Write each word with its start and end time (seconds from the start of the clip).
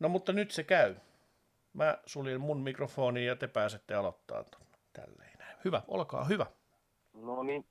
No 0.00 0.08
mutta 0.08 0.32
nyt 0.32 0.50
se 0.50 0.64
käy. 0.64 0.94
Mä 1.72 1.98
suljin 2.06 2.40
mun 2.40 2.60
mikrofoniin 2.60 3.26
ja 3.26 3.36
te 3.36 3.46
pääsette 3.48 3.94
aloittaa 3.94 4.44
tälleen. 4.92 5.38
Hyvä, 5.64 5.82
olkaa 5.88 6.24
hyvä. 6.24 6.46
No 7.14 7.42
niin. 7.42 7.66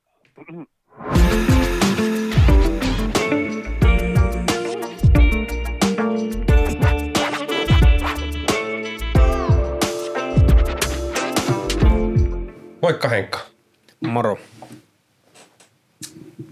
Moikka 12.82 13.08
Henkka. 13.08 13.38
Moro. 14.00 14.38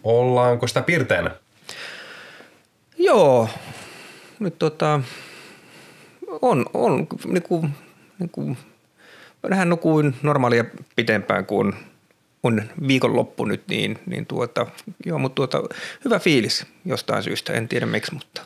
Ollaanko 0.05 0.67
sitä 0.67 0.83
pirteänä? 0.83 1.31
Joo, 2.97 3.49
nyt 4.39 4.59
tota, 4.59 5.01
on, 6.43 6.67
on 6.75 7.07
niinku, 7.27 7.69
niinku, 8.19 8.57
vähän 9.51 9.69
nukuin 9.69 10.17
normaalia 10.23 10.65
pitempään 10.97 11.47
kuin 11.47 11.73
on 12.43 12.63
viikonloppu 12.89 13.45
nyt, 13.45 13.69
niin, 13.69 13.99
niin 14.07 14.27
tuota, 14.27 14.67
joo, 15.07 15.19
mutta 15.19 15.35
tuota, 15.35 15.75
hyvä 16.05 16.19
fiilis 16.19 16.67
jostain 16.85 17.23
syystä, 17.23 17.53
en 17.53 17.69
tiedä 17.69 17.87
miksi, 17.87 18.15
mutta. 18.15 18.43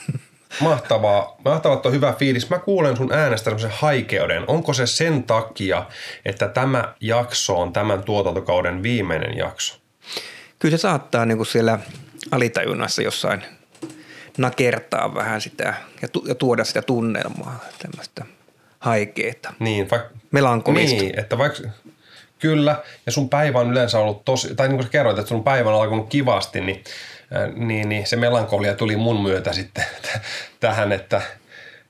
Mahtavaa, 0.60 1.36
mahtavaa, 1.44 1.76
että 1.76 1.88
on 1.88 1.94
hyvä 1.94 2.12
fiilis. 2.12 2.50
Mä 2.50 2.58
kuulen 2.58 2.96
sun 2.96 3.12
äänestä 3.12 3.44
semmoisen 3.44 3.70
haikeuden. 3.74 4.44
Onko 4.46 4.72
se 4.72 4.86
sen 4.86 5.22
takia, 5.22 5.86
että 6.24 6.48
tämä 6.48 6.94
jakso 7.00 7.60
on 7.60 7.72
tämän 7.72 8.02
tuotantokauden 8.02 8.82
viimeinen 8.82 9.36
jakso? 9.36 9.80
Kyllä 10.58 10.76
se 10.76 10.80
saattaa 10.80 11.26
niin 11.26 11.36
kuin 11.36 11.46
siellä 11.46 11.78
alitajunnassa 12.30 13.02
jossain 13.02 13.42
nakertaa 14.38 15.14
vähän 15.14 15.40
sitä 15.40 15.74
ja, 16.02 16.08
tu- 16.08 16.24
ja 16.28 16.34
tuoda 16.34 16.64
sitä 16.64 16.82
tunnelmaa, 16.82 17.64
tämmöistä 17.78 18.24
haikeeta, 18.78 19.52
Niin, 19.58 19.90
vaikka, 19.90 20.08
melankolista. 20.30 20.96
niin, 21.02 21.18
että 21.20 21.38
vaikka, 21.38 21.58
kyllä, 22.38 22.82
ja 23.06 23.12
sun 23.12 23.28
päivä 23.28 23.58
on 23.58 23.70
yleensä 23.70 23.98
ollut 23.98 24.24
tosi, 24.24 24.54
tai 24.54 24.68
niin 24.68 24.76
kuin 24.76 24.84
sä 24.84 24.90
kerroit, 24.90 25.18
että 25.18 25.28
sun 25.28 25.44
päivä 25.44 25.70
on 25.70 25.82
alkanut 25.82 26.08
kivasti, 26.08 26.60
niin, 26.60 26.84
äh, 27.36 27.54
niin, 27.54 27.88
niin 27.88 28.06
se 28.06 28.16
melankolia 28.16 28.74
tuli 28.74 28.96
mun 28.96 29.22
myötä 29.22 29.52
sitten 29.52 29.84
tähän, 30.60 30.92
että, 30.92 31.22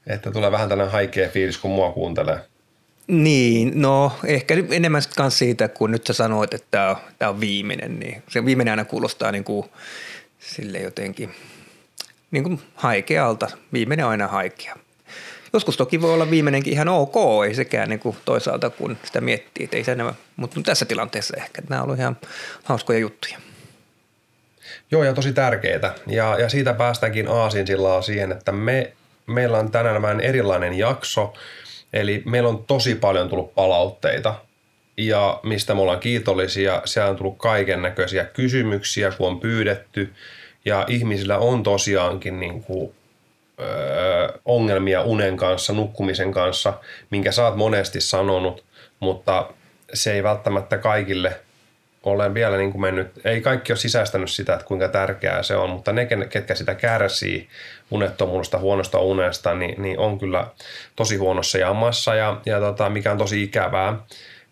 että 0.06 0.30
tulee 0.30 0.52
vähän 0.52 0.68
tällainen 0.68 0.92
haikea 0.92 1.28
fiilis, 1.28 1.58
kun 1.58 1.70
mua 1.70 1.92
kuuntelee. 1.92 2.38
Niin, 3.06 3.82
no 3.82 4.12
ehkä 4.24 4.54
enemmän 4.70 5.02
sitten 5.02 5.16
kans 5.16 5.38
siitä, 5.38 5.68
kun 5.68 5.90
nyt 5.90 6.06
sä 6.06 6.12
sanoit, 6.12 6.54
että 6.54 6.66
tämä 6.70 6.90
on, 6.90 6.96
tää 7.18 7.28
on 7.28 7.40
viimeinen, 7.40 7.98
niin 8.00 8.22
se 8.28 8.44
viimeinen 8.44 8.72
aina 8.72 8.84
kuulostaa 8.84 9.32
niin 9.32 9.44
kuin 9.44 9.66
sille 10.38 10.78
jotenkin 10.78 11.34
niin 12.30 12.44
kuin 12.44 12.60
haikealta. 12.74 13.50
Viimeinen 13.72 14.06
on 14.06 14.10
aina 14.10 14.28
haikea. 14.28 14.76
Joskus 15.52 15.76
toki 15.76 16.02
voi 16.02 16.14
olla 16.14 16.30
viimeinenkin 16.30 16.72
ihan 16.72 16.88
ok, 16.88 17.14
ei 17.46 17.54
sekään 17.54 17.88
niin 17.88 18.00
kuin 18.00 18.16
toisaalta 18.24 18.70
kun 18.70 18.96
sitä 19.04 19.20
miettii, 19.20 19.64
että 19.64 19.76
ei 19.76 19.84
se 19.84 19.92
enemmän, 19.92 20.14
mutta 20.36 20.60
tässä 20.64 20.84
tilanteessa 20.84 21.36
ehkä, 21.36 21.58
että 21.58 21.70
nämä 21.70 21.82
on 21.82 21.84
ollut 21.84 21.98
ihan 21.98 22.16
hauskoja 22.64 22.98
juttuja. 22.98 23.38
Joo, 24.90 25.04
ja 25.04 25.14
tosi 25.14 25.32
tärkeää. 25.32 25.94
Ja, 26.06 26.36
ja 26.40 26.48
siitä 26.48 26.74
päästäänkin 26.74 27.28
aasin 27.28 27.66
sillä 27.66 28.02
siihen, 28.02 28.32
että 28.32 28.52
me, 28.52 28.92
meillä 29.26 29.58
on 29.58 29.70
tänään 29.70 30.02
vähän 30.02 30.20
erilainen 30.20 30.74
jakso. 30.74 31.32
Eli 31.92 32.22
meillä 32.26 32.48
on 32.48 32.64
tosi 32.64 32.94
paljon 32.94 33.28
tullut 33.28 33.54
palautteita, 33.54 34.34
ja 34.96 35.40
mistä 35.42 35.74
me 35.74 35.80
ollaan 35.80 36.00
kiitollisia. 36.00 36.82
Siellä 36.84 37.10
on 37.10 37.16
tullut 37.16 37.38
kaiken 37.38 37.82
näköisiä 37.82 38.24
kysymyksiä, 38.24 39.10
kun 39.10 39.28
on 39.28 39.40
pyydetty. 39.40 40.12
Ja 40.64 40.84
ihmisillä 40.88 41.38
on 41.38 41.62
tosiaankin 41.62 42.40
niin 42.40 42.62
kuin, 42.62 42.94
öö, 43.60 44.38
ongelmia 44.44 45.02
unen 45.02 45.36
kanssa, 45.36 45.72
nukkumisen 45.72 46.32
kanssa, 46.32 46.72
minkä 47.10 47.32
sä 47.32 47.44
oot 47.44 47.56
monesti 47.56 48.00
sanonut, 48.00 48.64
mutta 49.00 49.50
se 49.94 50.12
ei 50.12 50.22
välttämättä 50.22 50.78
kaikille 50.78 51.40
olen 52.02 52.34
vielä 52.34 52.56
niin 52.56 52.72
kuin 52.72 52.82
mennyt, 52.82 53.08
ei 53.24 53.40
kaikki 53.40 53.72
ole 53.72 53.78
sisäistänyt 53.78 54.30
sitä, 54.30 54.54
että 54.54 54.66
kuinka 54.66 54.88
tärkeää 54.88 55.42
se 55.42 55.56
on, 55.56 55.70
mutta 55.70 55.92
ne, 55.92 56.06
ketkä 56.30 56.54
sitä 56.54 56.74
kärsii 56.74 57.48
unettomuudesta, 57.90 58.58
huonosta 58.58 58.98
unesta, 58.98 59.54
niin, 59.54 59.82
niin 59.82 59.98
on 59.98 60.18
kyllä 60.18 60.46
tosi 60.96 61.16
huonossa 61.16 61.58
jamassa 61.58 62.14
ja, 62.14 62.40
ja 62.46 62.60
tota, 62.60 62.90
mikä 62.90 63.12
on 63.12 63.18
tosi 63.18 63.42
ikävää. 63.42 63.96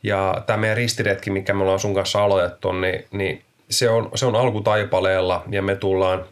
Ja 0.02 0.42
tämä 0.46 0.56
meidän 0.56 0.76
ristiretki, 0.76 1.30
mikä 1.30 1.54
me 1.54 1.62
ollaan 1.62 1.78
sun 1.78 1.94
kanssa 1.94 2.24
aloitettu, 2.24 2.72
niin, 2.72 3.04
niin 3.12 3.42
se, 3.70 3.90
on, 3.90 4.10
se 4.14 4.26
on 4.26 4.36
alkutaipaleella 4.36 5.44
ja 5.50 5.62
me 5.62 5.76
tullaan, 5.76 6.24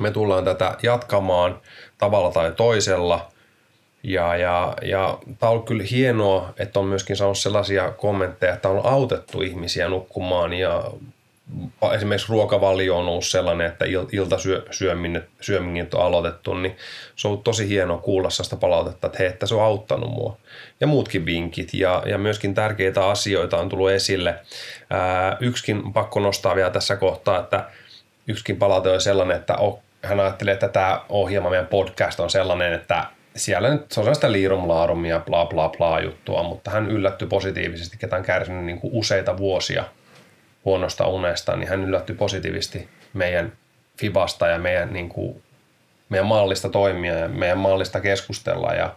me 0.00 0.10
tullaan 0.10 0.44
tätä 0.44 0.76
jatkamaan 0.82 1.60
tavalla 1.98 2.32
tai 2.32 2.52
toisella– 2.52 3.26
ja, 4.02 4.36
ja, 4.36 4.76
ja 4.82 5.18
tämä 5.38 5.52
on 5.52 5.62
kyllä 5.62 5.84
hienoa, 5.90 6.52
että 6.58 6.80
on 6.80 6.86
myöskin 6.86 7.16
saanut 7.16 7.38
sellaisia 7.38 7.90
kommentteja, 7.90 8.54
että 8.54 8.68
on 8.68 8.86
autettu 8.86 9.42
ihmisiä 9.42 9.88
nukkumaan 9.88 10.52
ja 10.52 10.84
esimerkiksi 11.94 12.28
ruokavalio 12.28 12.98
on 12.98 13.08
ollut 13.08 13.26
sellainen, 13.26 13.66
että 13.66 13.84
iltasyöminen 14.12 15.28
syöminen 15.40 15.88
on 15.94 16.02
aloitettu, 16.02 16.54
niin 16.54 16.76
se 17.16 17.28
on 17.28 17.32
ollut 17.32 17.44
tosi 17.44 17.68
hienoa 17.68 17.98
kuulla 17.98 18.30
sellaista 18.30 18.56
palautetta, 18.56 19.06
että 19.06 19.18
hei, 19.18 19.28
että 19.28 19.46
se 19.46 19.54
on 19.54 19.62
auttanut 19.62 20.10
mua. 20.10 20.36
Ja 20.80 20.86
muutkin 20.86 21.26
vinkit 21.26 21.74
ja, 21.74 22.02
ja 22.06 22.18
myöskin 22.18 22.54
tärkeitä 22.54 23.06
asioita 23.06 23.56
on 23.56 23.68
tullut 23.68 23.90
esille. 23.90 24.34
Ää, 24.90 25.36
yksikin 25.40 25.92
pakko 25.92 26.20
nostaa 26.20 26.54
vielä 26.54 26.70
tässä 26.70 26.96
kohtaa, 26.96 27.40
että 27.40 27.64
yksikin 28.28 28.56
palaute 28.56 28.90
on 28.90 29.00
sellainen, 29.00 29.36
että 29.36 29.56
hän 30.02 30.20
ajattelee, 30.20 30.54
että 30.54 30.68
tämä 30.68 31.00
ohjelma, 31.08 31.50
meidän 31.50 31.66
podcast 31.66 32.20
on 32.20 32.30
sellainen, 32.30 32.72
että 32.72 33.04
siellä 33.36 33.70
nyt 33.70 33.92
se 33.92 34.00
on 34.00 34.04
sellaista 34.04 34.32
liirumlaarum 34.32 35.04
ja 35.04 35.20
bla 35.20 35.46
bla 35.46 35.68
bla 35.68 36.00
juttua, 36.00 36.42
mutta 36.42 36.70
hän 36.70 36.90
yllättyi 36.90 37.28
positiivisesti, 37.28 37.96
ketä 37.98 38.16
on 38.16 38.22
kärsinyt 38.22 38.64
niin 38.64 38.80
kuin 38.80 38.94
useita 38.94 39.36
vuosia 39.36 39.84
huonosta 40.64 41.06
unesta, 41.06 41.56
niin 41.56 41.68
hän 41.68 41.84
yllättyi 41.84 42.16
positiivisesti 42.16 42.88
meidän 43.12 43.52
Fibasta 43.98 44.46
ja 44.46 44.58
meidän, 44.58 44.92
niin 44.92 45.08
kuin, 45.08 45.42
meidän 46.08 46.26
mallista 46.26 46.68
toimia 46.68 47.18
ja 47.18 47.28
meidän 47.28 47.58
mallista 47.58 48.00
keskustella 48.00 48.74
ja, 48.74 48.96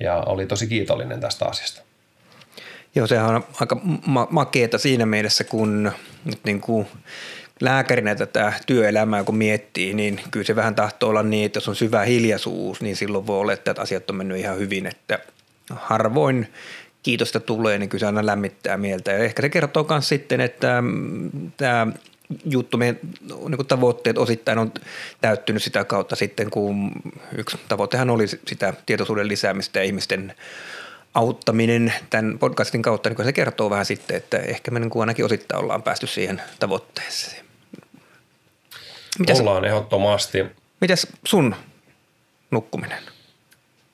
ja 0.00 0.16
oli 0.26 0.46
tosi 0.46 0.66
kiitollinen 0.66 1.20
tästä 1.20 1.46
asiasta. 1.46 1.82
Joo, 2.94 3.06
sehän 3.06 3.34
on 3.34 3.44
aika 3.60 3.80
ma- 4.06 4.28
makeeta 4.30 4.78
siinä 4.78 5.06
mielessä, 5.06 5.44
kun 5.44 5.92
nyt 6.24 6.38
niin 6.44 6.60
kuin 6.60 6.86
lääkärinä 7.60 8.14
tätä 8.14 8.52
työelämää 8.66 9.24
kun 9.24 9.36
miettii, 9.36 9.94
niin 9.94 10.20
kyllä 10.30 10.46
se 10.46 10.56
vähän 10.56 10.74
tahtoo 10.74 11.10
olla 11.10 11.22
niin, 11.22 11.46
että 11.46 11.56
jos 11.56 11.68
on 11.68 11.76
syvä 11.76 12.02
hiljaisuus, 12.02 12.80
niin 12.80 12.96
silloin 12.96 13.26
voi 13.26 13.40
olla, 13.40 13.52
että 13.52 13.74
asiat 13.78 14.10
on 14.10 14.16
mennyt 14.16 14.38
ihan 14.38 14.58
hyvin, 14.58 14.86
että 14.86 15.18
harvoin 15.70 16.52
kiitosta 17.02 17.40
tulee, 17.40 17.78
niin 17.78 17.88
kyllä 17.88 18.00
se 18.00 18.06
aina 18.06 18.26
lämmittää 18.26 18.76
mieltä. 18.76 19.12
Ja 19.12 19.18
ehkä 19.18 19.42
se 19.42 19.48
kertoo 19.48 19.86
myös 19.88 20.08
sitten, 20.08 20.40
että 20.40 20.82
mm, 20.82 21.30
tämä 21.56 21.86
juttu, 22.44 22.76
meidän 22.76 22.98
niin 23.48 23.66
tavoitteet 23.68 24.18
osittain 24.18 24.58
on 24.58 24.72
täyttynyt 25.20 25.62
sitä 25.62 25.84
kautta 25.84 26.16
sitten, 26.16 26.50
kun 26.50 26.90
yksi 27.36 27.58
tavoitehan 27.68 28.10
oli 28.10 28.26
sitä 28.28 28.74
tietoisuuden 28.86 29.28
lisäämistä 29.28 29.78
ja 29.78 29.84
ihmisten 29.84 30.34
auttaminen 31.14 31.92
tämän 32.10 32.38
podcastin 32.38 32.82
kautta, 32.82 33.10
niin 33.10 33.24
se 33.24 33.32
kertoo 33.32 33.70
vähän 33.70 33.86
sitten, 33.86 34.16
että 34.16 34.38
ehkä 34.38 34.70
me 34.70 34.80
niin 34.80 34.90
kuin 34.90 35.00
ainakin 35.00 35.24
osittain 35.24 35.62
ollaan 35.62 35.82
päästy 35.82 36.06
siihen 36.06 36.42
tavoitteeseen. 36.60 37.44
Mitäs, 39.18 39.40
Ollaan 39.40 39.64
ehdottomasti. 39.64 40.44
Mitäs 40.80 41.06
sun 41.24 41.54
nukkuminen? 42.50 43.02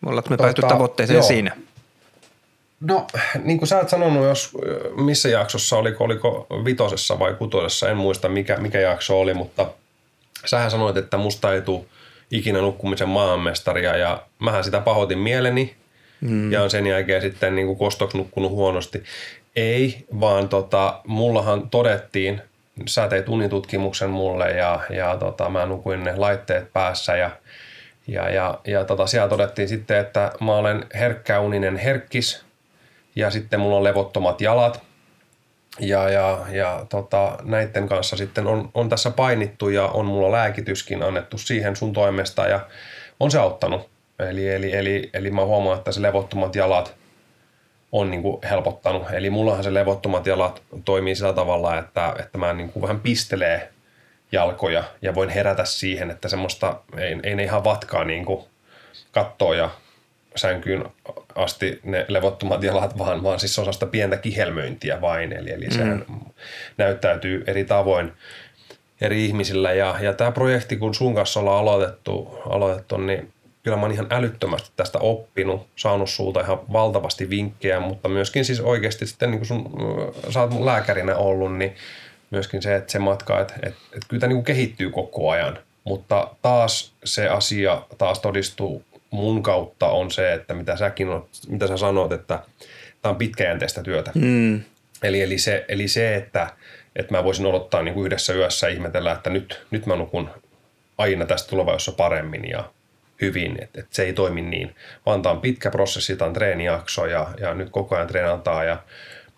Ollaanko 0.07 0.31
me 0.31 0.37
tota, 0.37 0.43
päästy 0.43 0.63
tavoitteeseen 0.63 1.17
joo. 1.17 1.27
siinä? 1.27 1.57
No, 2.81 3.07
niin 3.45 3.59
kuin 3.59 3.69
sä 3.69 3.79
oot 3.79 3.89
sanonut, 3.89 4.25
jos 4.25 4.51
missä 4.97 5.29
jaksossa 5.29 5.77
oliko, 5.77 6.05
oliko 6.05 6.47
vitosessa 6.65 7.19
vai 7.19 7.35
kutosessa, 7.35 7.91
en 7.91 7.97
muista 7.97 8.29
mikä, 8.29 8.57
mikä 8.57 8.81
jakso 8.81 9.21
oli, 9.21 9.35
mutta 9.35 9.67
sähän 10.45 10.71
sanoit, 10.71 10.97
että 10.97 11.17
musta 11.17 11.55
ei 11.55 11.63
tule 11.63 11.85
ikinä 12.31 12.61
nukkumisen 12.61 13.09
maanmestaria 13.09 13.97
ja 13.97 14.23
mähän 14.39 14.65
sitä 14.65 14.81
pahoitin 14.81 15.19
mieleni 15.19 15.75
mm. 16.21 16.53
ja 16.53 16.63
on 16.63 16.71
sen 16.71 16.87
jälkeen 16.87 17.23
sitten 17.23 17.55
niin 17.55 17.67
kuin 17.67 17.79
kostoksi 17.79 18.17
nukkunut 18.17 18.51
huonosti. 18.51 19.03
Ei, 19.57 20.05
vaan 20.21 20.49
tota, 20.49 21.01
mullahan 21.07 21.71
todettiin– 21.71 22.41
sä 22.87 23.09
teit 23.09 23.29
unitutkimuksen 23.29 24.11
mulle 24.11 24.51
ja, 24.51 24.81
ja 24.91 25.17
tota, 25.17 25.49
mä 25.49 25.67
nukuin 25.67 26.05
ne 26.05 26.17
laitteet 26.17 26.73
päässä 26.73 27.17
ja, 27.17 27.31
ja, 28.07 28.31
ja, 28.31 28.61
ja 28.67 28.85
tota, 28.85 29.07
siellä 29.07 29.29
todettiin 29.29 29.69
sitten, 29.69 29.99
että 29.99 30.33
mä 30.41 30.57
olen 30.57 30.87
herkkäuninen 30.95 31.77
herkkis 31.77 32.45
ja 33.17 33.31
sitten 33.31 33.61
mulla 33.61 33.77
on 33.77 33.85
levottomat 33.85 34.41
jalat 34.41 34.83
ja, 35.81 36.11
ja, 36.11 36.47
ja 36.53 36.87
tota, 36.89 37.39
näiden 37.43 37.89
kanssa 37.89 38.17
sitten 38.17 38.47
on, 38.47 38.71
on 38.75 38.89
tässä 38.89 39.11
painittu 39.11 39.69
ja 39.69 39.87
on 39.89 40.07
mulla 40.07 40.33
lääkityskin 40.33 41.03
annettu 41.03 41.39
siihen 41.39 41.77
sun 41.77 41.93
toimesta 41.93 42.47
ja 42.47 42.61
on 43.21 43.31
se 43.31 43.39
auttanut. 43.39 43.89
Eli, 44.19 44.49
eli, 44.49 44.77
eli, 44.77 45.11
eli 45.13 45.31
mä 45.31 45.45
huomaan, 45.45 45.79
että 45.79 45.93
se 45.93 46.03
levottomat 46.03 46.55
jalat– 46.55 46.95
on 47.95 48.11
niin 48.11 48.23
kuin 48.23 48.39
helpottanut. 48.51 49.03
Eli 49.13 49.31
mullahan 49.31 49.65
se 49.65 49.75
levottomat 49.75 50.27
jalat 50.27 50.63
toimii 50.85 51.15
sillä 51.15 51.33
tavalla, 51.33 51.79
että, 51.79 52.15
että 52.19 52.39
mä 52.39 52.53
niin 52.53 52.73
kuin 52.73 52.83
vähän 52.83 53.01
pistelee 53.01 53.73
jalkoja 54.33 54.85
ja 55.03 55.15
voin 55.15 55.29
herätä 55.29 55.65
siihen, 55.65 56.11
että 56.11 56.29
semmoista, 56.29 56.81
ei, 56.99 57.17
ei 57.23 57.35
ne 57.35 57.43
ihan 57.43 57.65
vatkaa 57.65 58.05
niin 58.05 58.25
kuin 58.25 58.45
kattoon 59.13 59.59
ja 59.59 59.71
sänkyyn 60.37 60.85
asti 61.35 61.81
ne 61.83 62.07
levottomat 62.09 62.63
jalat, 62.63 62.99
vaan, 62.99 63.23
vaan 63.23 63.41
siis 63.41 63.59
on 63.59 63.65
sellaista 63.65 63.87
pientä 63.87 64.17
kihelmöintiä 64.17 65.01
vain. 65.01 65.33
Eli, 65.33 65.51
eli 65.51 65.71
sehän 65.71 66.05
mm. 66.09 66.21
näyttäytyy 66.77 67.45
eri 67.47 67.65
tavoin 67.65 68.13
eri 69.01 69.25
ihmisillä. 69.25 69.73
Ja, 69.73 69.97
ja 70.01 70.13
tämä 70.13 70.33
projekti, 70.33 70.77
kun 70.77 70.95
sun 70.95 71.15
kanssa 71.15 71.41
ollaan 71.41 71.61
aloitettu, 71.61 72.39
aloitettu 72.49 72.97
niin 72.97 73.33
kyllä 73.63 73.77
mä 73.77 73.83
oon 73.83 73.93
ihan 73.93 74.07
älyttömästi 74.11 74.71
tästä 74.77 74.99
oppinut, 74.99 75.67
saanut 75.77 76.11
sulta 76.11 76.41
ihan 76.41 76.61
valtavasti 76.73 77.31
vinkkejä, 77.31 77.81
mutta 77.81 78.09
myöskin 78.09 78.45
siis 78.45 78.61
oikeasti 78.61 79.07
sitten 79.07 79.31
niin 79.31 79.39
kun 79.39 79.47
sun, 79.47 79.73
sä 80.31 80.41
oot 80.41 80.51
mun 80.51 80.67
lääkärinä 80.67 81.17
ollut, 81.17 81.57
niin 81.57 81.75
myöskin 82.31 82.63
se, 82.63 82.77
että 82.77 82.93
se 82.93 82.99
matka, 82.99 83.41
että, 83.41 83.55
että, 83.55 83.81
että 83.93 84.07
kyllä 84.09 84.21
tämä 84.21 84.33
niin 84.33 84.45
kehittyy 84.45 84.91
koko 84.91 85.31
ajan. 85.31 85.59
Mutta 85.85 86.31
taas 86.43 86.93
se 87.05 87.29
asia 87.29 87.83
taas 87.99 88.19
todistuu 88.19 88.85
mun 89.15 89.43
kautta 89.43 89.89
on 89.89 90.11
se, 90.11 90.33
että 90.33 90.55
mitä 90.55 90.77
säkin 90.77 91.09
on, 91.09 91.29
mitä 91.49 91.67
sä 91.67 91.77
sanot, 91.77 92.13
että 92.13 92.41
tämä 93.03 93.11
on 93.11 93.17
pitkäjänteistä 93.17 93.83
työtä. 93.83 94.11
Mm. 94.15 94.61
Eli, 95.03 95.23
eli, 95.23 95.39
se, 95.39 95.65
eli 95.69 95.89
se, 95.89 96.15
että, 96.15 96.49
että 96.97 97.13
mä 97.13 97.25
voisin 97.25 97.47
odottaa 97.47 97.83
niin 97.83 97.95
kuin 97.95 98.07
yhdessä 98.07 98.33
yössä 98.33 98.69
ihmetellä, 98.69 99.13
että 99.13 99.31
nyt, 99.31 99.67
nyt 99.71 99.87
mä 99.87 99.97
nukun 99.97 100.31
aina 100.99 101.27
tästä 101.27 101.51
tulevaisuudessa 101.51 101.93
paremmin 101.93 102.51
ja 102.51 102.71
hyvin, 103.21 103.53
että, 103.63 103.81
että 103.81 103.97
se 103.97 104.03
ei 104.03 104.13
toimi 104.13 104.43
niin, 104.43 104.75
vaan 105.07 105.23
tämä 105.23 105.33
on 105.33 105.41
pitkä 105.41 105.71
prosessi, 105.71 106.17
tämä 106.17 106.29
on 106.29 106.35
treenijakso 106.35 107.07
ja, 107.07 107.29
ja 107.41 107.55
nyt 107.55 107.71
koko 107.71 107.97
ajan 107.97 108.09
treenataan 108.09 108.67
ja 108.67 108.83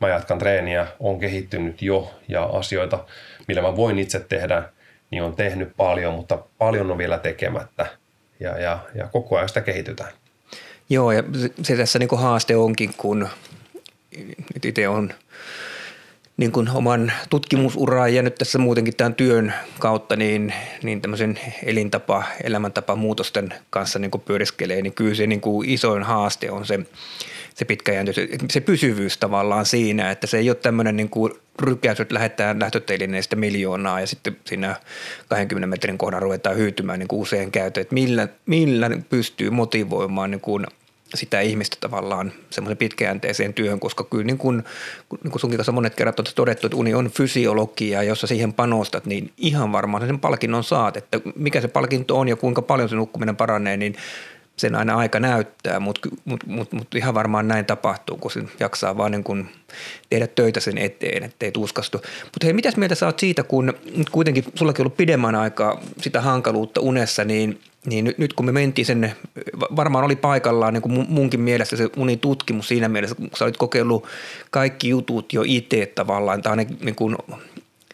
mä 0.00 0.08
jatkan 0.08 0.38
treeniä, 0.38 0.86
on 1.00 1.18
kehittynyt 1.18 1.82
jo 1.82 2.14
ja 2.28 2.42
asioita, 2.42 3.04
millä 3.48 3.62
mä 3.62 3.76
voin 3.76 3.98
itse 3.98 4.20
tehdä, 4.20 4.62
niin 5.10 5.22
on 5.22 5.36
tehnyt 5.36 5.72
paljon, 5.76 6.14
mutta 6.14 6.38
paljon 6.58 6.90
on 6.90 6.98
vielä 6.98 7.18
tekemättä 7.18 7.86
ja, 8.40 8.58
ja, 8.58 8.78
ja 8.94 9.08
koko 9.12 9.36
ajan 9.36 9.48
sitä 9.48 9.60
kehitytään. 9.60 10.12
Joo, 10.90 11.12
ja 11.12 11.22
se 11.62 11.76
tässä 11.76 11.98
niin 11.98 12.08
haaste 12.16 12.56
onkin, 12.56 12.94
kun 12.96 13.28
itse 14.64 14.88
on 14.88 15.12
niin 16.36 16.52
kuin 16.52 16.70
oman 16.70 17.12
tutkimusuraan 17.30 18.14
ja 18.14 18.22
nyt 18.22 18.34
tässä 18.34 18.58
muutenkin 18.58 18.96
tämän 18.96 19.14
työn 19.14 19.54
kautta 19.78 20.16
niin, 20.16 20.54
niin 20.82 21.00
tämmöisen 21.00 21.38
elintapa, 21.64 22.24
elämäntapa 22.44 22.96
muutosten 22.96 23.54
kanssa 23.70 23.98
niin 23.98 24.10
kuin 24.10 24.20
pyöriskelee, 24.20 24.82
niin 24.82 24.92
kyllä 24.92 25.14
se 25.14 25.26
niin 25.26 25.40
kuin 25.40 25.68
isoin 25.68 26.02
haaste 26.02 26.50
on 26.50 26.66
se, 26.66 26.78
se 27.56 27.64
pitkäjänteisyys, 27.64 28.30
se 28.50 28.60
pysyvyys 28.60 29.18
tavallaan 29.18 29.66
siinä, 29.66 30.10
että 30.10 30.26
se 30.26 30.38
ei 30.38 30.50
ole 30.50 30.56
tämmöinen 30.56 30.96
niin 30.96 31.08
kuin 31.08 31.32
rykäys, 31.62 32.00
että 32.00 32.14
lähdetään 32.14 32.60
lähtötelineestä 32.60 33.36
miljoonaa 33.36 34.00
ja 34.00 34.06
sitten 34.06 34.36
siinä 34.44 34.76
20 35.28 35.66
metrin 35.66 35.98
kohdan 35.98 36.22
ruvetaan 36.22 36.56
hyytymään 36.56 36.98
niin 36.98 37.08
kuin 37.08 37.20
usein 37.20 37.50
käytö, 37.50 37.80
että 37.80 37.94
millä, 37.94 38.28
millä 38.46 38.90
pystyy 39.10 39.50
motivoimaan 39.50 40.30
niin 40.30 40.40
kuin 40.40 40.66
sitä 41.14 41.40
ihmistä 41.40 41.76
tavallaan 41.80 42.32
semmoisen 42.50 42.76
pitkäjänteiseen 42.76 43.54
työhön, 43.54 43.80
koska 43.80 44.04
kyllä 44.04 44.24
niin 44.24 44.38
kuin, 44.38 44.64
niin 45.24 45.30
kuin 45.30 45.40
sunkin 45.40 45.58
kanssa 45.58 45.72
monet 45.72 45.94
kerrat 45.94 46.20
on 46.20 46.26
todettu, 46.34 46.66
että 46.66 46.76
uni 46.76 46.94
on 46.94 47.10
fysiologia, 47.10 48.02
jossa 48.02 48.26
siihen 48.26 48.52
panostat, 48.52 49.06
niin 49.06 49.32
ihan 49.36 49.72
varmaan 49.72 50.06
sen 50.06 50.20
palkinnon 50.20 50.64
saat, 50.64 50.96
että 50.96 51.20
mikä 51.36 51.60
se 51.60 51.68
palkinto 51.68 52.18
on 52.18 52.28
ja 52.28 52.36
kuinka 52.36 52.62
paljon 52.62 52.88
se 52.88 52.96
nukkuminen 52.96 53.36
paranee, 53.36 53.76
niin 53.76 53.96
sen 54.56 54.74
aina 54.74 54.96
aika 54.96 55.20
näyttää, 55.20 55.80
mutta 55.80 56.08
mut, 56.24 56.46
mut, 56.46 56.72
mut 56.72 56.94
ihan 56.94 57.14
varmaan 57.14 57.48
näin 57.48 57.64
tapahtuu, 57.64 58.16
kun 58.16 58.30
se 58.30 58.42
jaksaa 58.60 58.96
vaan 58.96 59.12
niin 59.12 59.24
kun 59.24 59.48
tehdä 60.10 60.26
töitä 60.26 60.60
sen 60.60 60.78
eteen, 60.78 61.22
ettei 61.22 61.52
tuskastu. 61.52 61.98
Mutta 62.24 62.44
hei, 62.44 62.52
mitäs 62.52 62.76
mieltä 62.76 62.94
sä 62.94 63.06
oot 63.06 63.18
siitä, 63.18 63.42
kun 63.42 63.74
nyt 63.96 64.10
kuitenkin 64.10 64.44
sullakin 64.54 64.82
on 64.82 64.84
ollut 64.84 64.96
pidemmän 64.96 65.34
aikaa 65.34 65.80
sitä 66.00 66.20
hankaluutta 66.20 66.80
unessa, 66.80 67.24
niin, 67.24 67.60
niin 67.86 68.04
nyt, 68.04 68.18
nyt 68.18 68.32
kun 68.32 68.46
me 68.46 68.52
mentiin 68.52 68.86
sen, 68.86 69.12
varmaan 69.76 70.04
oli 70.04 70.16
paikallaan 70.16 70.74
niin 70.74 70.82
kuin 70.82 71.06
munkin 71.08 71.40
mielestä 71.40 71.76
se 71.76 71.88
unitutkimus 71.96 72.68
siinä 72.68 72.88
mielessä, 72.88 73.16
kun 73.16 73.30
sä 73.36 73.44
olit 73.44 73.56
kokeillut 73.56 74.06
kaikki 74.50 74.88
jutut 74.88 75.32
jo 75.32 75.42
itse 75.46 75.86
tavallaan, 75.86 76.42
tai 76.42 76.56
niin 76.56 76.94
kuin 76.96 77.16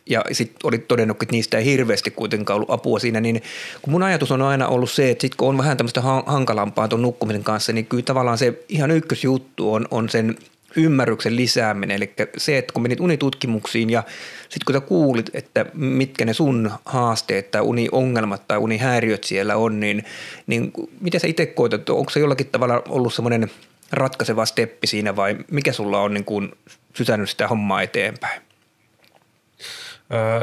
ja 0.06 0.24
sitten 0.32 0.56
oli 0.64 0.78
todennut, 0.78 1.22
että 1.22 1.32
niistä 1.32 1.58
ei 1.58 1.64
hirveästi 1.64 2.10
kuitenkaan 2.10 2.54
ollut 2.54 2.70
apua 2.70 2.98
siinä, 2.98 3.20
niin 3.20 3.42
kun 3.82 3.92
mun 3.92 4.02
ajatus 4.02 4.32
on 4.32 4.42
aina 4.42 4.68
ollut 4.68 4.90
se, 4.90 5.10
että 5.10 5.22
sitten 5.22 5.36
kun 5.36 5.48
on 5.48 5.58
vähän 5.58 5.76
tämmöistä 5.76 6.00
hankalampaa 6.26 6.88
tuon 6.88 7.02
nukkumisen 7.02 7.44
kanssa, 7.44 7.72
niin 7.72 7.86
kyllä 7.86 8.02
tavallaan 8.02 8.38
se 8.38 8.64
ihan 8.68 8.90
ykkösjuttu 8.90 9.72
on, 9.72 9.88
on 9.90 10.08
sen 10.08 10.36
ymmärryksen 10.76 11.36
lisääminen, 11.36 11.96
eli 11.96 12.12
se, 12.36 12.58
että 12.58 12.72
kun 12.72 12.82
menit 12.82 13.00
unitutkimuksiin 13.00 13.90
ja 13.90 14.02
sitten 14.42 14.64
kun 14.66 14.74
sä 14.74 14.80
kuulit, 14.80 15.30
että 15.34 15.66
mitkä 15.74 16.24
ne 16.24 16.34
sun 16.34 16.70
haasteet 16.84 17.50
tai 17.50 17.60
uniongelmat 17.60 18.48
tai 18.48 18.58
unihäiriöt 18.58 19.24
siellä 19.24 19.56
on, 19.56 19.80
niin, 19.80 20.04
niin 20.46 20.72
miten 21.00 21.20
sä 21.20 21.26
itse 21.26 21.46
koetat, 21.46 21.88
onko 21.88 22.10
se 22.10 22.20
jollakin 22.20 22.46
tavalla 22.46 22.82
ollut 22.88 23.14
semmoinen 23.14 23.50
ratkaiseva 23.92 24.46
steppi 24.46 24.86
siinä 24.86 25.16
vai 25.16 25.36
mikä 25.50 25.72
sulla 25.72 26.00
on 26.00 26.14
niin 26.14 26.24
kuin 26.24 26.52
sysännyt 26.94 27.30
sitä 27.30 27.48
hommaa 27.48 27.82
eteenpäin? 27.82 28.42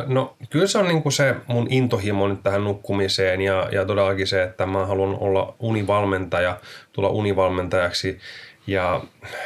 No 0.08 0.38
kyllä 0.50 0.68
se 0.68 0.78
on 0.78 0.88
niin 0.88 1.04
kuin 1.04 1.14
se 1.14 1.36
mun 1.48 1.68
intohimo 1.70 2.28
nyt 2.28 2.44
tähän 2.44 2.64
nukkumiseen 2.64 3.42
ja, 3.42 3.70
ja 3.72 3.86
todellakin 3.86 4.28
se, 4.28 4.44
että 4.44 4.66
mä 4.66 4.86
haluan 4.86 5.18
olla 5.20 5.56
univalmentaja, 5.60 6.60
tulla 6.94 7.10
univalmentajaksi 7.10 8.20
ja 8.68 9.02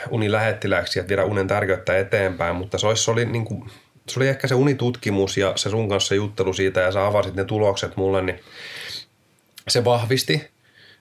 unilähettiläksi 0.10 1.00
ja 1.00 1.08
viedä 1.08 1.26
unen 1.26 1.48
tärkeyttä 1.48 1.98
eteenpäin, 1.98 2.56
mutta 2.56 2.78
se, 2.78 2.88
olisi, 2.88 3.04
se, 3.04 3.12
oli 3.12 3.26
niin 3.26 3.46
kuin, 3.46 3.70
se 4.10 4.20
oli 4.20 4.28
ehkä 4.28 4.48
se 4.48 4.56
unitutkimus 4.56 5.38
ja 5.38 5.54
se 5.56 5.70
sun 5.70 5.90
kanssa 5.90 6.16
juttelu 6.16 6.54
siitä 6.54 6.82
ja 6.82 6.92
sä 6.92 7.08
avasit 7.08 7.36
ne 7.36 7.46
tulokset 7.46 7.98
mulle, 7.98 8.22
niin 8.22 8.40
se 9.68 9.86
vahvisti, 9.86 10.52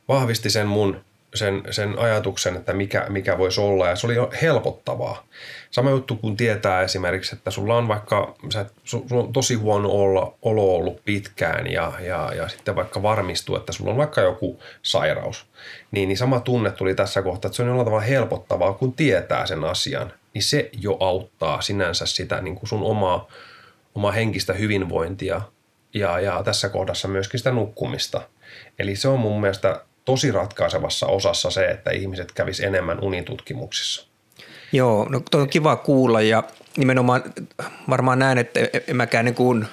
vahvisti 0.08 0.50
sen 0.50 0.66
mun 0.66 1.00
sen, 1.34 1.62
sen 1.70 1.98
ajatuksen, 1.98 2.56
että 2.56 2.72
mikä, 2.72 3.06
mikä 3.08 3.38
voisi 3.38 3.60
olla 3.60 3.88
ja 3.88 3.96
se 3.96 4.06
oli 4.06 4.14
helpottavaa. 4.42 5.26
Sama 5.72 5.90
juttu 5.90 6.16
kun 6.16 6.36
tietää 6.36 6.82
esimerkiksi, 6.82 7.36
että 7.36 7.50
sulla 7.50 7.76
on 7.76 7.88
vaikka, 7.88 8.34
sä, 8.52 8.66
sulla 8.84 9.22
on 9.22 9.32
tosi 9.32 9.54
huono 9.54 9.88
olla, 9.88 10.34
olo 10.42 10.74
ollut 10.74 11.04
pitkään 11.04 11.66
ja, 11.66 11.92
ja, 12.00 12.32
ja 12.34 12.48
sitten 12.48 12.76
vaikka 12.76 13.02
varmistuu, 13.02 13.56
että 13.56 13.72
sulla 13.72 13.90
on 13.90 13.96
vaikka 13.96 14.20
joku 14.20 14.62
sairaus, 14.82 15.46
niin, 15.90 16.08
niin 16.08 16.18
sama 16.18 16.40
tunne 16.40 16.70
tuli 16.70 16.94
tässä 16.94 17.22
kohtaa, 17.22 17.48
että 17.48 17.56
se 17.56 17.62
on 17.62 17.68
jollain 17.68 17.86
tavalla 17.86 18.04
helpottavaa, 18.04 18.72
kun 18.72 18.92
tietää 18.92 19.46
sen 19.46 19.64
asian, 19.64 20.12
niin 20.34 20.42
se 20.42 20.70
jo 20.80 20.96
auttaa 21.00 21.60
sinänsä 21.60 22.06
sitä 22.06 22.40
niin 22.40 22.54
kuin 22.54 22.68
sun 22.68 22.82
omaa, 22.82 23.28
omaa 23.94 24.12
henkistä 24.12 24.52
hyvinvointia 24.52 25.40
ja, 25.94 26.20
ja 26.20 26.42
tässä 26.42 26.68
kohdassa 26.68 27.08
myöskin 27.08 27.40
sitä 27.40 27.50
nukkumista. 27.50 28.22
Eli 28.78 28.96
se 28.96 29.08
on 29.08 29.20
mun 29.20 29.40
mielestä 29.40 29.84
tosi 30.04 30.32
ratkaisevassa 30.32 31.06
osassa 31.06 31.50
se, 31.50 31.64
että 31.64 31.90
ihmiset 31.90 32.32
kävis 32.32 32.60
enemmän 32.60 33.00
unitutkimuksissa. 33.00 34.11
Joo, 34.72 35.06
no 35.10 35.22
toi 35.30 35.40
on 35.40 35.48
kiva 35.48 35.76
kuulla 35.76 36.20
ja 36.20 36.42
nimenomaan 36.76 37.22
varmaan 37.88 38.18
näen, 38.18 38.38
että 38.38 38.60
en 38.88 38.96
mäkään 38.96 39.24
niin 39.24 39.34
kuin 39.34 39.66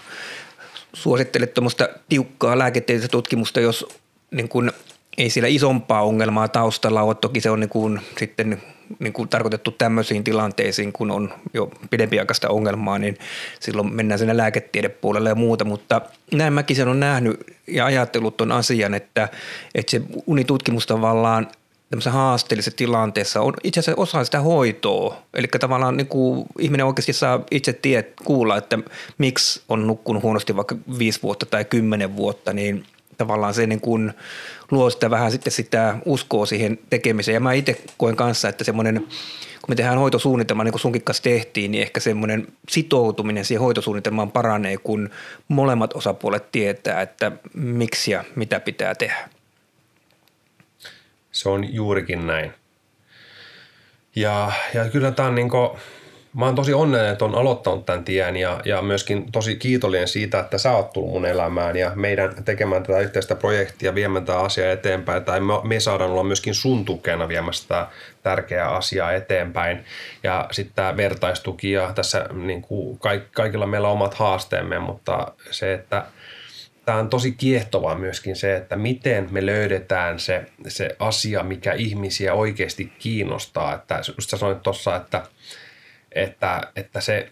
suosittele 0.93 1.47
tuommoista 1.47 1.89
tiukkaa 2.09 2.59
lääketieteellistä 2.59 3.11
tutkimusta, 3.11 3.59
jos 3.59 3.87
niin 4.31 4.49
kuin 4.49 4.71
ei 5.17 5.29
siellä 5.29 5.47
isompaa 5.47 6.03
ongelmaa 6.03 6.47
taustalla 6.47 7.01
ole. 7.01 7.15
Toki 7.15 7.41
se 7.41 7.49
on 7.49 7.59
niin 7.59 7.69
kuin 7.69 8.01
sitten 8.19 8.61
niin 8.99 9.13
kuin 9.13 9.29
tarkoitettu 9.29 9.71
tämmöisiin 9.71 10.23
tilanteisiin, 10.23 10.93
kun 10.93 11.11
on 11.11 11.33
jo 11.53 11.71
pidempiaikaista 11.89 12.49
ongelmaa, 12.49 12.99
niin 12.99 13.17
silloin 13.59 13.95
mennään 13.95 14.19
sinne 14.19 14.37
lääketiedepuolelle 14.37 15.29
ja 15.29 15.35
muuta, 15.35 15.65
mutta 15.65 16.01
näin 16.31 16.53
mäkin 16.53 16.75
sen 16.75 16.87
on 16.87 16.99
nähnyt 16.99 17.55
ja 17.67 17.85
ajatellut 17.85 18.37
ton 18.37 18.51
asian, 18.51 18.93
että, 18.93 19.29
että 19.75 19.91
se 19.91 20.01
unitutkimus 20.27 20.87
tavallaan 20.87 21.47
tämmöisessä 21.89 22.11
haasteellisessa 22.11 22.77
tilanteessa 22.77 23.41
on 23.41 23.53
itse 23.63 23.79
asiassa 23.79 24.01
osa 24.01 24.23
sitä 24.23 24.39
hoitoa. 24.39 25.21
Eli 25.33 25.47
tavallaan 25.47 25.97
niin 25.97 26.07
kuin 26.07 26.45
ihminen 26.59 26.85
oikeasti 26.85 27.13
saa 27.13 27.43
itse 27.51 27.73
tiet, 27.73 28.13
kuulla, 28.23 28.57
että 28.57 28.79
miksi 29.17 29.61
on 29.69 29.87
nukkunut 29.87 30.23
huonosti 30.23 30.55
vaikka 30.55 30.75
viisi 30.99 31.23
vuotta 31.23 31.45
tai 31.45 31.65
kymmenen 31.65 32.15
vuotta, 32.15 32.53
niin 32.53 32.85
tavallaan 33.17 33.53
se 33.53 33.67
niin 33.67 33.81
kuin 33.81 34.13
luo 34.71 34.89
sitä 34.89 35.09
vähän 35.09 35.31
sitten 35.31 35.51
sitä 35.51 35.95
uskoa 36.05 36.45
siihen 36.45 36.79
tekemiseen. 36.89 37.33
Ja 37.33 37.39
mä 37.39 37.53
itse 37.53 37.81
koen 37.97 38.15
kanssa, 38.15 38.49
että 38.49 38.63
semmoinen, 38.63 38.95
kun 39.61 39.69
me 39.69 39.75
tehdään 39.75 39.97
hoitosuunnitelma, 39.97 40.63
niin 40.63 40.71
kuin 40.71 40.81
sunkin 40.81 41.03
kanssa 41.03 41.23
tehtiin, 41.23 41.71
niin 41.71 41.81
ehkä 41.81 41.99
semmoinen 41.99 42.47
sitoutuminen 42.69 43.45
siihen 43.45 43.61
hoitosuunnitelmaan 43.61 44.31
paranee, 44.31 44.77
kun 44.77 45.09
molemmat 45.47 45.93
osapuolet 45.93 46.51
tietää, 46.51 47.01
että 47.01 47.31
miksi 47.53 48.11
ja 48.11 48.23
mitä 48.35 48.59
pitää 48.59 48.95
tehdä. 48.95 49.29
Se 51.31 51.49
on 51.49 51.73
juurikin 51.73 52.27
näin. 52.27 52.53
Ja, 54.15 54.51
ja 54.73 54.89
kyllä 54.89 55.11
tämä 55.11 55.27
on 55.27 55.35
niin 55.35 55.49
kuin, 55.49 55.69
mä 56.33 56.45
oon 56.45 56.55
tosi 56.55 56.73
onnellinen, 56.73 57.11
että 57.11 57.25
on 57.25 57.35
aloittanut 57.35 57.85
tämän 57.85 58.03
tien 58.03 58.37
ja, 58.37 58.61
ja 58.65 58.81
myöskin 58.81 59.31
tosi 59.31 59.55
kiitollinen 59.55 60.07
siitä, 60.07 60.39
että 60.39 60.57
sä 60.57 60.71
oot 60.71 60.93
tullut 60.93 61.11
mun 61.11 61.25
elämään 61.25 61.77
ja 61.77 61.91
meidän 61.95 62.43
tekemään 62.43 62.83
tätä 62.83 62.99
yhteistä 62.99 63.35
projektia, 63.35 63.95
viemään 63.95 64.25
tätä 64.25 64.39
asiaa 64.39 64.71
eteenpäin 64.71 65.23
tai 65.23 65.39
me, 65.39 65.53
me 65.63 65.79
saadaan 65.79 66.11
olla 66.11 66.23
myöskin 66.23 66.55
sun 66.55 66.85
tukena 66.85 67.27
viemässä 67.27 67.67
tätä 67.67 67.87
tärkeää 68.23 68.69
asiaa 68.69 69.13
eteenpäin. 69.13 69.85
Ja 70.23 70.47
sitten 70.51 70.75
tämä 70.75 70.97
vertaistuki 70.97 71.71
ja 71.71 71.93
tässä 71.95 72.25
niin 72.33 72.61
kuin 72.61 72.99
kaikilla 73.31 73.67
meillä 73.67 73.87
on 73.87 73.93
omat 73.93 74.13
haasteemme, 74.13 74.79
mutta 74.79 75.31
se, 75.51 75.73
että 75.73 76.05
tämä 76.89 76.99
on 76.99 77.09
tosi 77.09 77.31
kiehtovaa 77.31 77.95
myöskin 77.95 78.35
se, 78.35 78.55
että 78.55 78.75
miten 78.75 79.27
me 79.31 79.45
löydetään 79.45 80.19
se, 80.19 80.45
se 80.67 80.95
asia, 80.99 81.43
mikä 81.43 81.73
ihmisiä 81.73 82.33
oikeasti 82.33 82.93
kiinnostaa. 82.99 83.75
Että 83.75 84.01
just 84.17 84.29
sä 84.29 84.37
sanoit 84.37 84.63
tuossa, 84.63 84.95
että, 84.95 85.23
että, 86.11 86.61
että 86.75 87.01
se 87.01 87.29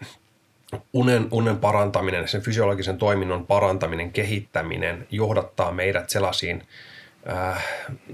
unen, 0.92 1.28
unen 1.30 1.56
parantaminen, 1.56 2.28
sen 2.28 2.42
fysiologisen 2.42 2.98
toiminnon 2.98 3.46
parantaminen, 3.46 4.12
kehittäminen 4.12 5.06
johdattaa 5.10 5.72
meidät 5.72 6.10
sellaisiin 6.10 6.62
äh, 7.30 7.66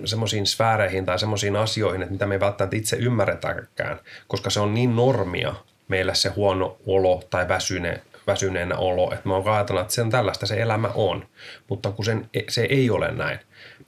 semmoisiin 0.05 0.47
sfääreihin 0.47 1.07
tai 1.07 1.19
semmoisiin 1.19 1.57
asioihin, 1.57 2.03
että 2.03 2.13
mitä 2.13 2.27
me 2.27 2.35
ei 2.35 2.41
välttämättä 2.41 2.77
itse 2.77 2.97
ymmärretäänkään, 2.97 4.01
koska 4.29 4.51
se 4.51 4.61
on 4.61 4.75
niin 4.75 4.97
normia 4.97 5.55
meillä 5.89 6.15
se 6.15 6.29
huono 6.29 6.77
olo 6.87 7.23
tai 7.31 7.49
väsyne, 7.49 8.01
väsyneenä 8.27 8.77
olo, 8.77 9.13
että 9.13 9.29
me 9.29 9.35
on 9.35 9.49
ajatella, 9.49 9.81
että 9.81 9.95
se 9.95 10.03
on 10.03 10.11
tällaista 10.11 10.47
se 10.47 10.63
elämä 10.63 10.91
on, 10.95 11.27
mutta 11.69 11.91
kun 11.91 12.05
sen, 12.05 12.31
se 12.49 12.63
ei 12.63 12.91
ole 12.91 13.13
näin. 13.13 13.39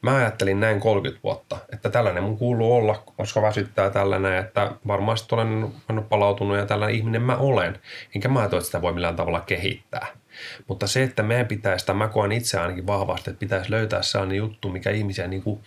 Mä 0.02 0.16
ajattelin 0.16 0.60
näin 0.60 0.80
30 0.80 1.22
vuotta, 1.22 1.58
että 1.72 1.90
tällainen 1.90 2.22
mun 2.22 2.38
kuuluu 2.38 2.74
olla, 2.74 3.02
koska 3.16 3.42
väsyttää 3.42 3.90
tällainen, 3.90 4.38
että 4.38 4.72
varmasti 4.86 5.34
olen, 5.34 5.72
palautunut 6.08 6.56
ja 6.56 6.66
tällainen 6.66 6.96
ihminen 6.96 7.22
mä 7.22 7.36
olen. 7.36 7.78
Enkä 8.14 8.28
mä 8.28 8.38
ajattele, 8.38 8.58
että 8.58 8.66
sitä 8.66 8.82
voi 8.82 8.92
millään 8.92 9.16
tavalla 9.16 9.40
kehittää. 9.40 10.06
Mutta 10.68 10.86
se, 10.86 11.02
että 11.02 11.22
meidän 11.22 11.46
pitäisi, 11.46 11.82
sitä 11.82 11.94
mä 11.94 12.08
koen 12.08 12.32
itse 12.32 12.60
ainakin 12.60 12.86
vahvasti, 12.86 13.30
että 13.30 13.40
pitäisi 13.40 13.70
löytää 13.70 14.02
sellainen 14.02 14.36
juttu, 14.36 14.68
mikä 14.68 14.90
ihmisiä 14.90 15.26
niin 15.26 15.42
kuin 15.42 15.60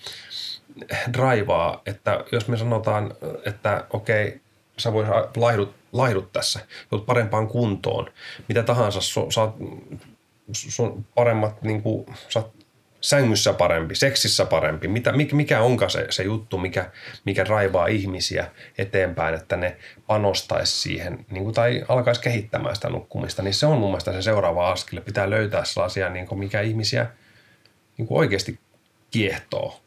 draivaa, 1.13 1.81
että 1.85 2.23
jos 2.31 2.47
me 2.47 2.57
sanotaan, 2.57 3.13
että 3.45 3.85
okei, 3.89 4.41
sä 4.77 4.91
laihdut, 5.35 5.75
laihdut 5.93 6.31
tässä, 6.31 6.60
joudut 6.91 7.05
parempaan 7.05 7.48
kuntoon, 7.48 8.12
mitä 8.48 8.63
tahansa, 8.63 9.00
saat 9.29 9.55
sun 10.51 11.05
paremmat, 11.15 11.62
niin 11.62 11.81
kuin, 11.81 12.05
saat 12.29 12.51
sängyssä 13.01 13.53
parempi, 13.53 13.96
seksissä 13.96 14.46
parempi, 14.46 14.88
mitä, 14.88 15.13
mikä 15.31 15.62
onkaan 15.62 15.91
se, 15.91 16.08
se 16.10 16.24
juttu, 16.24 16.58
mikä, 16.58 16.91
mikä 17.25 17.43
raivaa 17.43 17.88
ihmisiä 17.88 18.48
eteenpäin, 18.77 19.36
että 19.36 19.58
ne 19.58 19.77
panostaisi 20.08 20.81
siihen 20.81 21.25
niin 21.31 21.43
kuin, 21.43 21.55
tai 21.55 21.86
alkaisi 21.88 22.22
kehittämään 22.22 22.75
sitä 22.75 22.89
nukkumista, 22.89 23.43
niin 23.43 23.53
se 23.53 23.65
on 23.65 23.77
mun 23.77 23.89
mielestä 23.89 24.12
se 24.12 24.22
seuraava 24.22 24.72
askel. 24.72 25.01
Pitää 25.01 25.29
löytää 25.29 25.65
sellaisia, 25.65 26.10
niin 26.10 26.27
kuin, 26.27 26.39
mikä 26.39 26.62
ihmisiä 26.62 27.08
niin 27.98 28.08
kuin 28.08 28.17
oikeasti 28.17 28.60
kiehtoo, 29.12 29.79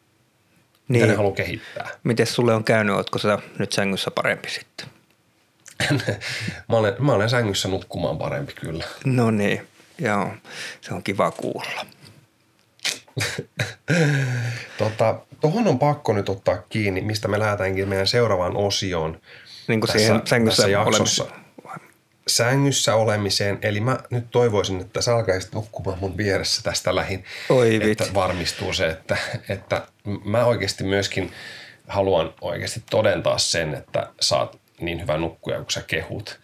niin. 0.89 1.03
mitä 1.03 1.07
ne 1.07 1.17
haluaa 1.17 1.35
kehittää. 1.35 1.89
Miten 2.05 2.27
sulle 2.27 2.55
on 2.55 2.65
käynyt, 2.65 2.97
ootko 2.97 3.19
sä 3.19 3.39
nyt 3.59 3.73
sängyssä 3.73 4.11
parempi 4.11 4.51
sitten? 4.51 4.87
Mä, 6.69 6.77
olen, 6.77 6.95
mä 6.99 7.13
olen 7.13 7.31
sängyssä 7.31 7.69
nukkumaan 7.69 8.19
parempi 8.19 8.53
kyllä. 8.53 8.85
No 9.05 9.31
niin, 9.31 9.69
joo, 9.99 10.31
se 10.81 10.95
on 10.95 11.03
kiva 11.03 11.31
kuulla. 11.31 11.87
tota, 14.79 15.21
tuohon 15.41 15.69
on 15.69 15.79
pakko 15.79 16.13
nyt 16.13 16.29
ottaa 16.29 16.57
kiinni, 16.69 17.01
mistä 17.01 17.29
me 17.29 17.39
lähdetäänkin 17.39 17.89
meidän 17.89 18.07
seuraavaan 18.07 18.57
osioon. 18.57 19.21
Niin 19.69 19.81
kuin 19.81 19.89
tässä, 19.89 20.07
siihen 20.07 20.23
sängyssä 20.25 20.63
tässä 20.63 20.71
jaksossa. 20.71 21.27
Sängyssä 22.29 22.95
olemiseen, 22.95 23.59
eli 23.63 23.81
mä 23.81 23.99
nyt 24.11 24.31
toivoisin, 24.31 24.81
että 24.81 25.03
sä 25.03 25.15
alkaisit 25.15 25.53
nukkumaan 25.53 25.99
mun 25.99 26.17
vieressä 26.17 26.63
tästä 26.63 26.95
lähin, 26.95 27.25
Oi, 27.49 27.91
että 27.91 28.05
varmistuu 28.15 28.73
se, 28.73 28.87
että, 28.89 29.17
että 29.49 29.87
mä 30.25 30.45
oikeasti 30.45 30.85
myöskin 30.85 31.33
haluan 31.89 32.35
oikeasti 32.41 32.83
todentaa 32.91 33.39
sen, 33.39 33.75
että 33.75 34.09
saat 34.21 34.62
niin 34.83 35.01
hyvä 35.01 35.17
nukkuja 35.17 35.57
kuin 35.57 35.71
sä 35.71 35.83
kehut. 35.87 36.41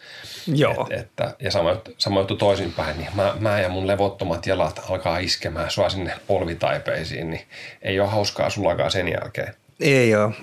Joo. 0.46 0.86
Et, 0.90 1.00
että, 1.00 1.34
ja 1.40 1.50
sama, 1.50 1.76
sama 1.98 2.20
juttu 2.20 2.36
toisinpäin, 2.36 2.98
niin 2.98 3.08
mä, 3.14 3.34
mä 3.40 3.60
ja 3.60 3.68
mun 3.68 3.86
levottomat 3.86 4.46
jalat 4.46 4.80
alkaa 4.90 5.18
iskemään 5.18 5.70
sua 5.70 5.88
sinne 5.88 6.14
polvitaipeisiin, 6.26 7.30
niin 7.30 7.42
ei 7.82 8.00
ole 8.00 8.08
hauskaa 8.08 8.50
sullakaan 8.50 8.90
sen 8.90 9.08
jälkeen. 9.08 9.54
Ei 9.80 10.16
ole. 10.16 10.34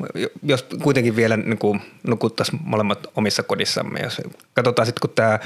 Jos 0.43 0.65
kuitenkin 0.83 1.15
vielä 1.15 1.37
niin 1.37 1.81
nukuttaisiin 2.07 2.59
molemmat 2.63 3.07
omissa 3.15 3.43
kodissamme, 3.43 3.99
jos 3.99 4.21
katsotaan 4.53 4.85
sitten, 4.85 5.01
kun 5.01 5.15
tämä 5.15 5.39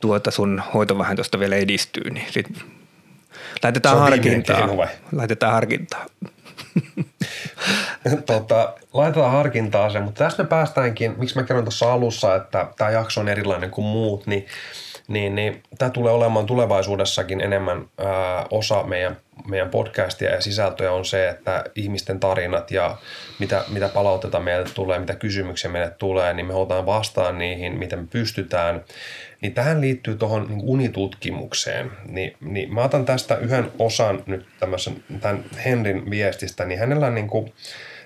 tuota 0.00 0.30
sun 0.30 0.62
hoito 0.74 0.98
vähän 0.98 1.16
tuosta 1.16 1.38
vielä 1.38 1.56
edistyy, 1.56 2.10
niin 2.10 2.26
sit 2.30 2.46
laitetaan 3.62 3.98
harkintaa. 3.98 4.68
Laitetaan 5.12 5.52
harkintaa. 5.52 6.06
tota, 8.26 8.74
laitetaan 8.92 9.32
harkintaa 9.32 9.90
se, 9.90 10.00
mutta 10.00 10.24
tästä 10.24 10.42
me 10.42 10.48
päästäänkin, 10.48 11.14
miksi 11.18 11.36
mä 11.36 11.42
kerron 11.42 11.64
tuossa 11.64 11.92
alussa, 11.92 12.34
että 12.34 12.68
tämä 12.76 12.90
jakso 12.90 13.20
on 13.20 13.28
erilainen 13.28 13.70
kuin 13.70 13.84
muut, 13.84 14.26
niin, 14.26 14.46
niin, 15.08 15.34
niin 15.34 15.62
tämä 15.78 15.90
tulee 15.90 16.12
olemaan 16.12 16.46
tulevaisuudessakin 16.46 17.40
enemmän 17.40 17.84
ää, 17.98 18.46
osa 18.50 18.82
meidän, 18.82 19.16
meidän 19.48 19.70
podcastia 19.70 20.30
ja 20.30 20.40
sisältöjä 20.40 20.92
on 20.92 21.04
se, 21.04 21.28
että 21.28 21.64
ihmisten 21.74 22.20
tarinat 22.20 22.70
ja 22.70 22.96
mitä, 23.38 23.64
mitä 23.68 23.88
palautetta 23.88 24.40
meille 24.40 24.66
tulee, 24.74 24.98
mitä 24.98 25.14
kysymyksiä 25.14 25.70
meille 25.70 25.90
tulee, 25.90 26.32
niin 26.34 26.46
me 26.46 26.54
otetaan 26.54 26.86
vastaan 26.86 27.38
niihin, 27.38 27.78
miten 27.78 27.98
me 27.98 28.06
pystytään. 28.10 28.84
Niin 29.44 29.54
tähän 29.54 29.80
liittyy 29.80 30.16
tuohon 30.16 30.46
niin 30.48 30.60
unitutkimukseen. 30.62 31.90
Niin, 32.08 32.36
niin 32.40 32.74
mä 32.74 32.84
otan 32.84 33.04
tästä 33.04 33.36
yhden 33.36 33.72
osan 33.78 34.22
nyt 34.26 34.46
tämän 35.20 35.44
Henrin 35.64 36.10
viestistä, 36.10 36.64
niin 36.64 36.80
hänellä 36.80 37.06
on 37.06 37.14
niin 37.14 37.26
kuin, 37.26 37.52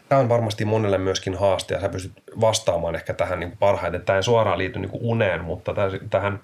tämä 0.08 0.20
on 0.20 0.28
varmasti 0.28 0.64
monelle 0.64 0.98
myöskin 0.98 1.34
haaste 1.34 1.74
ja 1.74 1.80
sä 1.80 1.88
pystyt 1.88 2.12
vastaamaan 2.40 2.94
ehkä 2.94 3.14
tähän 3.14 3.40
niin 3.40 3.56
parhaiten. 3.58 4.02
Tämä 4.02 4.16
ei 4.16 4.22
suoraan 4.22 4.58
liity 4.58 4.78
niin 4.78 4.90
uneen, 4.92 5.44
mutta 5.44 5.74
tähän 6.10 6.40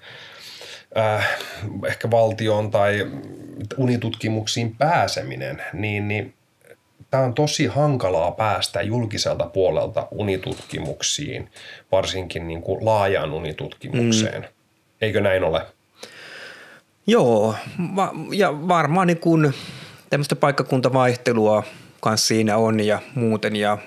äh, 0.97 1.37
ehkä 1.87 2.11
valtioon 2.11 2.71
tai 2.71 3.11
unitutkimuksiin 3.77 4.75
pääseminen, 4.75 5.61
niin, 5.73 6.07
niin 6.07 6.33
tämä 7.11 7.23
on 7.23 7.33
tosi 7.33 7.65
hankalaa 7.65 8.31
päästä 8.31 8.81
julkiselta 8.81 9.45
puolelta 9.45 10.07
unitutkimuksiin, 10.11 11.49
varsinkin 11.91 12.47
niin 12.47 12.61
kuin 12.61 12.85
laajaan 12.85 13.33
unitutkimukseen. 13.33 14.41
Mm. 14.41 14.54
Eikö 15.01 15.21
näin 15.21 15.43
ole? 15.43 15.65
Joo, 17.07 17.55
va- 17.95 18.13
ja 18.31 18.67
varmaan 18.67 19.07
niin 19.07 19.19
kuin 19.19 19.53
tämmöistä 20.09 20.35
paikkakuntavaihtelua 20.35 21.63
kanssa 21.99 22.27
siinä 22.27 22.57
on 22.57 22.79
ja 22.79 23.01
muuten 23.15 23.55
ja 23.55 23.77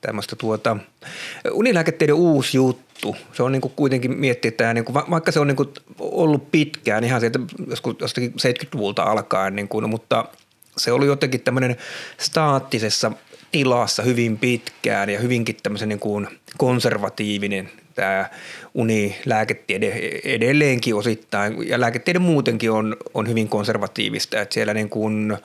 tämmöistä 0.00 0.36
tuota, 0.36 0.76
unilääketteiden 1.52 2.14
uusi 2.14 2.56
juttu. 2.56 3.16
Se 3.32 3.42
on 3.42 3.52
niin 3.52 3.60
kuin 3.60 3.72
kuitenkin 3.76 4.18
miettiä, 4.18 4.48
että 4.48 4.74
niin 4.74 4.84
kuin, 4.84 4.94
vaikka 5.10 5.32
se 5.32 5.40
on 5.40 5.46
niin 5.46 5.56
kuin 5.56 5.68
ollut 5.98 6.50
pitkään 6.50 7.04
ihan 7.04 7.20
sieltä 7.20 7.38
joskus 7.70 7.96
jostakin 8.00 8.30
70-luvulta 8.32 9.02
alkaen, 9.02 9.56
niin 9.56 9.68
kuin, 9.68 9.90
mutta 9.90 10.24
se 10.76 10.92
oli 10.92 11.06
jotenkin 11.06 11.40
tämmöinen 11.40 11.76
staattisessa 12.18 13.12
tilassa 13.52 14.02
hyvin 14.02 14.38
pitkään 14.38 15.10
ja 15.10 15.18
hyvinkin 15.18 15.56
tämmöisen 15.62 15.88
niin 15.88 15.98
kuin 15.98 16.28
konservatiivinen 16.56 17.70
tämä 17.98 18.28
unilääketiede 18.74 19.92
edelleenkin 20.24 20.94
osittain, 20.94 21.68
ja 21.68 21.80
lääketiede 21.80 22.18
muutenkin 22.18 22.70
on, 22.70 22.96
on 23.14 23.28
hyvin 23.28 23.48
konservatiivista, 23.48 24.40
että 24.40 24.54
siellä 24.54 24.74
niin 24.74 24.88
kuin 24.88 25.38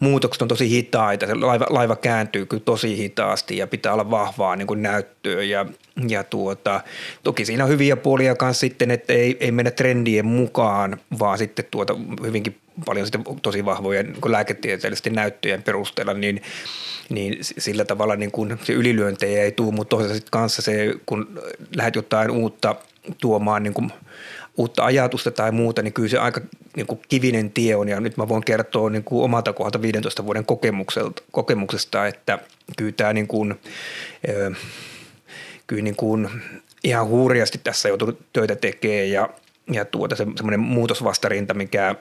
muutokset 0.00 0.42
on 0.42 0.48
tosi 0.48 0.70
hitaita, 0.70 1.26
se 1.26 1.34
laiva, 1.34 1.66
laiva 1.70 1.96
kääntyy 1.96 2.46
kyllä 2.46 2.62
tosi 2.64 2.96
hitaasti 2.96 3.56
ja 3.56 3.66
pitää 3.66 3.92
olla 3.92 4.10
vahvaa 4.10 4.56
niin 4.56 4.66
kuin 4.66 4.82
näyttöä 4.82 5.42
ja, 5.42 5.66
ja 6.08 6.24
tuota, 6.24 6.80
toki 7.22 7.44
siinä 7.44 7.64
on 7.64 7.70
hyviä 7.70 7.96
puolia 7.96 8.34
kanssa 8.34 8.60
sitten, 8.60 8.90
että 8.90 9.12
ei, 9.12 9.36
ei 9.40 9.52
mennä 9.52 9.70
trendien 9.70 10.26
mukaan, 10.26 10.96
vaan 11.18 11.38
sitten 11.38 11.64
tuota 11.70 11.96
hyvinkin 12.22 12.56
paljon 12.84 13.06
sitten 13.06 13.24
tosi 13.42 13.64
vahvoja 13.64 14.02
niin 14.02 14.16
lääketieteellisten 14.26 15.12
näyttöjen 15.12 15.62
perusteella, 15.62 16.14
niin, 16.14 16.42
niin 17.08 17.38
sillä 17.40 17.84
tavalla 17.84 18.16
niin 18.16 18.30
kun 18.30 18.58
se 18.62 18.72
ylilyöntejä 18.72 19.42
ei 19.42 19.52
tule, 19.52 19.74
mutta 19.74 19.90
toisaalta 19.90 20.14
sitten 20.14 20.30
kanssa 20.30 20.62
se, 20.62 20.94
kun 21.06 21.40
lähdet 21.76 21.94
jotain 21.94 22.30
uutta 22.30 22.76
tuomaan 23.20 23.62
niin 23.62 23.74
kuin 23.74 23.92
uutta 24.56 24.84
ajatusta 24.84 25.30
tai 25.30 25.52
muuta, 25.52 25.82
niin 25.82 25.92
kyllä 25.92 26.08
se 26.08 26.18
aika 26.18 26.40
niin 26.76 26.86
kuin 26.86 27.00
kivinen 27.08 27.50
tie 27.50 27.76
on. 27.76 27.88
Ja 27.88 28.00
nyt 28.00 28.16
mä 28.16 28.28
voin 28.28 28.44
kertoa 28.44 28.90
niin 28.90 29.04
kuin 29.04 29.24
omalta 29.24 29.52
kohdalta 29.52 29.82
15 29.82 30.26
vuoden 30.26 30.44
kokemuksesta, 31.32 32.06
että 32.06 32.38
kyllä 32.76 32.92
tämä 32.92 33.12
niin 33.12 33.26
kuin, 33.28 33.60
kyllä 35.68 35.82
niin 35.82 35.96
kuin 35.96 36.28
ihan 36.84 37.08
hurjasti 37.08 37.60
tässä 37.64 37.88
joutunut 37.88 38.18
töitä 38.32 38.56
tekemään 38.56 39.10
ja, 39.10 39.28
ja 39.72 39.84
tuota 39.84 40.16
se, 40.16 40.26
semmoinen 40.36 40.60
muutosvastarinta, 40.60 41.54
mikä 41.54 41.94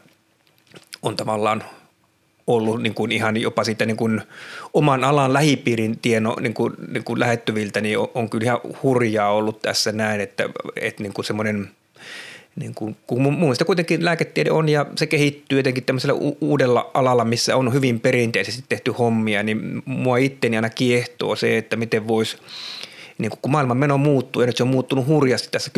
on 1.02 1.16
tavallaan 1.16 1.64
ollut 2.48 2.82
niin 2.82 2.94
kuin 2.94 3.12
ihan 3.12 3.38
jopa 3.38 3.64
siitä 3.64 3.86
niin 3.86 3.98
kuin 3.98 4.22
oman 4.74 5.04
alan 5.04 5.34
lähipiirin 5.34 6.00
tieno 6.00 6.36
niin 6.40 6.54
kuin, 6.54 6.74
niin 6.88 7.04
kuin 7.04 7.20
lähettyviltä, 7.20 7.82
niin 7.82 8.00
on, 8.00 8.12
on 8.14 8.30
kyllä 8.30 8.44
ihan 8.44 8.60
hurjaa 8.84 9.32
ollut 9.32 9.62
tässä 9.62 9.92
näin, 9.92 10.22
että, 10.22 10.50
että 10.82 11.04
niin 11.04 11.14
kuin 11.14 11.26
semmoinen 11.26 11.70
niin 12.56 12.74
kuin, 12.76 12.96
kun 13.08 13.22
mun 13.22 13.40
mielestä 13.40 13.66
kuitenkin 13.66 14.06
lääketiede 14.06 14.52
on 14.52 14.70
ja 14.70 14.86
se 14.96 15.08
kehittyy 15.08 15.60
jotenkin 15.60 15.84
tämmöisellä 15.84 16.14
u- 16.14 16.38
uudella 16.42 16.92
alalla, 16.94 17.26
missä 17.26 17.56
on 17.56 17.74
hyvin 17.74 18.00
perinteisesti 18.00 18.64
tehty 18.70 18.92
hommia, 18.92 19.44
niin 19.44 19.82
mua 19.86 20.18
itteni 20.18 20.56
aina 20.56 20.70
kiehtoo 20.70 21.36
se, 21.36 21.58
että 21.58 21.76
miten 21.76 22.08
voisi, 22.08 22.38
niin 23.18 23.32
kun 23.42 23.52
maailman 23.52 23.78
meno 23.78 23.98
muuttuu 23.98 24.42
ja 24.42 24.46
nyt 24.46 24.58
se 24.58 24.64
on 24.64 24.70
muuttunut 24.70 25.08
hurjasti 25.08 25.48
tässä 25.52 25.72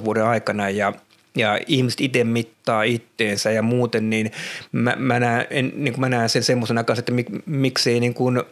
10-15 0.00 0.04
vuoden 0.04 0.24
aikana 0.24 0.70
ja 0.70 0.92
ja 1.36 1.58
ihmiset 1.66 2.00
itse 2.00 2.24
mittaa 2.24 2.82
itteensä 2.82 3.50
ja 3.50 3.62
muuten, 3.62 4.10
niin 4.10 4.32
mä, 4.72 4.96
mä, 4.98 5.20
näen, 5.20 5.46
en, 5.50 5.72
niin 5.74 5.92
kuin 5.92 6.00
mä 6.00 6.08
näen 6.08 6.28
sen 6.28 6.42
semmoisena 6.42 6.84
kanssa, 6.84 7.00
että 7.00 7.12
mik, 7.12 7.26
miksei 7.46 8.00
niin 8.00 8.14
kuin, 8.14 8.42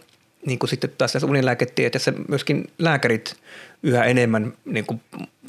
niin 0.47 0.59
kuin 0.59 0.71
sitten 0.71 0.91
taas 0.99 1.13
tässä 1.13 1.27
unilääketieteessä 1.27 2.13
myöskin 2.29 2.71
lääkärit 2.79 3.37
yhä 3.83 4.05
enemmän 4.05 4.53
niin 4.65 4.87
kuin 4.87 5.01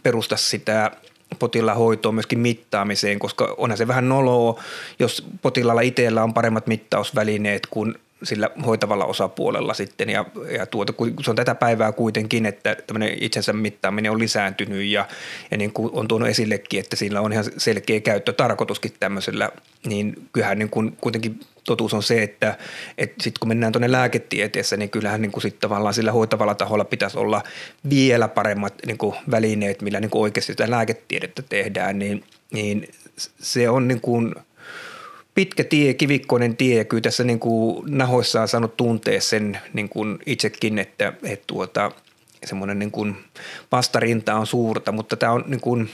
perusta 0.04 0.38
sitä 0.38 0.92
potilaan 1.40 1.78
hoitoa 1.78 2.12
myöskin 2.12 2.40
mittaamiseen, 2.40 3.20
koska 3.20 3.56
onhan 3.58 3.78
se 3.78 3.88
vähän 3.88 4.10
noloa, 4.10 4.64
jos 5.00 5.28
potilaalla 5.42 5.82
itsellä 5.82 6.24
on 6.24 6.34
paremmat 6.34 6.68
mittausvälineet 6.68 7.68
kuin 7.70 7.96
sillä 8.24 8.50
hoitavalla 8.66 9.06
osapuolella 9.06 9.74
sitten. 9.74 10.10
Ja, 10.10 10.26
ja 10.58 10.66
tuota, 10.66 10.94
kun 10.94 11.14
se 11.24 11.30
on 11.30 11.36
tätä 11.36 11.56
päivää 11.56 11.92
kuitenkin, 11.92 12.46
että 12.46 12.76
tämmöinen 12.88 13.18
itsensä 13.22 13.54
mittaaminen 13.54 14.12
on 14.12 14.20
lisääntynyt 14.20 14.86
ja, 14.86 15.08
ja 15.52 15.58
niin 15.58 15.74
kuin 15.74 15.90
on 15.94 16.08
tuonut 16.08 16.30
esillekin, 16.30 16.80
että 16.80 16.96
sillä 16.96 17.22
on 17.22 17.34
ihan 17.34 17.46
selkeä 17.58 18.00
käyttötarkoituskin 18.00 18.92
tämmöisellä, 19.00 19.50
niin 19.86 20.30
kyllähän 20.34 20.60
niin 20.60 20.70
kuin 20.70 20.98
kuitenkin 21.02 21.40
totuus 21.64 21.94
on 21.94 22.04
se, 22.04 22.24
että, 22.24 22.58
että 22.98 23.24
sitten 23.24 23.40
kun 23.40 23.48
mennään 23.48 23.72
tuonne 23.72 23.92
lääketieteessä, 23.92 24.78
niin 24.78 24.90
kyllähän 24.90 25.22
niin 25.22 25.32
kuin 25.32 25.42
sit 25.42 25.60
tavallaan 25.60 25.94
sillä 25.94 26.12
hoitavalla 26.12 26.56
taholla 26.56 26.86
pitäisi 26.86 27.18
olla 27.18 27.44
vielä 27.90 28.28
paremmat 28.28 28.74
niin 28.86 28.98
kuin 28.98 29.16
välineet, 29.32 29.82
millä 29.82 30.00
niin 30.00 30.12
kuin 30.12 30.22
oikeasti 30.22 30.54
sitä 30.54 30.72
lääketiedettä 30.72 31.42
tehdään, 31.42 32.00
niin, 32.00 32.24
niin 32.52 32.90
se 33.40 33.70
on 33.70 33.88
niin 33.88 34.02
kuin– 34.02 34.36
pitkä 35.40 35.64
tie, 35.64 35.94
kivikkoinen 35.94 36.58
tie 36.58 36.78
ja 36.78 36.86
kyllä 36.86 37.02
tässä 37.02 37.24
niin 37.24 37.40
kuin 37.40 37.84
nahoissaan 37.98 38.48
saanut 38.48 38.78
tuntea 38.78 39.22
sen 39.22 39.60
niin 39.74 39.90
kuin 39.90 40.20
itsekin, 40.26 40.80
että, 40.80 41.14
että 41.24 41.44
tuota, 41.48 41.92
semmoinen 42.46 42.80
niin 42.80 42.92
kuin 42.92 43.16
vastarinta 43.72 44.36
on 44.36 44.48
suurta, 44.48 44.92
mutta 44.92 45.18
tämä 45.18 45.32
on 45.32 45.44
niin 45.48 45.62
kuin, 45.62 45.90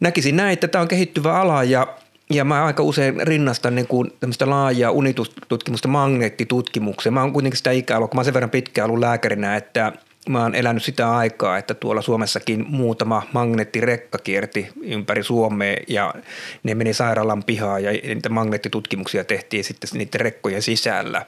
näkisin 0.00 0.36
näin, 0.36 0.52
että 0.52 0.68
tämä 0.68 0.82
on 0.82 0.88
kehittyvä 0.88 1.40
ala 1.40 1.64
ja 1.64 1.86
ja 2.30 2.44
mä 2.44 2.64
aika 2.64 2.82
usein 2.82 3.26
rinnastan 3.26 3.74
niin 3.74 3.86
kuin 3.86 4.12
tämmöistä 4.20 4.50
laajaa 4.50 4.90
unitutkimusta 4.90 5.88
magneettitutkimukseen. 5.88 7.14
Mä 7.14 7.20
oon 7.20 7.32
kuitenkin 7.32 7.58
sitä 7.58 7.70
ikää 7.70 7.96
ollut, 7.96 8.10
kun 8.10 8.16
mä 8.16 8.20
oon 8.20 8.24
sen 8.24 8.34
verran 8.34 8.50
pitkään 8.50 8.90
ollut 8.90 9.00
lääkärinä, 9.00 9.56
että 9.56 9.92
mä 10.28 10.42
oon 10.42 10.54
elänyt 10.54 10.82
sitä 10.82 11.16
aikaa, 11.16 11.58
että 11.58 11.74
tuolla 11.74 12.02
Suomessakin 12.02 12.64
muutama 12.68 13.22
magneettirekka 13.32 14.18
kierti 14.18 14.68
ympäri 14.82 15.22
Suomea 15.22 15.76
ja 15.88 16.14
ne 16.62 16.74
meni 16.74 16.94
sairaalan 16.94 17.44
pihaan 17.44 17.84
ja 17.84 17.90
niitä 17.90 18.28
magneettitutkimuksia 18.28 19.24
tehtiin 19.24 19.64
sitten 19.64 19.90
niiden 19.92 20.20
rekkojen 20.20 20.62
sisällä. 20.62 21.24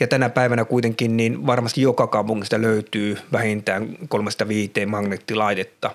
Ja 0.00 0.06
tänä 0.06 0.28
päivänä 0.28 0.64
kuitenkin 0.64 1.16
niin 1.16 1.46
varmasti 1.46 1.80
joka 1.80 2.06
kaupungista 2.06 2.60
löytyy 2.60 3.18
vähintään 3.32 3.88
kolmesta 4.08 4.48
viiteen 4.48 4.90
magneettilaitetta. 4.90 5.90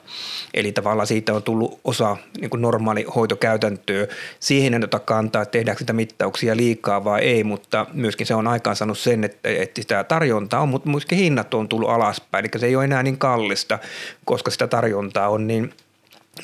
Eli 0.53 0.71
tavallaan 0.71 1.07
siitä 1.07 1.33
on 1.33 1.43
tullut 1.43 1.79
osa 1.83 2.17
niin 2.41 2.49
kuin 2.49 2.61
normaali 2.61 3.05
hoitokäytäntöä. 3.15 4.07
Siihen 4.39 4.73
en 4.73 4.83
ota 4.83 4.99
kantaa, 4.99 5.41
että 5.41 5.51
tehdäänkö 5.51 5.79
sitä 5.79 5.93
mittauksia 5.93 6.57
liikaa 6.57 7.03
vai 7.03 7.21
ei, 7.21 7.43
mutta 7.43 7.85
myöskin 7.93 8.27
se 8.27 8.35
on 8.35 8.47
aikaan 8.47 8.75
saanut 8.75 8.99
sen, 8.99 9.23
että, 9.23 9.49
että 9.49 9.81
sitä 9.81 10.03
tarjontaa 10.03 10.61
on, 10.61 10.69
mutta 10.69 10.89
myöskin 10.89 11.17
hinnat 11.17 11.53
on 11.53 11.69
tullut 11.69 11.89
alaspäin. 12.19 12.45
Eli 12.45 12.59
se 12.59 12.65
ei 12.65 12.75
ole 12.75 12.83
enää 12.83 13.03
niin 13.03 13.17
kallista, 13.17 13.79
koska 14.25 14.51
sitä 14.51 14.67
tarjontaa 14.67 15.29
on, 15.29 15.47
niin 15.47 15.73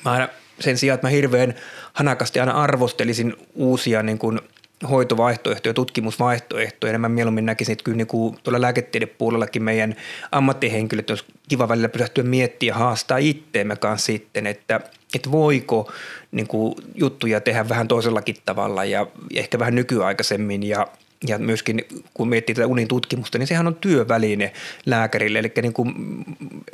mä 0.06 0.30
sen 0.60 0.78
sijaan, 0.78 0.96
että 0.96 1.08
mä 1.08 1.12
hirveän 1.12 1.56
hanakasti 1.94 2.40
aina 2.40 2.52
arvostelisin 2.52 3.34
uusia 3.56 4.04
niin 4.04 4.18
kuin– 4.18 4.40
hoitovaihtoehtoja, 4.90 5.74
tutkimusvaihtoehtoja. 5.74 6.94
Ja 6.94 7.00
mä 7.00 7.10
mieluummin 7.10 7.46
näkisin, 7.46 7.74
että 7.74 7.84
kyllä 7.84 7.98
niin 7.98 8.08
kuin 8.08 8.38
tuolla 8.44 8.62
lääketiedepuolellakin 8.62 9.64
meidän 9.64 9.96
ammattihenkilöt 10.32 11.10
olisi 11.10 11.26
kiva 11.50 11.70
välillä 11.70 11.90
pysähtyä 11.90 12.24
miettiä 12.24 12.68
ja 12.68 12.78
haastaa 12.78 13.18
itteemme 13.18 13.76
kanssa 13.76 14.06
sitten, 14.06 14.48
että, 14.48 14.82
että 15.16 15.32
voiko 15.32 15.92
niin 16.32 16.48
kuin 16.48 16.76
juttuja 16.96 17.42
tehdä 17.42 17.70
vähän 17.70 17.88
toisellakin 17.88 18.36
tavalla 18.46 18.86
ja 18.86 19.08
ehkä 19.34 19.60
vähän 19.60 19.76
nykyaikaisemmin 19.76 20.64
ja 20.64 20.88
ja 21.28 21.40
myöskin 21.40 21.86
kun 22.14 22.30
miettii 22.30 22.56
tätä 22.56 22.68
unin 22.68 22.88
tutkimusta, 22.88 23.38
niin 23.38 23.48
sehän 23.48 23.68
on 23.68 23.76
työväline 23.76 24.54
lääkärille. 24.86 25.40
Eli 25.40 25.52
niin 25.62 25.74
kuin, 25.74 25.94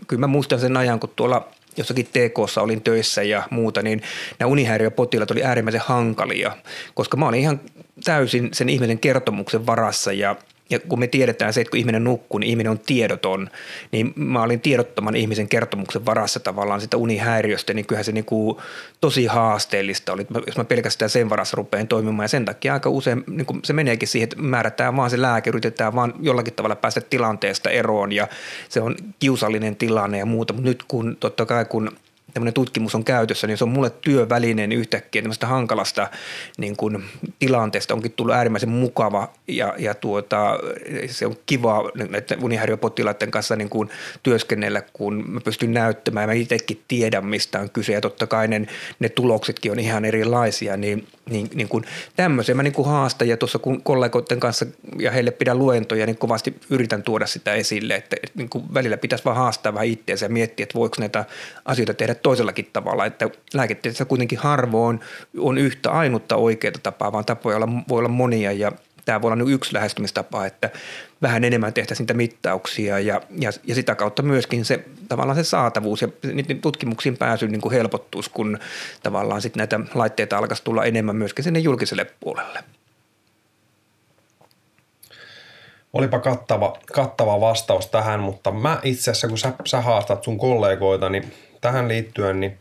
kyllä 0.08 0.20
mä 0.20 0.27
muistan 0.27 0.60
sen 0.60 0.77
ajan, 0.77 1.00
kun 1.00 1.09
tuolla 1.16 1.48
jossakin 1.77 2.05
TKssa 2.05 2.61
olin 2.61 2.81
töissä 2.81 3.24
ja 3.24 3.44
muuta, 3.50 3.81
niin 3.81 4.01
nämä 4.40 4.50
unihäiriöpotilaat 4.50 5.31
oli 5.31 5.44
äärimmäisen 5.44 5.81
hankalia, 5.85 6.57
koska 6.94 7.18
mä 7.18 7.27
olin 7.27 7.42
ihan 7.42 7.61
täysin 8.03 8.50
sen 8.53 8.70
ihmisen 8.70 9.00
kertomuksen 9.00 9.66
varassa 9.66 10.14
ja 10.14 10.35
ja 10.72 10.79
kun 10.79 11.00
me 11.00 11.07
tiedetään 11.07 11.53
se, 11.53 11.62
että 11.62 11.72
kun 11.72 11.79
ihminen 11.79 12.03
nukkuu, 12.03 12.40
niin 12.40 12.50
ihminen 12.50 12.72
on 12.72 12.79
tiedoton, 12.79 13.50
niin 13.92 14.14
mä 14.16 14.42
olin 14.42 14.62
tiedottoman 14.62 15.16
ihmisen 15.16 15.50
kertomuksen 15.50 16.05
varassa 16.05 16.40
tavallaan 16.40 16.81
sitä 16.81 16.98
unihäiriöstä, 16.98 17.74
niin 17.74 17.86
kyllähän 17.86 18.05
se 18.05 18.12
niin 18.12 18.25
kuin 18.25 18.57
tosi 19.01 19.25
haasteellista 19.25 20.14
oli, 20.14 20.27
jos 20.48 20.57
mä 20.57 20.64
pelkästään 20.64 21.10
sen 21.10 21.29
varassa 21.29 21.55
rupean 21.55 21.88
toimimaan. 21.88 22.24
Ja 22.24 22.27
sen 22.27 22.46
takia 22.46 22.74
aika 22.74 22.90
usein 22.90 23.24
niin 23.27 23.46
kuin 23.46 23.60
se 23.64 23.74
meneekin 23.74 24.07
siihen, 24.07 24.24
että 24.24 24.42
määrätään 24.42 24.96
vaan 24.96 25.10
se 25.10 25.22
lääke, 25.22 25.50
yritetään 25.50 25.96
vaan 25.96 26.14
jollakin 26.20 26.53
tavalla 26.53 26.75
päästä 26.75 27.01
tilanteesta 27.01 27.70
eroon 27.70 28.12
ja 28.12 28.27
se 28.70 28.81
on 28.81 28.96
kiusallinen 29.20 29.75
tilanne 29.75 30.18
ja 30.18 30.25
muuta. 30.25 30.53
Mutta 30.53 30.70
nyt 30.70 30.84
kun 30.88 31.18
totta 31.20 31.46
kai 31.46 31.66
kun 31.66 31.92
tämmöinen 32.33 32.53
tutkimus 32.53 32.96
on 32.96 33.03
käytössä, 33.03 33.48
niin 33.48 33.57
se 33.57 33.63
on 33.63 33.70
mulle 33.70 33.89
työvälineen 33.89 34.70
niin 34.70 34.79
yhtäkkiä 34.79 35.22
tämmöistä 35.22 35.48
hankalasta 35.48 36.09
niin 36.57 36.77
kuin, 36.77 37.03
tilanteesta 37.39 37.94
onkin 37.94 38.11
tullut 38.11 38.35
äärimmäisen 38.35 38.70
mukava 38.70 39.33
ja, 39.48 39.74
ja 39.77 39.94
tuota, 39.94 40.59
se 41.07 41.25
on 41.25 41.35
kiva 41.46 41.91
näiden 42.09 42.44
unihäiriöpotilaiden 42.44 43.31
kanssa 43.31 43.55
niin 43.55 43.70
kuin, 43.70 43.89
työskennellä, 44.24 44.81
kun 44.94 45.24
mä 45.27 45.41
pystyn 45.41 45.74
näyttämään. 45.74 46.29
Mä 46.29 46.33
itsekin 46.33 46.81
tiedän, 46.87 47.25
mistä 47.25 47.59
on 47.59 47.70
kyse 47.70 47.94
ja 47.94 48.01
totta 48.01 48.27
kai 48.27 48.48
ne, 48.48 48.67
ne 49.00 49.09
tuloksetkin 49.09 49.72
on 49.72 49.79
ihan 49.79 50.05
erilaisia, 50.05 50.77
niin, 50.77 51.07
niin, 51.29 51.50
niin 51.53 51.67
kuin, 51.67 51.83
tämmöisen 52.15 52.57
mä 52.57 52.63
niin 52.63 52.74
kuin 52.74 52.87
haastan 52.87 53.27
ja 53.27 53.37
tuossa 53.37 53.59
kun 53.59 53.83
kollegoiden 53.83 54.39
kanssa 54.39 54.65
ja 55.00 55.11
heille 55.11 55.31
pidän 55.31 55.59
luentoja, 55.59 56.05
niin 56.05 56.17
kovasti 56.17 56.55
yritän 56.70 57.03
tuoda 57.03 57.27
sitä 57.27 57.53
esille, 57.53 57.96
että, 57.96 58.15
että 58.24 58.37
niin 58.37 58.50
kuin 58.50 58.74
välillä 58.74 58.98
pitäisi 58.98 59.25
vaan 59.25 59.37
haastaa 59.37 59.74
vähän 59.74 59.87
itseänsä 59.87 60.25
ja 60.25 60.29
miettiä, 60.29 60.63
että 60.63 60.75
voiko 60.75 60.96
näitä 61.00 61.25
asioita 61.65 61.94
tehdä 61.94 62.15
toisellakin 62.22 62.70
tavalla, 62.74 63.05
että 63.05 63.29
lääketieteessä 63.53 64.05
kuitenkin 64.05 64.40
harvoin 64.40 65.00
on 65.38 65.57
yhtä 65.57 65.92
ainutta 65.92 66.36
oikeaa 66.36 66.74
tapaa, 66.84 67.12
vaan 67.12 67.25
tapoja 67.25 67.55
olla, 67.57 67.70
voi 67.90 68.00
olla 68.00 68.10
monia 68.10 68.51
ja 68.51 68.72
tämä 69.05 69.22
voi 69.22 69.31
olla 69.31 69.50
yksi 69.50 69.74
lähestymistapa, 69.74 70.46
että 70.46 70.70
vähän 71.22 71.44
enemmän 71.44 71.74
tehtäisiin 71.74 72.03
niitä 72.03 72.14
mittauksia 72.14 73.00
ja, 73.00 73.22
ja, 73.40 73.51
ja 73.64 73.75
sitä 73.75 73.96
kautta 73.96 74.24
myöskin 74.24 74.66
se 74.66 74.86
tavallaan 75.10 75.36
se 75.36 75.44
saatavuus 75.44 76.01
ja 76.01 76.07
niiden 76.34 76.62
tutkimuksiin 76.62 77.18
pääsy 77.18 77.48
niin 77.48 77.62
kuin 77.62 77.74
helpottuisi, 77.74 78.29
kun 78.34 78.60
tavallaan 79.03 79.42
sitten 79.42 79.60
näitä 79.60 79.79
laitteita 79.94 80.38
alkaisi 80.38 80.64
tulla 80.64 80.86
enemmän 80.86 81.16
myöskin 81.16 81.44
sinne 81.44 81.60
julkiselle 81.60 82.05
puolelle. 82.20 82.64
Olipa 85.94 86.20
kattava, 86.20 86.77
kattava 86.94 87.42
vastaus 87.42 87.88
tähän, 87.88 88.20
mutta 88.20 88.51
mä 88.51 88.79
itse 88.84 89.12
asiassa, 89.12 89.27
kun 89.27 89.38
sä, 89.38 89.53
sä 89.66 89.81
haastat 89.81 90.24
sun 90.24 90.38
kollegoita, 90.38 91.10
niin 91.10 91.34
tähän 91.61 91.87
liittyen, 91.87 92.39
niin 92.39 92.57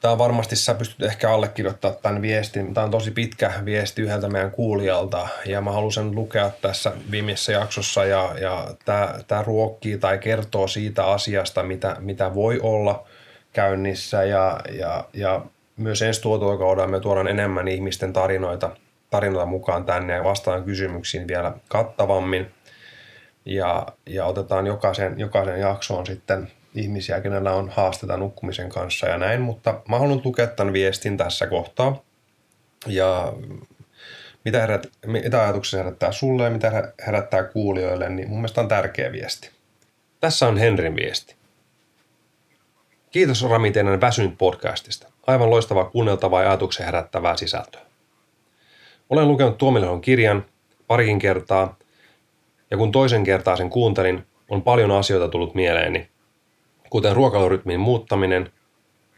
tämä 0.00 0.18
varmasti 0.18 0.56
sä 0.56 0.74
pystyt 0.74 1.02
ehkä 1.02 1.32
allekirjoittamaan 1.32 2.02
tämän 2.02 2.22
viestin. 2.22 2.74
Tämä 2.74 2.84
on 2.84 2.90
tosi 2.90 3.10
pitkä 3.10 3.52
viesti 3.64 4.02
yhdeltä 4.02 4.28
meidän 4.28 4.50
kuulijalta 4.50 5.28
ja 5.46 5.60
mä 5.60 5.72
halusin 5.72 6.14
lukea 6.14 6.50
tässä 6.62 6.92
viimeisessä 7.10 7.52
jaksossa 7.52 8.04
ja, 8.04 8.34
ja 8.40 8.74
tämä, 8.84 9.14
tämä 9.28 9.42
ruokkii 9.42 9.98
tai 9.98 10.18
kertoo 10.18 10.68
siitä 10.68 11.04
asiasta, 11.06 11.62
mitä, 11.62 11.96
mitä 11.98 12.34
voi 12.34 12.60
olla 12.62 13.06
käynnissä 13.52 14.24
ja, 14.24 14.60
ja, 14.78 15.04
ja 15.12 15.44
myös 15.76 16.02
ensi 16.02 16.22
tuotokaudella 16.22 16.88
me 16.88 17.00
tuodaan 17.00 17.28
enemmän 17.28 17.68
ihmisten 17.68 18.12
tarinoita, 18.12 18.70
tarinoita 19.10 19.46
mukaan 19.46 19.84
tänne 19.84 20.12
ja 20.12 20.24
vastaan 20.24 20.64
kysymyksiin 20.64 21.28
vielä 21.28 21.52
kattavammin 21.68 22.50
ja, 23.44 23.86
ja 24.06 24.24
otetaan 24.24 24.66
jokaisen, 24.66 25.20
jokaisen 25.20 25.60
jaksoon 25.60 26.06
sitten 26.06 26.50
ihmisiä, 26.74 27.20
kenellä 27.20 27.52
on 27.52 27.68
haasteita 27.68 28.16
nukkumisen 28.16 28.68
kanssa 28.68 29.06
ja 29.06 29.18
näin, 29.18 29.40
mutta 29.40 29.80
mä 29.88 29.98
haluan 29.98 30.20
tukea 30.20 30.46
tämän 30.46 30.72
viestin 30.72 31.16
tässä 31.16 31.46
kohtaa. 31.46 32.02
Ja 32.86 33.32
mitä, 34.44 34.60
herät, 34.60 34.86
mitä 35.06 35.42
ajatuksia 35.42 35.78
herättää 35.78 36.12
sulle 36.12 36.44
ja 36.44 36.50
mitä 36.50 36.92
herättää 37.06 37.44
kuulijoille, 37.44 38.08
niin 38.08 38.28
mun 38.28 38.38
mielestä 38.38 38.60
on 38.60 38.68
tärkeä 38.68 39.12
viesti. 39.12 39.50
Tässä 40.20 40.48
on 40.48 40.56
Henrin 40.56 40.96
viesti. 40.96 41.34
Kiitos 43.10 43.42
Rami 43.42 43.70
teidän 43.70 44.00
väsyn 44.00 44.36
podcastista. 44.36 45.08
Aivan 45.26 45.50
loistavaa 45.50 45.84
kuunneltavaa 45.84 46.42
ja 46.42 46.48
ajatuksen 46.48 46.86
herättävää 46.86 47.36
sisältöä. 47.36 47.80
Olen 49.10 49.28
lukenut 49.28 49.58
Tuomilehon 49.58 50.00
kirjan 50.00 50.44
parikin 50.86 51.18
kertaa, 51.18 51.78
ja 52.70 52.76
kun 52.76 52.92
toisen 52.92 53.24
kertaa 53.24 53.56
sen 53.56 53.70
kuuntelin, 53.70 54.26
on 54.48 54.62
paljon 54.62 54.90
asioita 54.90 55.28
tullut 55.28 55.54
mieleeni, 55.54 56.08
kuten 56.90 57.16
ruokailurytmin 57.16 57.80
muuttaminen 57.80 58.52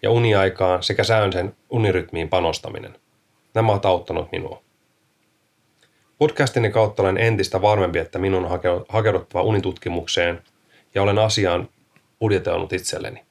ja 0.03 0.11
uniaikaan 0.11 0.83
sekä 0.83 1.05
säynsen 1.05 1.57
unirytmiin 1.71 2.29
panostaminen. 2.29 2.97
Nämä 3.55 3.73
ovat 3.73 3.87
auttanut 3.87 4.33
minua. 4.33 4.63
Podcastini 6.19 6.71
kautta 6.71 7.03
olen 7.03 7.19
entistä 7.19 7.63
varmempi, 7.63 7.99
että 7.99 8.19
minun 8.19 8.45
on 8.45 8.61
hakeuduttava 8.89 9.43
unitutkimukseen 9.43 10.43
ja 10.95 11.03
olen 11.03 11.19
asiaan 11.19 11.69
budjetoinut 12.21 12.73
itselleni. 12.73 13.23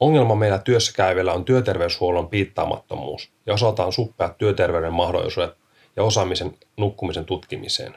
Ongelma 0.00 0.34
meillä 0.34 0.58
työssä 0.58 0.92
käyvillä 0.92 1.32
on 1.32 1.44
työterveyshuollon 1.44 2.28
piittaamattomuus 2.28 3.30
ja 3.46 3.54
osaltaan 3.54 3.92
suppeat 3.92 4.38
työterveyden 4.38 4.92
mahdollisuudet 4.92 5.54
ja 5.96 6.02
osaamisen 6.04 6.54
nukkumisen 6.76 7.24
tutkimiseen. 7.24 7.94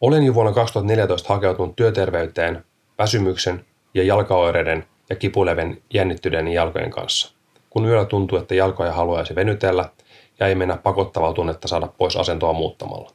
Olen 0.00 0.22
jo 0.22 0.34
vuonna 0.34 0.52
2014 0.52 1.34
hakeutunut 1.34 1.76
työterveyteen 1.76 2.64
väsymyksen 2.98 3.64
ja 3.94 4.02
jalkaoireiden 4.02 4.84
ja 5.10 5.16
kipuleven 5.16 5.82
jännittyneiden 5.94 6.52
jalkojen 6.52 6.90
kanssa. 6.90 7.34
Kun 7.70 7.86
yöllä 7.86 8.04
tuntuu, 8.04 8.38
että 8.38 8.54
jalkoja 8.54 8.92
haluaisi 8.92 9.34
venytellä 9.34 9.88
ja 10.40 10.46
ei 10.46 10.54
mennä 10.54 10.76
pakottavaa 10.76 11.32
tunnetta 11.32 11.68
saada 11.68 11.88
pois 11.98 12.16
asentoa 12.16 12.52
muuttamalla. 12.52 13.10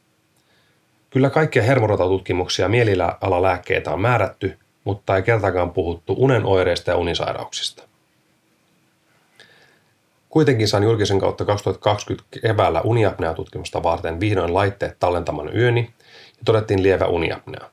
Kyllä 1.10 1.30
kaikkia 1.30 1.64
hermorotatutkimuksia 1.64 2.64
ja 2.66 2.70
lääkkeitä 3.42 3.92
on 3.92 4.02
määrätty, 4.02 4.58
mutta 4.84 5.16
ei 5.16 5.24
kertaakaan 5.24 5.72
puhuttu 5.72 6.16
unen 6.18 6.46
oireista 6.46 6.92
ja 6.92 6.98
unisairauksista. 6.98 7.84
Kuitenkin 10.30 10.68
sain 10.68 10.84
julkisen 10.84 11.20
kautta 11.20 11.46
2020 11.46 12.40
keväällä 12.42 12.82
uniapnea-tutkimusta 12.82 13.84
varten 13.84 14.20
vihdoin 14.20 14.54
laitteet 14.54 15.00
tallentaman 15.00 15.58
yöni 15.58 15.94
ja 16.32 16.42
todettiin 16.46 16.84
lievä 16.84 17.06
uniapnea. 17.06 17.73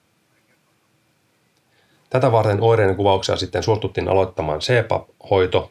Tätä 2.11 2.33
varten 2.33 2.61
oireiden 2.61 2.97
kuvauksia 2.97 3.37
sitten 3.37 3.63
suostuttiin 3.63 4.09
aloittamaan 4.09 4.61
CPAP-hoito, 4.61 5.71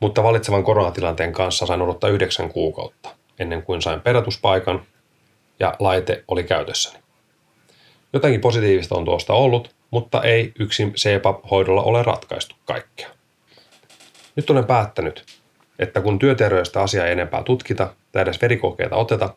mutta 0.00 0.22
valitsevan 0.22 0.64
koronatilanteen 0.64 1.32
kanssa 1.32 1.66
sain 1.66 1.82
odottaa 1.82 2.10
yhdeksän 2.10 2.48
kuukautta 2.48 3.08
ennen 3.38 3.62
kuin 3.62 3.82
sain 3.82 4.00
perätuspaikan 4.00 4.82
ja 5.60 5.76
laite 5.78 6.24
oli 6.28 6.44
käytössäni. 6.44 6.98
Jotenkin 8.12 8.40
positiivista 8.40 8.94
on 8.94 9.04
tuosta 9.04 9.32
ollut, 9.32 9.74
mutta 9.90 10.22
ei 10.22 10.52
yksin 10.58 10.92
CPAP-hoidolla 10.92 11.82
ole 11.82 12.02
ratkaistu 12.02 12.56
kaikkea. 12.64 13.08
Nyt 14.36 14.50
olen 14.50 14.64
päättänyt, 14.64 15.24
että 15.78 16.00
kun 16.00 16.18
työterveydestä 16.18 16.82
asiaa 16.82 17.06
ei 17.06 17.12
enempää 17.12 17.42
tutkita 17.42 17.94
tai 18.12 18.22
edes 18.22 18.42
verikokeita 18.42 18.96
oteta, 18.96 19.34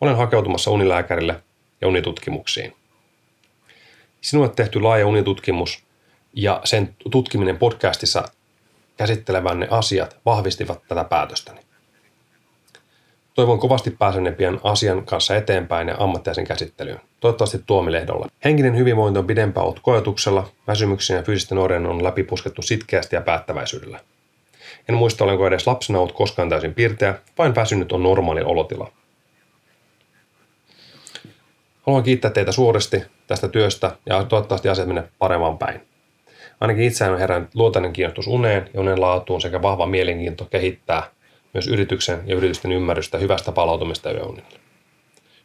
olen 0.00 0.16
hakeutumassa 0.16 0.70
unilääkärille 0.70 1.42
ja 1.80 1.88
unitutkimuksiin. 1.88 2.81
Sinulle 4.22 4.48
tehty 4.48 4.80
laaja 4.80 5.06
unitutkimus 5.06 5.84
ja 6.32 6.60
sen 6.64 6.96
tutkiminen 7.10 7.58
podcastissa 7.58 8.24
käsittelevänne 8.96 9.68
asiat 9.70 10.16
vahvistivat 10.26 10.82
tätä 10.88 11.04
päätöstäni. 11.04 11.60
Toivon 13.34 13.58
kovasti 13.58 13.90
pääsenne 13.90 14.32
pian 14.32 14.60
asian 14.62 15.06
kanssa 15.06 15.36
eteenpäin 15.36 15.88
ja 15.88 15.96
ammattiaisen 15.98 16.46
käsittelyyn. 16.46 17.00
Toivottavasti 17.20 17.60
Tuomilehdolla. 17.66 18.28
Henkinen 18.44 18.76
hyvinvointi 18.76 19.18
on 19.18 19.26
pidempään 19.26 19.64
ollut 19.64 19.80
koetuksella, 19.80 20.48
väsymyksen 20.66 21.16
ja 21.16 21.22
fyysisten 21.22 21.58
oireiden 21.58 21.86
on 21.86 22.04
läpipuskettu 22.04 22.62
sitkeästi 22.62 23.16
ja 23.16 23.22
päättäväisyydellä. 23.22 24.00
En 24.88 24.94
muista, 24.94 25.24
olenko 25.24 25.46
edes 25.46 25.66
lapsena 25.66 25.98
ollut 25.98 26.14
koskaan 26.14 26.48
täysin 26.48 26.74
pirteä, 26.74 27.14
vain 27.38 27.54
väsynyt 27.54 27.92
on 27.92 28.02
normaali 28.02 28.42
olotila. 28.42 28.92
Haluan 31.86 32.02
kiittää 32.02 32.30
teitä 32.30 32.52
suuresti 32.52 33.02
tästä 33.26 33.48
työstä 33.48 33.96
ja 34.06 34.24
toivottavasti 34.24 34.68
asiat 34.68 34.88
menee 34.88 35.08
paremman 35.18 35.58
päin. 35.58 35.80
Ainakin 36.60 36.84
itseään 36.84 37.12
on 37.12 37.18
herännyt 37.18 37.54
luotainen 37.54 37.92
kiinnostus 37.92 38.26
uneen 38.26 38.70
ja 38.74 38.80
unen 38.80 39.00
laatuun 39.00 39.40
sekä 39.40 39.62
vahva 39.62 39.86
mielenkiinto 39.86 40.44
kehittää 40.44 41.02
myös 41.54 41.68
yrityksen 41.68 42.22
ja 42.26 42.36
yritysten 42.36 42.72
ymmärrystä 42.72 43.18
hyvästä 43.18 43.52
palautumista 43.52 44.12
yöunille. 44.12 44.60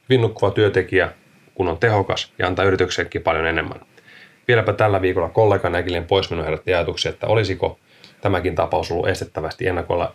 Hyvin 0.10 0.22
nukkuva 0.22 0.52
työntekijä, 0.52 1.12
kun 1.56 1.68
on 1.68 1.78
tehokas 1.78 2.34
ja 2.40 2.48
antaa 2.48 2.66
yrityksellekin 2.66 3.24
paljon 3.24 3.48
enemmän. 3.48 3.80
Vieläpä 4.48 4.74
tällä 4.74 5.02
viikolla 5.02 5.30
kollegan 5.30 5.76
äkillinen 5.76 6.08
poismeno 6.08 6.44
herätti 6.44 6.74
ajatuksia, 6.74 7.12
että 7.12 7.28
olisiko 7.28 7.80
tämäkin 8.22 8.56
tapaus 8.56 8.92
ollut 8.92 9.08
estettävästi 9.08 9.66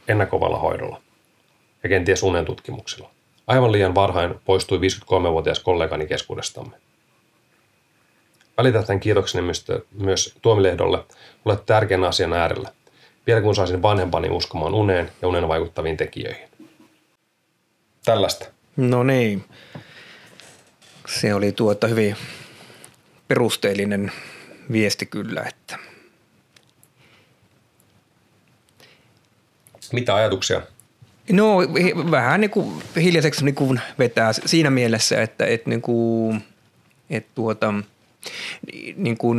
ennakovalla 0.09 0.59
hoidolla 0.59 1.01
ja 1.83 1.89
kenties 1.89 2.23
unen 2.23 2.45
tutkimuksella. 2.45 3.11
Aivan 3.47 3.73
liian 3.73 3.95
varhain 3.95 4.35
poistui 4.45 4.79
53-vuotias 4.79 5.61
kollegani 5.61 6.07
keskuudestamme. 6.07 6.77
Välitän 8.59 8.85
tämän 8.85 9.01
kiitokseni 9.01 9.43
myös, 9.43 9.65
myös 9.99 10.35
Tuomilehdolle. 10.43 11.05
Olet 11.45 11.67
tärkeän 11.67 12.05
asian 12.05 12.33
äärellä. 12.33 12.69
Vielä 13.27 13.41
kun 13.41 13.55
saisin 13.55 13.83
vanhempani 13.83 14.31
uskomaan 14.31 14.75
uneen 14.75 15.13
ja 15.23 15.29
unen 15.29 15.49
vaikuttaviin 15.49 15.97
tekijöihin. 15.97 16.49
Tällaista. 18.05 18.47
No 18.77 19.03
niin. 19.03 19.45
Se 21.07 21.35
oli 21.35 21.53
tuota 21.53 21.87
hyvin 21.87 22.17
perusteellinen 23.29 24.13
viesti 24.73 25.07
kyllä, 25.07 25.43
että 25.43 25.79
Mitä 29.93 30.15
ajatuksia? 30.15 30.63
No 31.33 31.59
vähän 32.11 32.41
niin 32.41 32.51
kuin 32.51 32.83
hiljaiseksi 32.97 33.45
niin 33.45 33.55
kuin 33.55 33.81
vetää 33.99 34.33
siinä 34.33 34.71
mielessä, 34.71 35.23
että, 35.23 35.47
että, 35.47 35.71
niin 35.71 35.83
kuin, 35.83 36.45
että 37.11 37.31
tuota, 37.35 37.75
niin 38.97 39.19
kuin, 39.19 39.39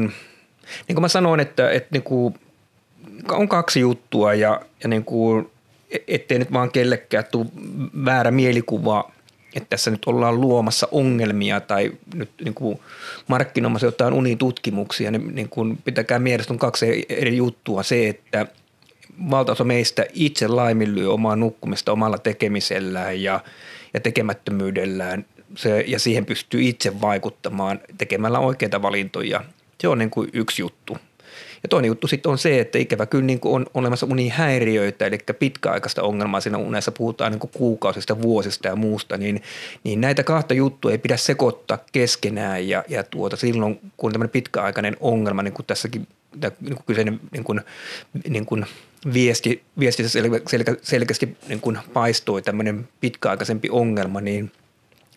niin 0.87 0.95
kuin 0.95 1.01
mä 1.01 1.07
sanoin, 1.07 1.39
että, 1.39 1.71
että 1.71 1.89
niin 1.91 2.03
kuin 2.03 2.35
on 3.31 3.47
kaksi 3.47 3.79
juttua 3.79 4.33
ja, 4.33 4.61
ja 4.83 4.89
niin 4.89 5.05
kuin, 5.05 5.49
ettei 6.07 6.39
nyt 6.39 6.53
vaan 6.53 6.71
kellekään 6.71 7.23
tule 7.31 7.45
väärä 8.05 8.31
mielikuva, 8.31 9.11
että 9.55 9.69
tässä 9.69 9.91
nyt 9.91 10.05
ollaan 10.05 10.41
luomassa 10.41 10.87
ongelmia 10.91 11.61
tai 11.61 11.91
nyt 12.13 12.29
niin 12.43 12.53
kuin 12.53 12.79
markkinoimassa 13.27 13.87
jotain 13.87 14.13
unitutkimuksia, 14.13 15.11
niin, 15.11 15.35
niin 15.35 15.49
kuin 15.49 15.77
pitäkää 15.77 16.19
mielessä 16.19 16.53
on 16.53 16.59
kaksi 16.59 17.05
eri 17.09 17.37
juttua. 17.37 17.83
Se, 17.83 18.09
että 18.09 18.47
valtaosa 19.29 19.63
meistä 19.63 20.05
itse 20.13 20.47
laiminlyö 20.47 21.11
omaa 21.11 21.35
nukkumista 21.35 21.91
omalla 21.91 22.17
tekemisellään 22.17 23.23
ja, 23.23 23.39
ja 23.93 23.99
tekemättömyydellään 23.99 25.25
se, 25.55 25.83
ja 25.87 25.99
siihen 25.99 26.25
pystyy 26.25 26.61
itse 26.61 27.01
vaikuttamaan 27.01 27.79
tekemällä 27.97 28.39
oikeita 28.39 28.81
valintoja. 28.81 29.43
Se 29.81 29.87
on 29.87 29.97
niin 29.97 30.09
kuin 30.09 30.29
yksi 30.33 30.61
juttu. 30.61 30.97
Ja 31.63 31.69
toinen 31.69 31.87
juttu 31.87 32.07
sitten 32.07 32.31
on 32.31 32.37
se, 32.37 32.59
että 32.59 32.77
ikävä 32.77 33.05
kyllä 33.05 33.25
niin 33.25 33.39
on 33.43 33.65
olemassa 33.73 34.05
unihäiriöitä, 34.05 35.05
eli 35.05 35.17
pitkäaikaista 35.39 36.03
ongelmaa 36.03 36.41
siinä 36.41 36.57
unessa, 36.57 36.91
puhutaan 36.91 37.31
niin 37.31 37.39
kuukausista, 37.39 38.21
vuosista 38.21 38.67
ja 38.67 38.75
muusta, 38.75 39.17
niin, 39.17 39.41
niin 39.83 40.01
näitä 40.01 40.23
kahta 40.23 40.53
juttua 40.53 40.91
ei 40.91 40.97
pidä 40.97 41.17
sekoittaa 41.17 41.77
keskenään 41.91 42.67
ja, 42.67 42.83
ja 42.87 43.03
tuota, 43.03 43.35
silloin 43.35 43.79
kun 43.97 44.11
tämmöinen 44.11 44.31
pitkäaikainen 44.31 44.97
ongelma, 44.99 45.43
niin 45.43 45.53
kuin 45.53 45.65
tässäkin 45.65 46.07
niin 46.41 46.75
kuin 46.75 46.85
kyseinen 46.85 47.19
niin 47.31 47.43
kuin, 47.43 47.61
niin 48.29 48.45
kuin 48.45 48.65
viesti, 49.13 49.63
viesti 49.79 50.09
sel, 50.09 50.29
sel, 50.47 50.63
selkeästi 50.81 51.37
niin 51.47 51.59
kuin 51.59 51.77
paistoi 51.93 52.41
tämmöinen 52.41 52.87
pitkäaikaisempi 53.01 53.69
ongelma, 53.69 54.21
niin, 54.21 54.51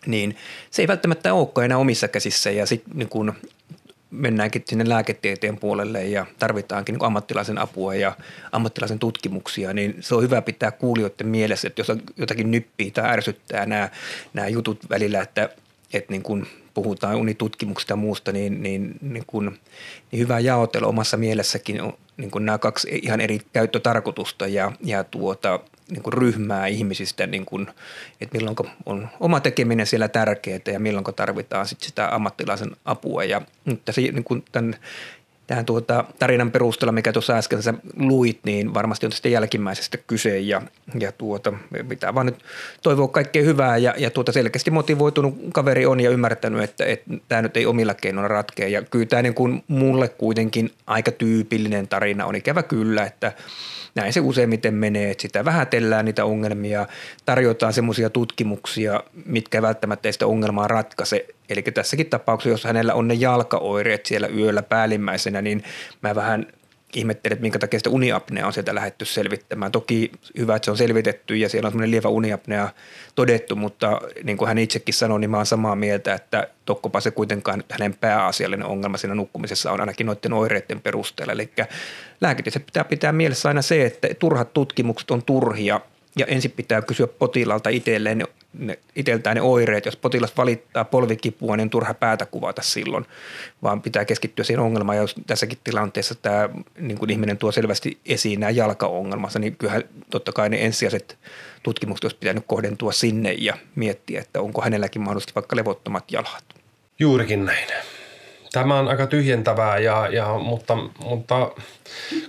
niin 0.05 0.35
se 0.71 0.81
ei 0.81 0.87
välttämättä 0.87 1.33
olekaan 1.33 1.65
enää 1.65 1.77
omissa 1.77 2.07
käsissä 2.07 2.51
ja 2.51 2.65
sitten 2.65 2.97
niin 2.97 3.09
kuin 3.09 3.33
mennäänkin 4.11 4.63
sinne 4.67 4.89
lääketieteen 4.89 5.57
puolelle 5.57 6.05
ja 6.05 6.25
tarvitaankin 6.39 6.93
niin 6.93 7.05
ammattilaisen 7.05 7.57
apua 7.57 7.95
ja 7.95 8.17
ammattilaisen 8.51 8.99
tutkimuksia, 8.99 9.73
niin 9.73 9.95
se 9.99 10.15
on 10.15 10.23
hyvä 10.23 10.41
pitää 10.41 10.71
kuulijoiden 10.71 11.27
mielessä, 11.27 11.67
että 11.67 11.79
jos 11.79 11.91
jotakin 12.17 12.51
nyppii 12.51 12.91
tai 12.91 13.09
ärsyttää 13.09 13.65
nämä, 13.65 13.89
nämä 14.33 14.47
jutut 14.47 14.89
välillä, 14.89 15.21
että, 15.21 15.49
että 15.93 16.11
niin 16.13 16.23
kuin 16.23 16.47
puhutaan 16.73 17.15
unitutkimuksesta 17.15 17.91
ja 17.91 17.95
muusta, 17.95 18.31
niin, 18.31 18.63
niin, 18.63 18.95
niin, 19.01 19.23
kuin, 19.27 19.59
niin 20.11 20.19
hyvä 20.19 20.39
jaotella 20.39 20.87
omassa 20.87 21.17
mielessäkin 21.17 21.81
niin 22.17 22.31
kuin 22.31 22.45
nämä 22.45 22.57
kaksi 22.57 22.99
ihan 23.01 23.21
eri 23.21 23.39
käyttötarkoitusta 23.53 24.47
ja, 24.47 24.71
ja 24.83 25.03
tuota, 25.03 25.59
niin 25.89 26.03
kuin 26.03 26.13
ryhmää 26.13 26.67
ihmisistä, 26.67 27.27
niin 27.27 27.45
kuin, 27.45 27.67
että 28.21 28.37
milloin 28.37 28.55
on 28.85 29.09
oma 29.19 29.39
tekeminen 29.39 29.87
siellä 29.87 30.07
tärkeää 30.07 30.59
ja 30.65 30.79
milloin 30.79 31.05
tarvitaan 31.15 31.67
sit 31.67 31.81
sitä 31.81 32.15
ammattilaisen 32.15 32.71
apua. 32.85 33.23
Ja 33.23 33.41
nyt 33.65 33.85
tässä 33.85 34.01
niin 34.01 34.23
kuin 34.23 34.45
tämän 34.51 34.75
tähän 35.47 35.65
tuota 35.65 36.03
tarinan 36.19 36.51
perusteella, 36.51 36.91
mikä 36.91 37.13
tuossa 37.13 37.33
äsken 37.33 37.63
sä 37.63 37.73
luit, 37.99 38.39
niin 38.43 38.73
varmasti 38.73 39.05
on 39.05 39.11
tästä 39.11 39.29
jälkimmäisestä 39.29 39.97
kyse 39.97 40.39
ja, 40.39 40.61
ja 40.99 41.11
tuota, 41.11 41.53
pitää 41.89 42.15
vaan 42.15 42.25
nyt 42.25 42.43
toivoa 42.81 43.07
kaikkea 43.07 43.43
hyvää 43.43 43.77
ja, 43.77 43.93
ja 43.97 44.09
tuota 44.09 44.31
selkeästi 44.31 44.71
motivoitunut 44.71 45.37
kaveri 45.53 45.85
on 45.85 45.99
ja 45.99 46.09
ymmärtänyt, 46.09 46.63
että, 46.63 46.83
tämä 47.27 47.41
nyt 47.41 47.57
ei 47.57 47.65
omilla 47.65 47.93
keinoilla 47.93 48.27
ratkea 48.27 48.67
ja 48.67 48.81
kyllä 48.81 49.05
tämä 49.05 49.21
niin 49.21 49.33
kuin 49.33 49.63
mulle 49.67 50.09
kuitenkin 50.09 50.71
aika 50.87 51.11
tyypillinen 51.11 51.87
tarina 51.87 52.25
on 52.25 52.35
ikävä 52.35 52.63
kyllä, 52.63 53.05
että 53.05 53.31
näin 53.95 54.13
se 54.13 54.19
useimmiten 54.19 54.73
menee, 54.73 55.11
että 55.11 55.21
sitä 55.21 55.45
vähätellään 55.45 56.05
niitä 56.05 56.25
ongelmia, 56.25 56.87
tarjotaan 57.25 57.73
semmoisia 57.73 58.09
tutkimuksia, 58.09 59.03
mitkä 59.25 59.61
välttämättä 59.61 60.11
sitä 60.11 60.27
ongelmaa 60.27 60.67
ratkaise. 60.67 61.25
Eli 61.49 61.61
tässäkin 61.61 62.09
tapauksessa, 62.09 62.49
jos 62.49 62.63
hänellä 62.63 62.93
on 62.93 63.07
ne 63.07 63.13
jalkaoireet 63.13 64.05
siellä 64.05 64.27
yöllä 64.27 64.63
päällimmäisenä, 64.63 65.41
niin 65.41 65.63
mä 66.01 66.15
vähän 66.15 66.47
ihmettelin, 66.93 67.33
että 67.33 67.41
minkä 67.41 67.59
takia 67.59 67.79
sitä 67.79 67.89
uniapnea 67.89 68.47
on 68.47 68.53
sieltä 68.53 68.75
lähetty 68.75 69.05
selvittämään. 69.05 69.71
Toki 69.71 70.11
hyvä, 70.37 70.55
että 70.55 70.65
se 70.65 70.71
on 70.71 70.77
selvitetty 70.77 71.35
ja 71.35 71.49
siellä 71.49 71.67
on 71.67 71.71
semmoinen 71.71 71.91
lievä 71.91 72.09
uniapnea 72.09 72.69
todettu, 73.15 73.55
mutta 73.55 74.01
niin 74.23 74.37
kuin 74.37 74.47
hän 74.47 74.57
itsekin 74.57 74.93
sanoi, 74.93 75.19
niin 75.19 75.29
mä 75.29 75.37
oon 75.37 75.45
samaa 75.45 75.75
mieltä, 75.75 76.13
että 76.13 76.47
tokkopa 76.65 76.99
se 76.99 77.11
kuitenkaan 77.11 77.63
hänen 77.71 77.93
pääasiallinen 77.93 78.65
ongelma 78.65 78.97
siinä 78.97 79.15
nukkumisessa 79.15 79.71
on 79.71 79.79
ainakin 79.79 80.05
noiden 80.05 80.33
oireiden 80.33 80.81
perusteella. 80.81 81.33
Eli 81.33 81.49
lääketieteessä 82.21 82.59
pitää 82.59 82.83
pitää 82.83 83.11
mielessä 83.11 83.49
aina 83.49 83.61
se, 83.61 83.85
että 83.85 84.07
turhat 84.19 84.53
tutkimukset 84.53 85.11
on 85.11 85.23
turhia 85.23 85.81
ja 86.17 86.25
ensin 86.25 86.51
pitää 86.51 86.81
kysyä 86.81 87.07
potilaalta 87.07 87.69
itselleen 87.69 88.27
ne, 88.57 88.79
iteltään 88.95 89.35
ne 89.35 89.41
oireet. 89.41 89.85
Jos 89.85 89.95
potilas 89.95 90.37
valittaa 90.37 90.85
polvikipua, 90.85 91.57
niin 91.57 91.65
on 91.65 91.69
turha 91.69 91.93
päätä 91.93 92.25
kuvata 92.25 92.61
silloin, 92.61 93.05
vaan 93.63 93.81
pitää 93.81 94.05
keskittyä 94.05 94.45
siihen 94.45 94.63
ongelmaan. 94.63 94.95
Ja 94.95 95.01
jos 95.01 95.15
tässäkin 95.27 95.57
tilanteessa 95.63 96.15
tämä 96.15 96.49
niin 96.79 96.97
kuin 96.97 97.09
ihminen 97.09 97.37
tuo 97.37 97.51
selvästi 97.51 97.97
esiin 98.05 98.39
nämä 98.39 98.49
jalkaongelmansa, 98.49 99.39
niin 99.39 99.55
kyllähän 99.55 99.83
totta 100.09 100.31
kai 100.31 100.49
ne 100.49 100.65
ensisijaiset 100.65 101.17
tutkimukset 101.63 102.03
olisi 102.03 102.17
pitänyt 102.19 102.43
kohdentua 102.47 102.91
sinne 102.91 103.33
ja 103.33 103.57
miettiä, 103.75 104.21
että 104.21 104.41
onko 104.41 104.61
hänelläkin 104.61 105.01
mahdollisesti 105.01 105.35
vaikka 105.35 105.55
levottomat 105.55 106.11
jalat. 106.11 106.43
Juurikin 106.99 107.45
näin. 107.45 107.67
Tämä 108.57 108.79
on 108.79 108.87
aika 108.87 109.07
tyhjentävää, 109.07 109.77
ja, 109.77 110.07
ja, 110.11 110.39
mutta, 110.39 110.77
mutta 111.03 111.51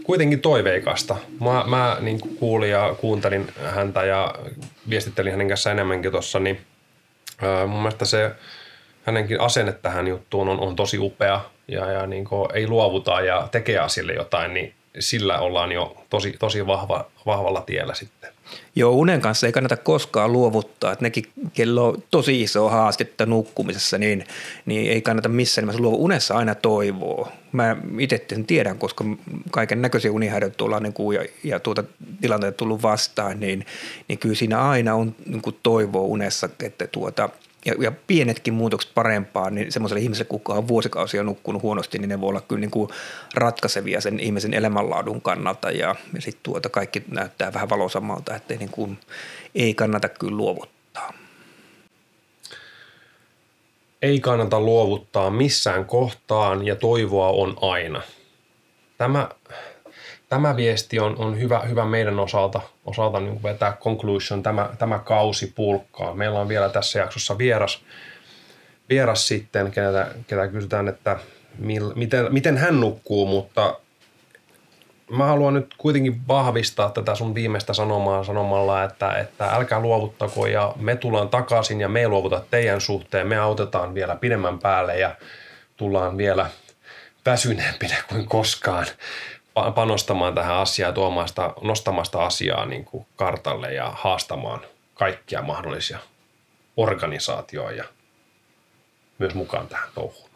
kuitenkin 0.02 0.40
toiveikasta. 0.40 1.16
Mä, 1.40 1.64
mä 1.66 1.96
niin 2.00 2.20
kuulin 2.20 2.70
ja 2.70 2.94
kuuntelin 3.00 3.52
häntä 3.64 4.04
ja 4.04 4.34
viestittelin 4.90 5.32
hänen 5.32 5.48
kanssa 5.48 5.70
enemmänkin 5.70 6.10
tuossa, 6.10 6.38
niin 6.38 6.60
ää, 7.42 7.66
mun 7.66 7.82
mielestä 7.82 8.04
se 8.04 8.30
hänenkin 9.04 9.40
asenne 9.40 9.72
tähän 9.72 10.06
juttuun 10.06 10.48
on, 10.48 10.60
on 10.60 10.76
tosi 10.76 10.98
upea 10.98 11.40
ja, 11.68 11.92
ja 11.92 12.06
niin 12.06 12.24
ei 12.54 12.66
luovuta 12.66 13.20
ja 13.20 13.48
tekee 13.52 13.78
asialle 13.78 14.12
jotain, 14.12 14.54
niin 14.54 14.74
sillä 14.98 15.38
ollaan 15.38 15.72
jo 15.72 15.96
tosi, 16.10 16.34
tosi 16.38 16.66
vahva, 16.66 17.06
vahvalla 17.26 17.60
tiellä 17.60 17.94
sitten. 17.94 18.37
Joo, 18.76 18.92
unen 18.92 19.20
kanssa 19.20 19.46
ei 19.46 19.52
kannata 19.52 19.76
koskaan 19.76 20.32
luovuttaa. 20.32 20.92
Että 20.92 21.04
nekin, 21.04 21.24
kello 21.52 21.88
on 21.88 22.02
tosi 22.10 22.42
iso 22.42 22.68
haastetta 22.68 23.26
nukkumisessa, 23.26 23.98
niin, 23.98 24.24
niin 24.66 24.90
ei 24.90 25.02
kannata 25.02 25.28
missään 25.28 25.62
nimessä 25.62 25.82
luovuttaa. 25.82 26.04
Unessa 26.04 26.34
aina 26.34 26.54
toivoo. 26.54 27.28
Mä 27.52 27.76
itse 27.98 28.26
tiedän, 28.46 28.78
koska 28.78 29.04
kaiken 29.50 29.82
näköisiä 29.82 30.12
unihäiriöitä 30.12 30.80
niin 30.80 30.92
kuin, 30.92 31.16
ja, 31.16 31.24
ja 31.44 31.60
tuota 31.60 31.84
tilanteita 32.20 32.56
tullut 32.56 32.82
vastaan, 32.82 33.40
niin, 33.40 33.66
niin 34.08 34.18
kyllä 34.18 34.34
siinä 34.34 34.68
aina 34.68 34.94
on 34.94 35.14
niin 35.26 35.42
kuin 35.42 35.56
toivoa 35.62 36.02
unessa, 36.02 36.48
että 36.62 36.86
tuota– 36.86 37.28
ja, 37.64 37.74
ja 37.78 37.92
pienetkin 38.06 38.54
muutokset 38.54 38.94
parempaan, 38.94 39.54
niin 39.54 39.72
semmoiselle 39.72 40.02
ihmiselle, 40.02 40.28
kuka 40.28 40.52
on 40.52 40.68
vuosikausia 40.68 41.22
nukkunut 41.22 41.62
huonosti, 41.62 41.98
niin 41.98 42.08
ne 42.08 42.20
voi 42.20 42.28
olla 42.28 42.40
kyllä 42.40 42.60
niin 42.60 42.70
kuin 42.70 42.90
ratkaisevia 43.34 44.00
sen 44.00 44.20
ihmisen 44.20 44.54
elämänlaadun 44.54 45.22
kannalta 45.22 45.70
ja, 45.70 45.94
ja 46.14 46.22
sitten 46.22 46.42
tuota 46.42 46.68
kaikki 46.68 47.04
näyttää 47.10 47.52
vähän 47.52 47.70
valosammalta, 47.70 48.36
että 48.36 48.54
niin 48.54 48.70
kuin, 48.70 48.98
ei 49.54 49.74
kannata 49.74 50.08
kyllä 50.08 50.36
luovuttaa. 50.36 51.12
Ei 54.02 54.20
kannata 54.20 54.60
luovuttaa 54.60 55.30
missään 55.30 55.84
kohtaan 55.84 56.66
ja 56.66 56.76
toivoa 56.76 57.28
on 57.28 57.56
aina. 57.60 58.02
Tämä 58.98 59.28
tämä 60.28 60.56
viesti 60.56 60.98
on, 61.00 61.16
on 61.18 61.40
hyvä, 61.40 61.58
hyvä 61.58 61.84
meidän 61.84 62.18
osalta, 62.18 62.60
osalta 62.84 63.20
niin 63.20 63.42
vetää 63.42 63.76
conclusion, 63.80 64.42
tämä, 64.42 64.70
tämä 64.78 64.98
kausi 64.98 65.52
pulkkaa. 65.54 66.14
Meillä 66.14 66.40
on 66.40 66.48
vielä 66.48 66.68
tässä 66.68 66.98
jaksossa 66.98 67.38
vieras, 67.38 67.82
vieras 68.88 69.28
sitten, 69.28 69.70
ketä, 69.70 70.08
ketä 70.26 70.48
kysytään, 70.48 70.88
että 70.88 71.18
mil, 71.58 71.92
miten, 71.94 72.26
miten 72.30 72.56
hän 72.56 72.80
nukkuu, 72.80 73.26
mutta 73.26 73.80
mä 75.10 75.26
haluan 75.26 75.54
nyt 75.54 75.74
kuitenkin 75.78 76.28
vahvistaa 76.28 76.90
tätä 76.90 77.14
sun 77.14 77.34
viimeistä 77.34 77.74
sanomaa 77.74 78.24
sanomalla, 78.24 78.84
että, 78.84 79.12
että 79.12 79.46
älkää 79.46 79.80
luovuttako 79.80 80.46
ja 80.46 80.74
me 80.76 80.96
tullaan 80.96 81.28
takaisin 81.28 81.80
ja 81.80 81.88
me 81.88 82.00
ei 82.00 82.08
luovuta 82.08 82.42
teidän 82.50 82.80
suhteen. 82.80 83.26
Me 83.26 83.38
autetaan 83.38 83.94
vielä 83.94 84.16
pidemmän 84.16 84.58
päälle 84.58 84.98
ja 84.98 85.14
tullaan 85.76 86.16
vielä 86.16 86.46
väsyneempinä 87.26 87.96
kuin 88.08 88.26
koskaan 88.26 88.86
panostamaan 89.74 90.34
tähän 90.34 90.56
asiaan, 90.56 90.94
tuomaan 90.94 91.28
sitä, 91.28 91.52
nostamaan 91.60 92.06
sitä 92.06 92.18
asiaa 92.20 92.66
niin 92.66 92.84
kuin 92.84 93.06
kartalle 93.16 93.74
ja 93.74 93.92
haastamaan 93.94 94.60
kaikkia 94.94 95.42
mahdollisia 95.42 95.98
organisaatioita 96.76 97.72
ja 97.72 97.84
myös 99.18 99.34
mukaan 99.34 99.68
tähän 99.68 99.88
touhuun. 99.94 100.28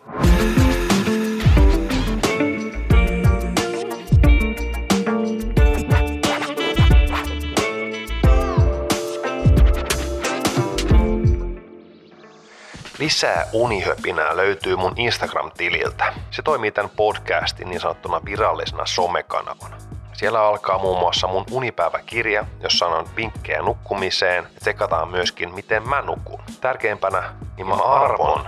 Lisää 13.02 13.46
unihöpinää 13.52 14.36
löytyy 14.36 14.76
mun 14.76 14.92
Instagram-tililtä. 14.96 16.14
Se 16.30 16.42
toimii 16.42 16.72
tämän 16.72 16.90
podcastin 16.96 17.70
niin 17.70 17.80
sanottuna 17.80 18.20
virallisena 18.24 18.86
somekanavana. 18.86 19.76
Siellä 20.12 20.42
alkaa 20.42 20.78
muun 20.78 20.98
muassa 20.98 21.26
mun 21.26 21.44
unipäiväkirja, 21.50 22.44
jossa 22.60 22.86
on 22.86 23.08
vinkkejä 23.16 23.62
nukkumiseen 23.62 24.44
ja 24.44 24.60
tsekataan 24.60 25.08
myöskin, 25.08 25.54
miten 25.54 25.88
mä 25.88 26.02
nukun. 26.02 26.40
Tärkeimpänä, 26.60 27.22
niin 27.56 27.66
mä 27.66 27.74
arvon 27.74 28.46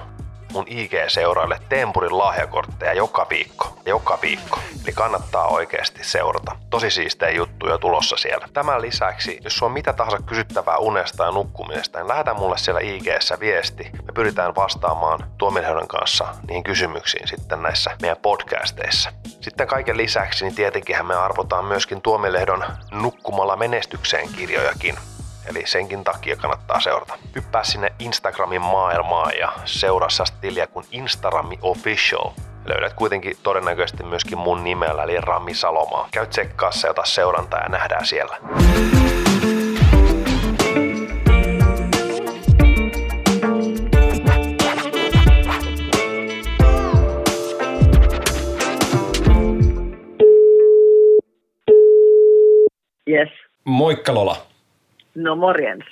mun 0.54 0.64
IG-seuraille 0.68 1.60
Tempurin 1.68 2.18
lahjakortteja 2.18 2.92
joka 2.92 3.26
viikko. 3.30 3.78
Joka 3.86 4.18
viikko. 4.22 4.60
Eli 4.84 4.92
kannattaa 4.92 5.46
oikeasti 5.46 6.04
seurata. 6.04 6.56
Tosi 6.70 6.90
siistejä 6.90 7.30
juttuja 7.30 7.78
tulossa 7.78 8.16
siellä. 8.16 8.48
Tämän 8.52 8.82
lisäksi, 8.82 9.40
jos 9.44 9.62
on 9.62 9.72
mitä 9.72 9.92
tahansa 9.92 10.26
kysyttävää 10.26 10.76
unesta 10.76 11.24
ja 11.24 11.30
nukkumisesta, 11.30 11.98
niin 11.98 12.08
lähetä 12.08 12.34
mulle 12.34 12.58
siellä 12.58 12.80
IG-ssä 12.80 13.40
viesti. 13.40 13.90
Me 13.92 14.12
pyritään 14.14 14.54
vastaamaan 14.54 15.18
Tuomilehden 15.38 15.88
kanssa 15.88 16.34
niihin 16.48 16.64
kysymyksiin 16.64 17.28
sitten 17.28 17.62
näissä 17.62 17.90
meidän 18.02 18.16
podcasteissa. 18.22 19.12
Sitten 19.40 19.66
kaiken 19.66 19.96
lisäksi, 19.96 20.44
niin 20.44 20.54
tietenkin 20.54 21.06
me 21.06 21.14
arvotaan 21.14 21.64
myöskin 21.64 22.02
Tuomilehdon 22.02 22.64
Nukkumalla 22.92 23.56
menestykseen 23.56 24.28
kirjojakin. 24.28 24.94
Eli 25.50 25.66
senkin 25.66 26.04
takia 26.04 26.36
kannattaa 26.36 26.80
seurata. 26.80 27.18
Hyppää 27.34 27.64
sinne 27.64 27.92
Instagramin 27.98 28.62
maailmaan 28.62 29.38
ja 29.38 29.52
seuraa 29.64 30.08
tiliä 30.40 30.66
kuin 30.66 30.86
Instarami 30.90 31.58
Official. 31.62 32.30
Löydät 32.66 32.92
kuitenkin 32.92 33.36
todennäköisesti 33.42 34.02
myöskin 34.02 34.38
mun 34.38 34.64
nimellä, 34.64 35.02
eli 35.02 35.20
Rami 35.20 35.54
Salomaa. 35.54 36.08
Käy 36.12 36.26
tsekkaa 36.26 36.72
se, 36.72 36.90
ota 36.90 37.04
seurantaa 37.04 37.60
ja 37.60 37.68
nähdään 37.68 38.06
siellä. 38.06 38.36
Yes. 53.08 53.28
Moikka 53.64 54.14
Lola. 54.14 54.53
No 55.14 55.36
morjens. 55.36 55.84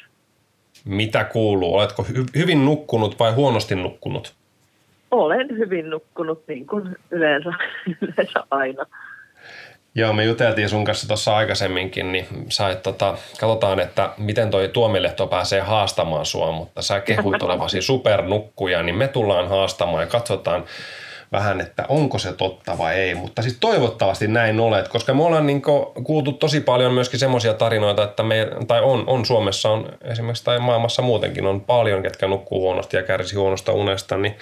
Mitä 0.84 1.24
kuuluu? 1.24 1.74
Oletko 1.74 2.02
hy- 2.02 2.26
hyvin 2.36 2.64
nukkunut 2.64 3.18
vai 3.18 3.32
huonosti 3.32 3.74
nukkunut? 3.74 4.34
Olen 5.10 5.48
hyvin 5.58 5.90
nukkunut 5.90 6.42
niin 6.48 6.66
kuin 6.66 6.96
yleensä, 7.10 7.50
yleensä 8.02 8.44
aina. 8.50 8.86
Joo, 9.94 10.12
me 10.12 10.24
juteltiin 10.24 10.68
sun 10.68 10.84
kanssa 10.84 11.08
tuossa 11.08 11.36
aikaisemminkin, 11.36 12.12
niin 12.12 12.26
sä 12.48 12.74
tota, 12.74 13.14
katsotaan, 13.40 13.80
että 13.80 14.10
miten 14.16 14.50
toi 14.50 14.68
Tuomilehto 14.68 15.26
pääsee 15.26 15.60
haastamaan 15.60 16.26
sua, 16.26 16.52
mutta 16.52 16.82
sä 16.82 17.00
kehuit 17.00 17.42
olevasi 17.42 17.82
supernukkuja, 17.92 18.82
niin 18.82 18.96
me 18.96 19.08
tullaan 19.08 19.48
haastamaan 19.48 20.02
ja 20.02 20.06
katsotaan, 20.06 20.64
vähän, 21.32 21.60
että 21.60 21.84
onko 21.88 22.18
se 22.18 22.32
totta 22.32 22.78
vai 22.78 22.94
ei, 22.94 23.14
mutta 23.14 23.42
siis 23.42 23.56
toivottavasti 23.60 24.28
näin 24.28 24.60
olet, 24.60 24.88
koska 24.88 25.14
me 25.14 25.22
ollaan 25.22 25.46
niin 25.46 25.62
kuultu 26.04 26.32
tosi 26.32 26.60
paljon 26.60 26.92
myöskin 26.92 27.20
semmoisia 27.20 27.54
tarinoita, 27.54 28.02
että 28.02 28.22
me, 28.22 28.48
tai 28.66 28.82
on, 28.82 29.04
on 29.06 29.26
Suomessa 29.26 29.68
on 29.68 29.92
esimerkiksi 30.02 30.44
tai 30.44 30.58
maailmassa 30.58 31.02
muutenkin 31.02 31.46
on 31.46 31.60
paljon, 31.60 32.02
ketkä 32.02 32.28
nukkuu 32.28 32.60
huonosti 32.60 32.96
ja 32.96 33.02
kärsi 33.02 33.36
huonosta 33.36 33.72
unesta, 33.72 34.16
niin 34.16 34.34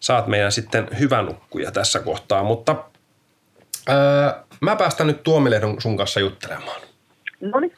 saat 0.00 0.26
meidän 0.26 0.52
sitten 0.52 0.88
hyvä 1.00 1.22
nukkuja 1.22 1.70
tässä 1.70 2.00
kohtaa, 2.00 2.42
mutta 2.42 2.76
ää, 3.88 4.44
mä 4.60 4.76
päästän 4.76 5.06
nyt 5.06 5.22
Tuomilehdon 5.22 5.80
sun 5.80 5.96
kanssa 5.96 6.20
juttelemaan. 6.20 6.80
No 7.40 7.60
niin. 7.60 7.72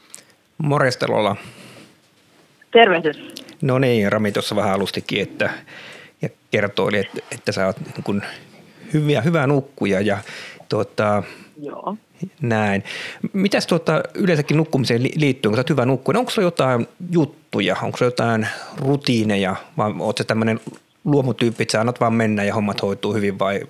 Morjesta 0.58 1.06
Lola. 1.08 1.36
Tervehdys. 2.72 3.18
No 3.62 3.78
niin, 3.78 4.12
Rami 4.12 4.32
tuossa 4.32 4.56
vähän 4.56 4.72
alustikin, 4.72 5.22
että 5.22 5.50
ja 6.22 6.28
kertoi, 6.50 6.98
että, 6.98 7.18
että 7.32 7.52
sä 7.52 7.66
oot 7.66 7.80
niin 7.80 8.04
kuin 8.04 8.22
hyviä, 8.94 9.20
hyvää 9.20 9.46
nukkuja 9.46 10.00
ja 10.00 10.18
tuota, 10.68 11.22
Joo. 11.62 11.96
näin. 12.42 12.84
Mitäs 13.32 13.66
tuota, 13.66 14.02
yleensäkin 14.14 14.56
nukkumiseen 14.56 15.02
liittyen, 15.02 15.50
kun 15.50 15.56
sä 15.56 15.60
oot 15.60 15.70
hyvä 15.70 15.86
nukkuja, 15.86 16.12
niin 16.12 16.18
onko 16.18 16.30
se 16.30 16.42
jotain 16.42 16.86
juttuja, 17.10 17.76
onko 17.82 17.98
se 17.98 18.04
jotain 18.04 18.46
rutiineja 18.80 19.56
vai 19.76 19.94
oot 19.98 20.16
se 20.16 20.24
tämmöinen 20.24 20.60
luomutyyppi, 21.04 21.62
että 21.62 21.72
sä 21.72 21.80
annat 21.80 22.00
vaan 22.00 22.14
mennä 22.14 22.44
ja 22.44 22.54
hommat 22.54 22.82
hoituu 22.82 23.14
hyvin 23.14 23.38
vai 23.38 23.60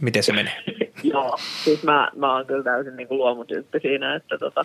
miten 0.00 0.22
se 0.22 0.32
menee? 0.32 0.62
Joo, 1.02 1.36
siis 1.64 1.82
mä, 1.82 2.10
mä 2.16 2.34
oon 2.34 2.46
kyllä 2.46 2.62
täysin 2.62 2.96
niin 2.96 3.08
kuin 3.08 3.18
luomutyyppi 3.18 3.80
siinä, 3.80 4.14
että 4.14 4.38
tota, 4.38 4.64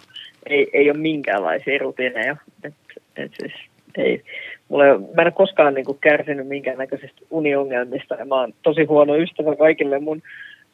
ei, 0.50 0.70
ei 0.74 0.92
ole 0.92 0.98
minkäänlaisia 0.98 1.80
rutiineja. 1.80 2.38
Et, 2.64 2.74
et 3.16 3.32
siis, 3.40 3.54
ei, 3.98 4.24
mulla 4.72 4.86
ei, 4.86 4.98
mä 4.98 5.22
en 5.22 5.28
ole 5.28 5.32
koskaan 5.32 5.74
niin 5.74 5.86
kuin 5.86 5.98
kärsinyt 6.02 6.48
minkäännäköisistä 6.48 7.22
uniongelmista 7.30 8.16
ja 8.16 8.26
mä 8.26 8.36
oon 8.36 8.54
tosi 8.64 8.84
huono 8.84 9.16
ystävä 9.16 9.56
kaikille 9.56 10.00
mun 10.00 10.22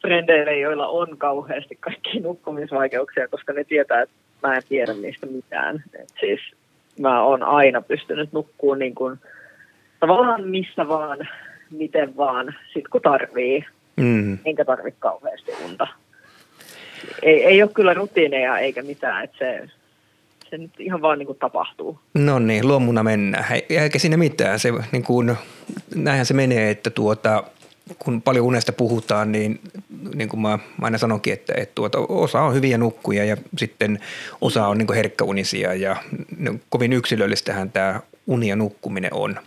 frendeille, 0.00 0.58
joilla 0.58 0.88
on 0.88 1.18
kauheasti 1.18 1.76
kaikki 1.80 2.20
nukkumisvaikeuksia, 2.20 3.28
koska 3.28 3.52
ne 3.52 3.64
tietää, 3.64 4.02
että 4.02 4.14
mä 4.42 4.56
en 4.56 4.62
tiedä 4.68 4.92
niistä 4.92 5.26
mitään. 5.26 5.82
Et 6.00 6.08
siis 6.20 6.40
mä 7.00 7.22
oon 7.22 7.42
aina 7.42 7.82
pystynyt 7.82 8.32
nukkuun 8.32 8.78
niin 8.78 8.94
kuin, 8.94 9.18
tavallaan 10.00 10.48
missä 10.48 10.88
vaan, 10.88 11.28
miten 11.70 12.16
vaan, 12.16 12.54
sit 12.72 12.88
kun 12.88 13.02
tarvii, 13.02 13.64
mm. 13.96 14.38
enkä 14.44 14.64
tarvi 14.64 14.94
kauheasti 14.98 15.52
unta. 15.64 15.86
Ei, 17.22 17.44
ei 17.44 17.62
ole 17.62 17.70
kyllä 17.74 17.94
rutiineja 17.94 18.58
eikä 18.58 18.82
mitään, 18.82 19.24
että 19.24 19.38
se, 19.38 19.68
se 20.50 20.58
nyt 20.58 20.70
ihan 20.78 21.02
vaan 21.02 21.18
niin 21.18 21.26
kuin 21.26 21.38
tapahtuu. 21.38 21.98
No 22.14 22.38
niin, 22.38 22.68
luomuna 22.68 23.02
mennään. 23.02 23.44
Eikä 23.68 23.98
siinä 23.98 24.16
mitään. 24.16 24.58
Se, 24.58 24.72
niin 24.92 25.02
kuin, 25.02 25.36
näinhän 25.94 26.26
se 26.26 26.34
menee, 26.34 26.70
että 26.70 26.90
tuota, 26.90 27.44
kun 27.98 28.22
paljon 28.22 28.46
unesta 28.46 28.72
puhutaan, 28.72 29.32
niin, 29.32 29.60
niin 30.14 30.28
kuin 30.28 30.40
mä 30.40 30.58
aina 30.82 30.98
sanonkin, 30.98 31.32
että, 31.32 31.52
että 31.56 31.74
tuota, 31.74 31.98
osa 31.98 32.40
on 32.40 32.54
hyviä 32.54 32.78
nukkuja 32.78 33.24
ja 33.24 33.36
sitten 33.58 33.98
osa 34.40 34.66
on 34.66 34.78
niin 34.78 34.94
herkkäunisia 34.94 35.74
ja 35.74 35.96
kovin 36.68 36.92
yksilöllistähän 36.92 37.72
tämä 37.72 38.00
uni 38.26 38.48
ja 38.48 38.56
nukkuminen 38.56 39.14
on. 39.14 39.40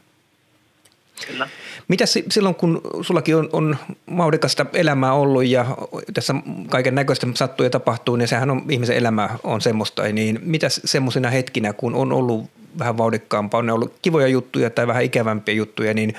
Kyllä. 1.28 1.50
Mitä 1.88 2.06
silloin, 2.06 2.56
kun 2.56 2.82
sullakin 3.02 3.36
on, 3.36 3.50
on 3.54 3.78
maudikasta 4.06 4.66
elämää 4.74 5.14
ollut 5.14 5.46
ja 5.46 5.66
tässä 6.14 6.36
kaiken 6.70 6.96
näköistä 6.96 7.28
sattuu 7.34 7.64
ja 7.64 7.70
tapahtuu, 7.70 8.16
niin 8.16 8.28
sehän 8.28 8.50
on 8.50 8.66
ihmisen 8.70 8.96
elämä 8.96 9.30
on 9.44 9.62
semmoista, 9.62 10.04
niin 10.04 10.40
mitä 10.44 10.68
semmoisina 10.70 11.30
hetkinä, 11.30 11.74
kun 11.74 11.96
on 11.96 12.14
ollut 12.14 12.46
vähän 12.80 12.98
vauhdikkaampaa, 12.98 13.60
on 13.60 13.66
ne 13.66 13.74
ollut 13.74 13.94
kivoja 14.02 14.28
juttuja 14.28 14.70
tai 14.70 14.88
vähän 14.88 15.04
ikävämpiä 15.04 15.56
juttuja, 15.56 15.94
niin, 15.94 16.14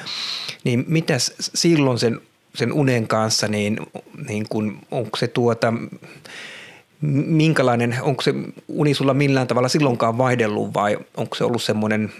niin 0.64 0.84
mitä 0.88 1.14
silloin 1.38 1.98
sen, 1.98 2.20
sen 2.54 2.72
unen 2.72 3.08
kanssa, 3.08 3.48
niin, 3.48 3.80
niin 4.28 4.46
kun, 4.48 4.78
onko 4.90 5.16
se 5.16 5.28
tuota, 5.28 5.72
minkälainen, 7.26 7.96
onko 8.02 8.22
se 8.22 8.34
uni 8.68 8.94
sulla 8.94 9.14
millään 9.14 9.46
tavalla 9.46 9.68
silloinkaan 9.68 10.18
vaihdellut 10.18 10.74
vai 10.74 10.98
onko 11.16 11.36
se 11.36 11.44
ollut 11.44 11.62
semmoinen 11.62 12.12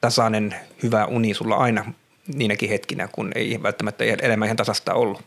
tasainen 0.00 0.54
hyvä 0.82 1.04
uni 1.04 1.34
sulla 1.34 1.56
aina 1.56 1.84
niinäkin 2.34 2.68
hetkinä, 2.68 3.08
kun 3.12 3.32
ei 3.34 3.58
välttämättä 3.62 4.04
elämä 4.04 4.44
ihan 4.44 4.56
tasasta 4.56 4.94
ollut? 4.94 5.20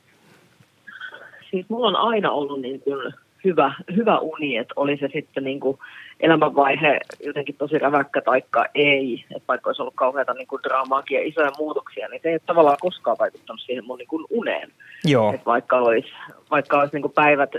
Siis 1.52 1.66
mulla 1.70 1.88
on 1.88 1.96
aina 1.96 2.32
ollut 2.32 2.62
niin 2.62 2.82
kuin 2.82 3.14
hyvä, 3.44 3.74
hyvä 3.96 4.20
uni, 4.20 4.58
että 4.58 4.74
oli 4.76 4.98
se 4.98 5.10
sitten 5.14 5.44
niin 5.44 5.60
kuin 5.60 5.78
elämänvaihe 6.20 7.00
jotenkin 7.26 7.56
tosi 7.56 7.80
räväkkä 7.80 8.22
taikka 8.22 8.66
ei, 8.76 9.26
että 9.36 9.48
vaikka 9.48 9.70
olisi 9.70 9.82
ollut 9.82 9.96
kauheata 9.96 10.34
niin 10.34 10.48
kuin 10.48 10.64
draamaakin 10.64 11.16
ja 11.16 11.28
isoja 11.28 11.52
muutoksia, 11.58 12.08
niin 12.08 12.22
se 12.24 12.30
ei 12.30 12.40
tavallaan 12.46 12.78
koskaan 12.82 13.18
vaikuttanut 13.20 13.62
siihen 13.62 13.86
mun 13.86 13.98
niin 13.98 14.08
kuin 14.08 14.26
uneen. 14.30 14.72
Joo. 15.06 15.34
Että 15.34 15.46
vaikka 15.46 15.78
olisi, 15.78 16.10
vaikka 16.52 16.80
olisi 16.80 16.96
niin 16.96 17.02
kuin 17.02 17.14
päivät 17.14 17.52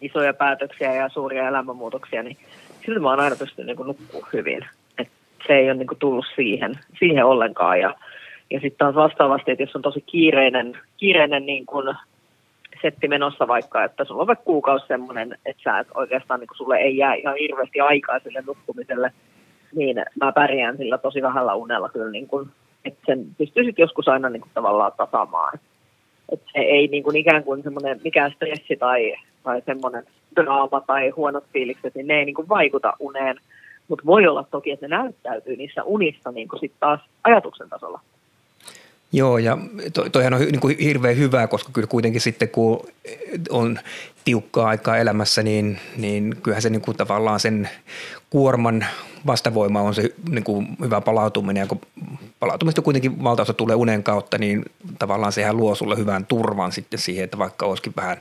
isoja 0.00 0.34
päätöksiä 0.34 0.94
ja 0.94 1.08
suuria 1.08 1.48
elämänmuutoksia, 1.48 2.22
niin 2.22 2.36
silti 2.86 3.00
mä 3.00 3.10
oon 3.10 3.20
aina 3.20 3.36
pystynyt 3.36 3.76
niin 3.76 3.86
nukkua 3.86 4.28
hyvin. 4.32 4.66
Se 5.46 5.52
ei 5.52 5.64
ole 5.64 5.74
niin 5.74 5.86
kuin 5.86 5.98
tullut 5.98 6.26
siihen, 6.34 6.74
siihen 6.98 7.24
ollenkaan. 7.24 7.80
Ja, 7.80 7.94
ja 8.50 8.60
sitten 8.60 8.78
taas 8.78 8.94
vastaavasti, 8.94 9.50
että 9.50 9.62
jos 9.62 9.76
on 9.76 9.82
tosi 9.82 10.00
kiireinen, 10.00 10.78
kiireinen 10.96 11.46
niin 11.46 11.66
kuin 11.66 11.96
setti 12.82 13.08
menossa 13.08 13.48
vaikka, 13.48 13.84
että 13.84 14.04
sulla 14.04 14.20
on 14.20 14.26
vaikka 14.26 14.44
kuukausi 14.44 14.86
semmoinen, 14.86 15.38
että 15.46 15.62
sä 15.64 15.78
et 15.78 15.88
oikeastaan 15.94 16.40
niin 16.40 16.48
sulle 16.56 16.76
ei 16.76 16.96
jää 16.96 17.14
ihan 17.14 17.36
hirveästi 17.40 17.80
aikaa 17.80 18.18
sille 18.18 18.42
nukkumiselle, 18.46 19.12
niin 19.74 19.96
mä 20.20 20.32
pärjään 20.32 20.76
sillä 20.76 20.98
tosi 20.98 21.22
vähällä 21.22 21.54
unella 21.54 21.88
kyllä, 21.88 22.10
niin 22.10 22.26
kuin, 22.26 22.48
että 22.84 23.00
sen 23.06 23.26
pystyy 23.38 23.64
sitten 23.64 23.82
joskus 23.82 24.08
aina 24.08 24.28
niin 24.28 24.40
kuin 24.40 24.50
tavallaan 24.54 24.92
tasaamaan. 24.96 25.58
Että 26.32 26.46
se 26.52 26.58
ei 26.58 26.88
niin 26.88 27.02
kuin 27.02 27.16
ikään 27.16 27.44
kuin 27.44 27.62
semmoinen 27.62 28.00
mikään 28.04 28.32
stressi 28.32 28.76
tai, 28.76 29.14
tai 29.42 29.62
semmoinen 29.66 30.04
draama 30.36 30.80
tai 30.80 31.10
huonot 31.10 31.44
fiilikset, 31.52 31.94
niin 31.94 32.06
ne 32.06 32.18
ei 32.18 32.24
niin 32.24 32.34
kuin 32.34 32.48
vaikuta 32.48 32.92
uneen. 32.98 33.36
Mutta 33.88 34.06
voi 34.06 34.26
olla 34.26 34.44
toki, 34.50 34.70
että 34.70 34.88
ne 34.88 34.96
näyttäytyy 34.96 35.56
niissä 35.56 35.82
unissa 35.82 36.32
niin 36.32 36.48
kuin 36.48 36.60
sit 36.60 36.72
taas 36.80 37.00
ajatuksen 37.24 37.68
tasolla. 37.68 38.00
Joo, 39.12 39.38
ja 39.38 39.58
to, 39.92 40.08
toihan 40.10 40.34
on 40.34 40.40
niin 40.40 40.60
kuin 40.60 40.78
hirveän 40.78 41.16
hyvä, 41.16 41.46
koska 41.46 41.70
kyllä 41.72 41.86
kuitenkin 41.86 42.20
sitten 42.20 42.48
kun 42.48 42.80
on 43.50 43.78
tiukkaa 44.24 44.68
aikaa 44.68 44.96
elämässä, 44.96 45.42
niin, 45.42 45.78
niin 45.96 46.36
kyllähän 46.42 46.62
se 46.62 46.70
niin 46.70 46.82
kuin 46.82 46.96
tavallaan 46.96 47.40
sen 47.40 47.68
kuorman 48.30 48.86
vastavoima 49.26 49.80
on 49.80 49.94
se 49.94 50.14
niin 50.30 50.44
kuin 50.44 50.68
hyvä 50.80 51.00
palautuminen, 51.00 51.60
ja 51.60 51.66
kun 51.66 51.80
palautumista 52.40 52.82
kuitenkin 52.82 53.24
valtaosa 53.24 53.54
tulee 53.54 53.76
unen 53.76 54.02
kautta, 54.02 54.38
niin 54.38 54.64
tavallaan 54.98 55.32
sehän 55.32 55.56
luo 55.56 55.74
sulle 55.74 55.96
hyvän 55.96 56.26
turvan 56.26 56.72
sitten 56.72 56.98
siihen, 56.98 57.24
että 57.24 57.38
vaikka 57.38 57.66
olisikin 57.66 57.92
vähän 57.96 58.20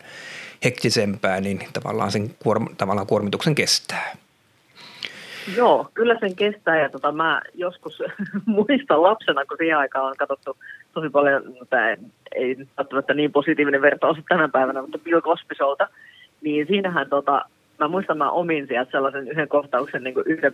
hektisempää, 0.63 1.41
niin 1.41 1.59
tavallaan 1.73 2.11
sen 2.11 2.35
kuorm, 2.39 2.75
tavallaan 2.77 3.07
kuormituksen 3.07 3.55
kestää. 3.55 4.15
Joo, 5.55 5.89
kyllä 5.93 6.17
sen 6.19 6.35
kestää 6.35 6.81
ja 6.81 6.89
tota, 6.89 7.11
mä 7.11 7.41
joskus 7.53 8.03
muistan 8.45 9.01
lapsena, 9.01 9.45
kun 9.45 9.57
siihen 9.57 9.77
aikaan 9.77 10.05
on 10.05 10.15
katsottu 10.17 10.57
tosi 10.93 11.09
paljon, 11.09 11.43
tämä 11.69 11.95
ei 12.35 12.57
välttämättä 12.77 13.13
niin 13.13 13.31
positiivinen 13.31 13.81
vertaus 13.81 14.17
tänä 14.29 14.47
päivänä, 14.47 14.81
mutta 14.81 14.97
Bill 14.97 15.21
Cosby 15.21 15.55
Showta, 15.55 15.87
niin 16.41 16.67
siinähän 16.67 17.09
tota, 17.09 17.45
mä 17.79 17.87
muistan, 17.87 18.17
mä 18.17 18.31
omin 18.31 18.67
sieltä 18.67 18.91
sellaisen 18.91 19.27
yhden 19.27 19.47
kohtauksen 19.47 20.03
niin 20.03 20.13
kuin 20.13 20.27
yhden, 20.27 20.53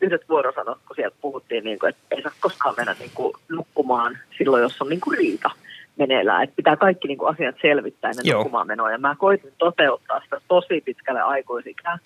yhdet 0.00 0.28
vuorosanot, 0.28 0.78
kun 0.86 0.96
sieltä 0.96 1.16
puhuttiin, 1.20 1.64
niin 1.64 1.78
kuin, 1.78 1.90
että 1.90 2.02
ei 2.10 2.22
saa 2.22 2.32
koskaan 2.40 2.74
mennä 2.76 2.96
niin 2.98 3.10
kuin, 3.14 3.34
nukkumaan 3.48 4.18
silloin, 4.38 4.62
jos 4.62 4.82
on 4.82 4.88
niin 4.88 5.00
kuin 5.00 5.18
riita 5.18 5.50
meneillään. 5.96 6.42
Että 6.42 6.56
pitää 6.56 6.76
kaikki 6.76 7.08
niin 7.08 7.18
kuin, 7.18 7.34
asiat 7.34 7.56
selvittää 7.62 8.10
ennen 8.10 8.26
Joo. 8.26 8.38
nukkumaan 8.38 8.66
menoa. 8.66 8.92
Ja 8.92 8.98
mä 8.98 9.14
koitin 9.18 9.52
toteuttaa 9.58 10.20
sitä 10.20 10.40
tosi 10.48 10.80
pitkälle 10.80 11.20
aikuisikään 11.20 11.98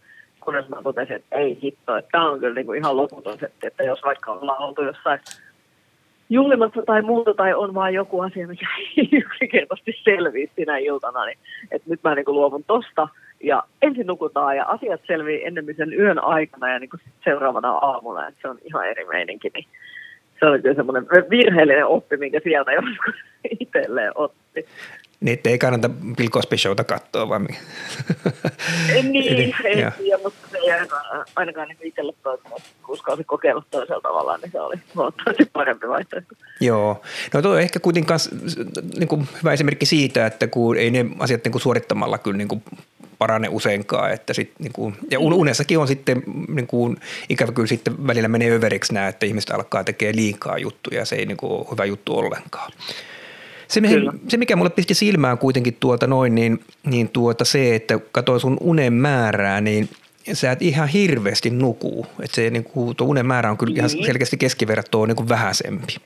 kunnes 0.44 0.68
mä 0.68 0.82
totesin, 0.82 1.16
että 1.16 1.36
ei 1.36 1.58
hitto, 1.62 1.96
että 1.96 2.08
tämä 2.12 2.30
on 2.30 2.40
kyllä 2.40 2.54
niin 2.54 2.66
kuin 2.66 2.78
ihan 2.78 2.96
loputon 2.96 3.38
setti, 3.38 3.66
että 3.66 3.82
jos 3.82 4.02
vaikka 4.04 4.32
ollaan 4.32 4.62
oltu 4.62 4.82
jossain 4.82 5.20
juhlimassa 6.30 6.82
tai 6.86 7.02
muuta, 7.02 7.34
tai 7.34 7.54
on 7.54 7.74
vaan 7.74 7.94
joku 7.94 8.20
asia, 8.20 8.46
mikä 8.46 8.66
ei 8.96 9.08
yksinkertaisesti 9.12 9.94
selviä 10.04 10.48
sinä 10.56 10.76
iltana, 10.76 11.24
niin 11.24 11.38
että 11.70 11.90
nyt 11.90 12.00
mä 12.04 12.14
niin 12.14 12.24
kuin 12.24 12.34
luovun 12.34 12.64
tosta, 12.64 13.08
ja 13.42 13.62
ensin 13.82 14.06
nukutaan, 14.06 14.56
ja 14.56 14.64
asiat 14.64 15.00
selvii 15.06 15.44
ennemmin 15.44 15.76
sen 15.76 15.92
yön 15.92 16.24
aikana, 16.24 16.72
ja 16.72 16.78
niin 16.78 16.90
kuin 16.90 17.00
seuraavana 17.24 17.70
aamulla, 17.70 18.28
että 18.28 18.40
se 18.42 18.48
on 18.48 18.58
ihan 18.64 18.88
eri 18.88 19.04
meininki, 19.04 19.50
niin 19.54 19.66
se 20.40 20.46
oli 20.46 20.62
kyllä 20.62 20.74
semmoinen 20.74 21.06
virheellinen 21.30 21.86
oppi, 21.86 22.16
minkä 22.16 22.40
sieltä 22.42 22.72
joskus 22.72 23.14
itselleen 23.60 24.12
otti. 24.14 24.66
Niin, 25.22 25.40
ei 25.44 25.58
kannata 25.58 25.88
Bill 25.88 26.28
Cosby 26.28 26.58
Showta 26.58 26.84
katsoa, 26.84 27.28
vai 27.28 27.38
mikä? 27.38 27.54
niin, 29.02 29.54
en 29.64 29.92
tiedä, 29.98 30.18
mutta 30.22 30.48
se 30.50 30.58
ei 30.58 30.70
ainakaan, 30.72 31.24
ainakaan 31.36 31.68
niin 31.68 31.78
itselle 31.82 32.14
uskalsi 32.88 33.24
kokeilla 33.24 33.64
toisella 33.70 34.00
tavalla, 34.00 34.36
niin 34.36 34.52
se 34.52 34.60
oli 34.60 34.76
huomattavasti 34.94 35.44
parempi 35.52 35.88
vaihtoehto. 35.88 36.34
Joo, 36.60 37.02
no 37.34 37.42
tuo 37.42 37.52
on 37.52 37.60
ehkä 37.60 37.80
kuitenkin 37.80 38.16
niin 38.98 39.08
kuin 39.08 39.28
hyvä 39.38 39.52
esimerkki 39.52 39.86
siitä, 39.86 40.26
että 40.26 40.46
kun 40.46 40.76
ei 40.76 40.90
ne 40.90 41.06
asiat 41.18 41.44
niin 41.44 41.52
kuin 41.52 41.62
suorittamalla 41.62 42.18
kyllä 42.18 42.36
niin 42.36 42.48
kuin 42.48 42.62
parane 43.18 43.48
useinkaan. 43.48 44.12
Että 44.12 44.34
sit, 44.34 44.52
niin 44.58 44.72
kuin, 44.72 44.96
ja 45.10 45.20
unessakin 45.20 45.78
on 45.78 45.88
sitten 45.88 46.22
niin 46.48 46.66
kuin, 46.66 46.96
ikävä 47.28 47.52
kyllä 47.52 47.66
sitten 47.66 48.06
välillä 48.06 48.28
menee 48.28 48.50
överiksi 48.50 48.94
nämä, 48.94 49.08
että 49.08 49.26
ihmiset 49.26 49.50
alkaa 49.50 49.84
tekemään 49.84 50.16
liikaa 50.16 50.58
juttuja 50.58 50.98
ja 50.98 51.04
se 51.04 51.16
ei 51.16 51.26
niin 51.26 51.36
kuin, 51.36 51.52
ole 51.52 51.66
hyvä 51.70 51.84
juttu 51.84 52.18
ollenkaan. 52.18 52.72
Se, 53.72 53.80
se, 54.28 54.36
mikä 54.36 54.56
mulle 54.56 54.70
pisti 54.70 54.94
silmään 54.94 55.38
kuitenkin 55.38 55.76
tuota 55.80 56.06
noin, 56.06 56.34
niin, 56.34 56.60
niin 56.86 57.08
tuota 57.08 57.44
se, 57.44 57.74
että 57.74 57.98
katsoin 58.12 58.40
sun 58.40 58.56
unen 58.60 58.92
määrää, 58.92 59.60
niin 59.60 59.88
sä 60.32 60.52
et 60.52 60.62
ihan 60.62 60.88
hirveästi 60.88 61.50
nukuu. 61.50 62.06
Että 62.22 62.34
se 62.34 62.50
niin 62.50 62.64
kuin, 62.64 62.96
tuo 62.96 63.06
unen 63.06 63.26
määrä 63.26 63.50
on 63.50 63.58
kyllä 63.58 63.74
ihan 63.76 63.90
niin. 63.94 64.06
selkeästi 64.06 64.36
keskivertoa 64.36 65.06
niin 65.06 65.16
kuin 65.16 65.28
vähäisempi. 65.28 65.96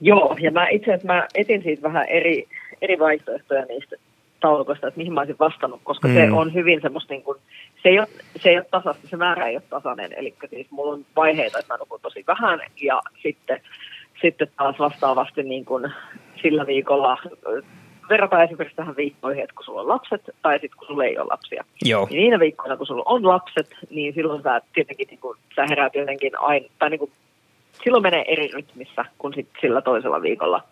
Joo, 0.00 0.36
ja 0.40 0.50
mä 0.50 0.68
itse 0.68 0.90
asiassa 0.90 1.06
mä 1.06 1.26
etin 1.34 1.62
siitä 1.62 1.82
vähän 1.82 2.08
eri, 2.08 2.48
eri 2.82 2.98
vaihtoehtoja 2.98 3.64
niistä 3.64 3.96
taulukosta, 4.40 4.88
että 4.88 4.98
mihin 4.98 5.12
mä 5.12 5.20
olisin 5.20 5.36
vastannut, 5.38 5.80
koska 5.84 6.08
mm. 6.08 6.14
se 6.14 6.30
on 6.30 6.54
hyvin 6.54 6.80
semmoista 6.82 7.14
niin 7.14 7.22
kuin, 7.22 7.38
se 7.82 7.88
ei, 7.88 7.98
ole, 7.98 8.08
se 8.42 8.50
ei 8.50 8.56
ole 8.56 8.66
tasasta, 8.70 9.08
se 9.08 9.16
määrä 9.16 9.46
ei 9.46 9.56
ole 9.56 9.62
tasainen, 9.70 10.12
eli 10.12 10.34
siis 10.50 10.66
mulla 10.70 10.92
on 10.92 11.06
vaiheita, 11.16 11.58
että 11.58 11.74
mä 11.74 11.78
nukun 11.78 12.00
tosi 12.02 12.24
vähän, 12.26 12.60
ja 12.82 13.02
sitten, 13.22 13.60
sitten 14.22 14.48
taas 14.56 14.78
vastaavasti 14.78 15.42
niin 15.42 15.64
kuin 15.64 15.92
sillä 16.42 16.66
viikolla 16.66 17.18
verrataan 18.08 18.44
esimerkiksi 18.44 18.76
tähän 18.76 18.96
viikkoihin, 18.96 19.42
että 19.42 19.54
kun 19.54 19.64
sulla 19.64 19.80
on 19.80 19.88
lapset 19.88 20.30
tai 20.42 20.54
sitten 20.54 20.78
kun 20.78 20.86
sulla 20.86 21.04
ei 21.04 21.18
ole 21.18 21.26
lapsia. 21.30 21.64
Joo. 21.84 22.06
Niin 22.10 22.20
niinä 22.20 22.38
viikkoina, 22.38 22.76
kun 22.76 22.86
sulla 22.86 23.02
on 23.06 23.28
lapset, 23.28 23.68
niin 23.90 24.14
silloin 24.14 24.42
sä 24.42 24.60
tietenkin 24.72 25.06
niin 25.10 25.20
kuin, 25.20 25.38
sä 25.56 25.66
heräät 25.68 25.94
jotenkin 25.94 26.40
aina, 26.40 26.66
tai 26.78 26.90
niin 26.90 26.98
kuin, 26.98 27.10
silloin 27.84 28.02
menee 28.02 28.24
eri 28.32 28.48
rytmissä 28.54 29.04
kuin 29.18 29.34
sit 29.34 29.48
sillä 29.60 29.80
toisella 29.80 30.22
viikolla. 30.22 30.62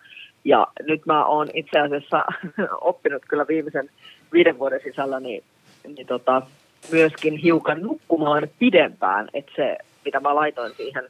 Ja 0.45 0.66
nyt 0.83 1.07
mä 1.07 1.25
oon 1.25 1.49
itse 1.55 1.79
asiassa 1.79 2.25
oppinut 2.81 3.23
kyllä 3.29 3.45
viimeisen 3.49 3.91
viiden 4.33 4.59
vuoden 4.59 4.81
sisällä 4.85 5.21
niin, 5.21 5.45
niin 5.97 6.07
tota, 6.07 6.43
myöskin 6.93 7.37
hiukan 7.37 7.81
nukkumaan 7.81 8.49
pidempään, 8.59 9.29
että 9.35 9.53
se, 9.57 9.79
mitä 10.05 10.21
mä 10.21 10.35
laitoin 10.35 10.73
siihen, 10.77 11.09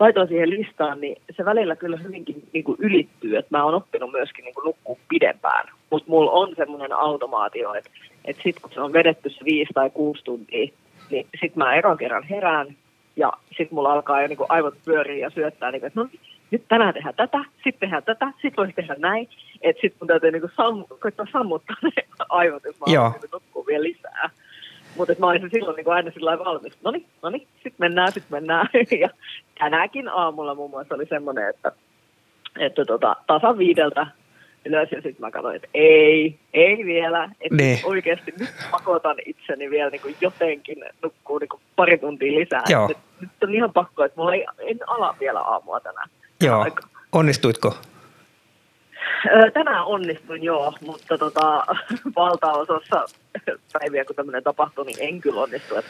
laitoin 0.00 0.28
siihen 0.28 0.50
listaan, 0.50 1.00
niin 1.00 1.22
se 1.36 1.44
välillä 1.44 1.76
kyllä 1.76 1.96
hyvinkin 1.96 2.48
niin 2.52 2.64
kuin 2.64 2.76
ylittyy, 2.80 3.36
että 3.36 3.56
mä 3.56 3.64
oon 3.64 3.74
oppinut 3.74 4.10
myöskin 4.10 4.44
niin 4.44 4.54
kuin 4.54 4.64
nukkua 4.64 4.96
pidempään, 5.08 5.68
mutta 5.90 6.10
mulla 6.10 6.30
on 6.30 6.54
semmoinen 6.56 6.92
automaatio, 6.92 7.74
että, 7.74 7.90
että 8.24 8.42
sitten 8.42 8.62
kun 8.62 8.70
se 8.74 8.80
on 8.80 8.92
vedetty 8.92 9.30
se 9.30 9.44
viisi 9.44 9.72
tai 9.74 9.90
kuusi 9.90 10.24
tuntia, 10.24 10.68
niin 11.10 11.26
sitten 11.40 11.58
mä 11.58 11.74
eron 11.74 11.96
kerran 11.96 12.22
herään 12.22 12.76
ja 13.16 13.32
sitten 13.48 13.74
mulla 13.74 13.92
alkaa 13.92 14.22
jo 14.22 14.28
niin 14.28 14.36
kuin 14.36 14.50
aivot 14.50 14.74
pyöriä 14.84 15.26
ja 15.26 15.30
syöttää, 15.30 15.70
niin 15.70 15.80
kuin, 15.80 15.88
että 15.88 16.00
no 16.00 16.08
nyt 16.50 16.62
tänään 16.68 16.94
tehdään 16.94 17.14
tätä, 17.14 17.38
sitten 17.54 17.80
tehdään 17.80 18.02
tätä, 18.02 18.26
sitten 18.26 18.56
voisi 18.56 18.72
tehdä 18.72 18.94
näin. 18.98 19.28
Että 19.62 19.80
sitten 19.80 19.98
mun 20.00 20.08
täytyy 20.08 20.30
niinku 20.30 20.48
sam- 20.48 20.98
koittaa 21.00 21.26
sammuttaa 21.32 21.76
ne 21.82 21.90
aivot, 22.28 22.64
jos 22.64 22.80
mä 22.80 22.86
niinku 22.86 23.26
nukkua 23.32 23.66
vielä 23.66 23.82
lisää. 23.82 24.30
Mutta 24.96 25.14
mä 25.18 25.26
olisin 25.26 25.50
silloin 25.50 25.76
niinku 25.76 25.90
aina 25.90 26.10
sillä 26.10 26.38
valmis. 26.38 26.78
No 26.84 26.90
niin, 26.90 27.06
no 27.22 27.30
niin, 27.30 27.46
sitten 27.54 27.74
mennään, 27.78 28.12
sitten 28.12 28.36
mennään. 28.36 28.68
ja 29.00 29.08
tänäkin 29.58 30.08
aamulla 30.08 30.54
muun 30.54 30.70
muassa 30.70 30.94
oli 30.94 31.06
semmoinen, 31.06 31.48
että, 31.48 31.72
että 32.58 32.84
tota, 32.84 33.16
tasan 33.26 33.58
viideltä 33.58 34.06
ylös 34.64 34.92
ja 34.92 35.02
sitten 35.02 35.20
mä 35.20 35.30
katsoin, 35.30 35.56
että 35.56 35.68
ei, 35.74 36.38
ei 36.54 36.84
vielä. 36.84 37.30
Että 37.40 37.56
niin. 37.56 37.78
oikeasti 37.84 38.34
nyt 38.40 38.50
pakotan 38.70 39.16
itseni 39.26 39.70
vielä 39.70 39.90
niin 39.90 40.02
kuin 40.02 40.16
jotenkin 40.20 40.84
nukkuu 41.02 41.38
niin 41.38 41.48
kuin 41.48 41.62
pari 41.76 41.98
tuntia 41.98 42.38
lisää. 42.40 42.62
Joo. 42.68 42.88
Nyt, 42.88 42.98
nyt, 43.20 43.30
on 43.42 43.54
ihan 43.54 43.72
pakko, 43.72 44.04
että 44.04 44.20
mulla 44.20 44.34
ei, 44.34 44.46
en 44.58 44.78
ala 44.86 45.16
vielä 45.20 45.40
aamua 45.40 45.80
tänään. 45.80 46.08
Joo. 46.42 46.60
Aika. 46.60 46.82
Onnistuitko? 47.12 47.74
Tänään 49.54 49.84
onnistuin 49.84 50.42
joo, 50.42 50.72
mutta 50.86 51.18
tota, 51.18 51.66
valtaosassa 52.16 53.06
päiviä, 53.72 54.04
kun 54.04 54.16
tämmöinen 54.16 54.42
tapahtuu, 54.42 54.84
niin 54.84 54.96
en 55.00 55.20
kyllä 55.20 55.40
onnistu. 55.40 55.76
Et, 55.76 55.84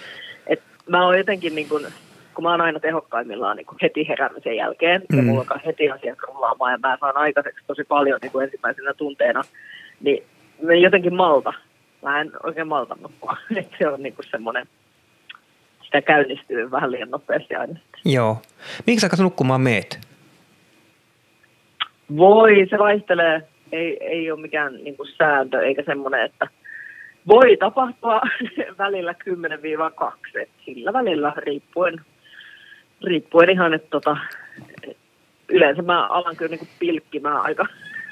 et 0.46 0.62
mä 0.88 1.04
oon 1.04 1.18
jotenkin, 1.18 1.54
niin 1.54 1.68
kun, 1.68 1.86
kun 2.34 2.44
mä 2.44 2.50
oon 2.50 2.60
aina 2.60 2.80
tehokkaimmillaan 2.80 3.56
niin 3.56 3.66
heti 3.82 4.08
heräämisen 4.08 4.56
jälkeen, 4.56 5.02
mm. 5.12 5.18
ja 5.18 5.24
mulla 5.24 5.44
on 5.50 5.60
heti 5.66 5.90
asiat 5.90 6.18
rullaamaan, 6.28 6.72
ja 6.72 6.78
mä 6.78 6.96
saan 7.00 7.16
aikaiseksi 7.16 7.64
tosi 7.66 7.84
paljon 7.84 8.18
niin 8.22 8.42
ensimmäisenä 8.42 8.94
tunteena, 8.94 9.42
niin 10.00 10.24
mä 10.62 10.74
jotenkin 10.74 11.14
malta. 11.14 11.52
Mä 12.02 12.20
en 12.20 12.30
oikein 12.42 12.68
malta 12.68 12.96
nukkua. 13.00 13.36
se 13.78 13.88
on 13.88 14.02
niin 14.02 14.14
semmoinen, 14.30 14.66
sitä 15.84 16.02
käynnistyy 16.02 16.70
vähän 16.70 16.92
liian 16.92 17.10
nopeasti 17.10 17.54
aina. 17.54 17.78
Joo. 18.04 18.42
Minkä 18.86 19.08
sä 19.16 19.22
nukkumaan 19.22 19.60
meet? 19.60 20.05
Voi, 22.16 22.66
se 22.70 22.78
vaihtelee. 22.78 23.42
Ei, 23.72 24.04
ei 24.04 24.30
ole 24.30 24.40
mikään 24.40 24.74
niin 24.74 24.96
kuin 24.96 25.08
sääntö 25.18 25.60
eikä 25.60 25.82
semmoinen, 25.86 26.24
että 26.24 26.48
voi 27.28 27.56
tapahtua 27.56 28.20
välillä 28.78 29.14
10-2. 30.42 30.46
Sillä 30.64 30.92
välillä 30.92 31.32
riippuen, 31.36 32.00
riippuen 33.04 33.50
ihan, 33.50 33.74
että 33.74 33.88
tota, 33.90 34.16
yleensä 35.48 35.82
mä 35.82 36.06
alan 36.06 36.36
kyllä 36.36 36.56
niin 36.56 36.68
pilkkimään 36.78 37.40
aika, 37.40 37.66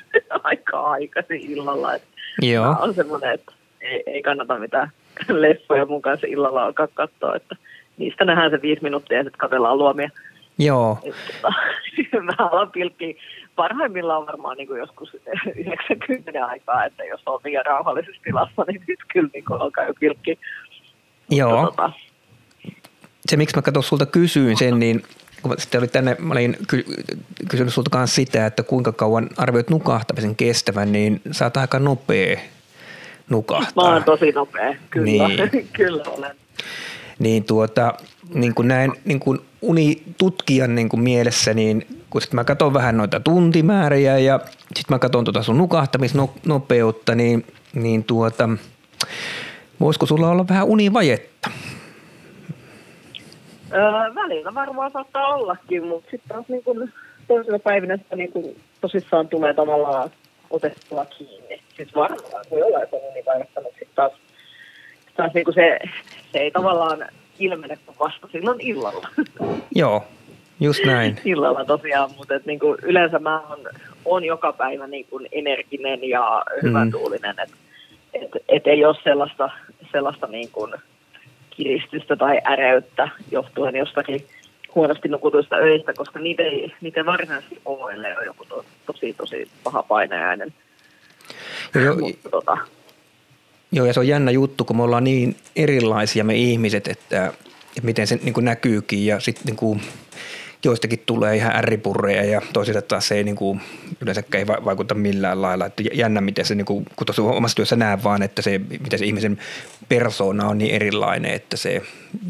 aika 0.45 0.81
aikaisin 0.81 1.51
illalla. 1.51 1.95
Että 1.95 2.09
Joo. 2.43 2.77
On 2.81 2.95
semmoinen, 2.95 3.35
että 3.35 3.53
ei, 3.81 4.03
ei 4.07 4.23
kannata 4.23 4.59
mitään 4.59 4.91
leffoja 5.29 5.87
mun 5.87 6.03
kanssa 6.03 6.27
illalla 6.27 6.65
alkaa 6.65 6.89
katsoa, 6.95 7.37
että 7.37 7.57
niistä 7.97 8.25
nähdään 8.25 8.51
se 8.51 8.63
viisi 8.63 8.83
minuuttia 8.83 9.17
ja 9.17 9.25
sitten 9.25 9.39
katsellaan 9.39 9.79
luomia. 9.79 10.11
Joo. 10.59 10.99
Mä 12.23 12.33
alan 12.39 12.71
pilkkiä 12.71 13.15
parhaimmillaan 13.57 14.27
varmaan 14.27 14.57
niin 14.57 14.69
kuin 14.69 14.79
joskus 14.79 15.17
90 15.57 16.47
aikaa, 16.47 16.85
että 16.85 17.05
jos 17.05 17.23
on 17.27 17.41
liian 17.45 17.67
rauhallisessa 17.67 18.23
tilassa, 18.25 18.65
niin 18.69 18.83
nyt 18.89 18.99
kyllä 19.13 19.29
niin 19.33 19.45
kuin 19.45 19.61
alkaa 19.61 19.85
jo 19.85 19.95
pilkki. 20.01 20.39
Joo. 21.31 21.67
Tota... 21.67 21.93
Se, 23.31 23.37
miksi 23.37 23.57
mä 23.57 23.63
katson 23.63 23.83
sulta 23.83 24.07
kysyin 24.07 24.57
sen, 24.57 24.79
niin 24.79 25.03
kun 25.43 25.55
sitten 25.59 25.79
oli 25.79 25.89
tänne, 25.89 26.17
mä 26.19 26.33
olin 26.33 26.57
ky- 26.69 26.85
kysynyt 27.49 27.75
sulta 27.75 27.91
kanssa 27.91 28.15
sitä, 28.15 28.47
että 28.47 28.63
kuinka 28.63 28.93
kauan 28.93 29.29
arvioit 29.37 29.71
nukahtamisen 29.71 30.37
kestävän, 30.37 30.93
niin 30.93 31.21
sä 31.31 31.45
oot 31.45 31.57
aika 31.57 31.79
nopea 31.79 32.41
nukahtaa. 33.31 33.85
Mä 33.85 33.93
oon 33.93 34.05
tosi 34.05 34.33
nopea, 34.33 34.75
kyllä, 34.91 35.05
niin. 35.05 35.69
kyllä 35.73 36.03
olen. 36.07 36.37
Niin 37.19 37.45
tuota, 37.45 37.95
niin 38.35 38.55
kuin 38.55 38.69
näin 38.69 38.93
niin 39.05 39.21
kuin 39.21 39.41
unitutkijan 39.65 40.75
niin 40.75 40.89
kuin 40.89 41.01
mielessä, 41.01 41.55
niin 41.55 41.87
kun 42.11 42.23
sit 42.23 42.33
mä 42.33 42.45
katson 42.45 42.75
vähän 42.75 42.97
noita 42.97 43.21
tuntimääriä 43.21 44.19
ja 44.19 44.41
sitten 44.77 44.95
mä 44.95 44.99
katson 44.99 45.25
tuota 45.25 45.43
sun 45.43 45.59
nukahtamisnopeutta, 45.59 47.15
niin, 47.15 47.47
niin 47.75 48.05
tuota, 48.05 48.49
voisiko 49.81 50.07
sulla 50.07 50.31
olla 50.31 50.49
vähän 50.49 50.67
univajetta? 50.67 51.51
Öö, 53.73 54.15
välillä 54.15 54.55
varmaan 54.55 54.91
saattaa 54.91 55.35
ollakin, 55.35 55.85
mutta 55.85 56.11
sitten 56.11 56.29
taas 56.29 56.49
niin 56.49 56.65
kun 56.65 56.93
toisella 57.29 57.59
päivinä 57.59 57.97
sitä 57.97 58.17
niin 58.17 58.33
kun 58.33 58.57
tosissaan 58.81 59.29
tulee 59.29 59.55
tavallaan 59.55 60.11
otettua 60.51 61.05
kiinni. 61.05 61.63
Siis 61.77 61.95
varmaan 61.95 62.45
voi 62.51 62.63
olla, 62.63 62.83
että 62.83 62.97
on 62.97 63.03
univaihetta, 63.11 63.61
mutta 63.61 63.79
sitten 63.79 63.97
taas, 63.97 64.13
taas 65.17 65.35
niin 65.35 65.47
se, 65.55 65.79
se 66.33 66.39
ei 66.39 66.51
tavallaan 66.51 67.09
ilmene 67.39 67.79
vasta 68.01 68.29
silloin 68.33 68.61
illalla. 68.61 69.09
Joo, 69.75 70.05
just 70.61 70.85
näin. 70.85 71.21
illalla 71.25 71.65
tosiaan, 71.65 72.11
mutta 72.17 72.35
et 72.35 72.47
niinku 72.47 72.77
yleensä 72.83 73.19
mä 73.19 73.41
on, 73.41 73.59
on 74.05 74.25
joka 74.25 74.53
päivä 74.53 74.87
niinku 74.87 75.21
energinen 75.33 76.09
ja 76.09 76.45
mm. 76.63 76.77
että 76.87 77.57
et, 78.15 78.31
et 78.49 78.67
ei 78.67 78.85
ole 78.85 78.97
sellaista, 79.05 79.51
sellaista 79.93 80.27
niinku 80.27 80.69
kiristystä 81.51 82.17
tai 82.17 82.41
äreyttä 82.47 83.09
johtuen 83.31 83.77
jostakin 83.77 84.27
huonosti 84.75 85.09
nukutuista 85.09 85.57
öistä, 85.57 85.93
koska 85.93 86.19
niitä 86.19 86.43
ei, 86.43 86.73
niitä 86.81 87.01
ei 87.01 87.07
varsinaisesti 87.07 87.61
ole, 87.65 87.93
ellei 87.93 88.13
ole 88.17 88.25
joku 88.25 88.45
to, 88.45 88.65
tosi, 88.87 89.13
tosi 89.13 89.49
paha 89.65 89.83
paineäinen. 89.83 90.55
Joo, 91.85 91.95
Mutta, 91.95 92.29
tota, 92.31 92.57
Joo, 93.75 93.87
ja 93.87 93.93
se 93.93 94.01
on 94.01 94.09
jännä 94.09 94.31
juttu, 94.31 94.65
kun 94.65 94.77
me 94.77 94.83
ollaan 94.83 95.05
niin 95.05 95.37
erilaisia 95.57 96.25
me 96.25 96.35
ihmiset, 96.35 96.89
että, 96.89 97.27
että 97.27 97.83
miten 97.83 98.07
se 98.07 98.19
niin 98.23 98.35
kuin 98.35 98.45
näkyykin 98.45 99.07
ja 99.07 99.21
sitten 99.21 99.45
niin 99.47 99.57
kuin 99.57 99.81
joistakin 100.65 101.03
tulee 101.07 101.37
ihan 101.37 101.57
ärripurreja 101.57 102.25
ja 102.25 102.43
toisille 102.53 102.83
taas 102.83 103.09
se 103.09 103.15
ei 103.15 103.25
niin 103.25 103.37
kuin, 103.37 103.61
yleensäkään 104.01 104.41
ei 104.41 104.47
vaikuta 104.47 104.95
millään 104.95 105.43
lailla. 105.43 105.67
Että 105.67 105.83
jännä, 105.93 106.21
miten 106.21 106.45
se, 106.45 106.55
niin 106.55 106.65
kuin, 106.65 106.85
kun 106.97 107.07
tuossa 107.07 107.23
omassa 107.23 107.57
työssä 107.57 107.77
näen 107.77 108.03
vaan, 108.03 108.23
että 108.23 108.43
se, 108.43 108.59
miten 108.59 108.99
se 108.99 109.05
ihmisen 109.05 109.39
persoona 109.89 110.49
on 110.49 110.59
niin 110.59 110.75
erilainen, 110.75 111.33
että 111.33 111.57
se 111.57 111.73
jännä, 111.73 111.85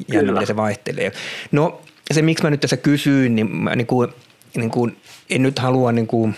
Kyllä. 0.09 0.33
miten 0.33 0.47
se 0.47 0.57
vaihtelee. 0.57 1.13
No 1.53 1.81
se, 2.13 2.23
miksi 2.23 2.45
mä 2.45 2.51
nyt 2.51 2.61
tässä 2.61 2.77
kysyin, 2.77 3.37
niin, 3.37 3.57
mä, 3.57 3.77
niin 3.77 3.87
kuin, 3.87 4.09
niin 4.57 4.71
kuin, 4.71 4.97
en 5.31 5.43
nyt 5.43 5.59
halua 5.59 5.93
niin 5.93 6.07
kuin, 6.07 6.35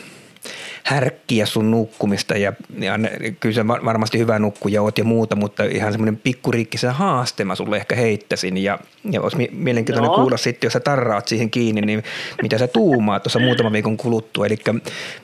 härkkiä 0.83 1.47
sun 1.47 1.71
nukkumista 1.71 2.37
ja, 2.37 2.53
ja 2.79 2.93
kyllä 3.41 3.55
se 3.55 3.69
varmasti 3.69 4.19
hyvä 4.19 4.39
nukkuja 4.39 4.83
oot 4.83 4.99
ja 4.99 5.05
muuta, 5.05 5.37
mutta 5.37 5.65
ihan 5.65 5.93
semmoinen 5.93 6.17
pikkuriikkisen 6.17 6.95
haaste 6.95 7.45
mä 7.45 7.55
sulle 7.55 7.77
ehkä 7.77 7.97
heittäisin 7.97 8.59
ja, 8.59 8.79
ja 9.11 9.21
olisi 9.21 9.49
mielenkiintoinen 9.53 10.11
no. 10.11 10.17
kuulla 10.17 10.37
sitten, 10.37 10.67
jos 10.67 10.73
sä 10.73 10.81
tarraat 10.81 11.29
siihen 11.29 11.51
kiinni, 11.51 11.81
niin 11.81 12.03
mitä 12.43 12.59
sä 12.59 12.67
tuumaat 12.67 13.23
tuossa 13.23 13.39
muutaman 13.39 13.73
viikon 13.73 13.97
kuluttua. 13.97 14.47
Eli 14.47 14.59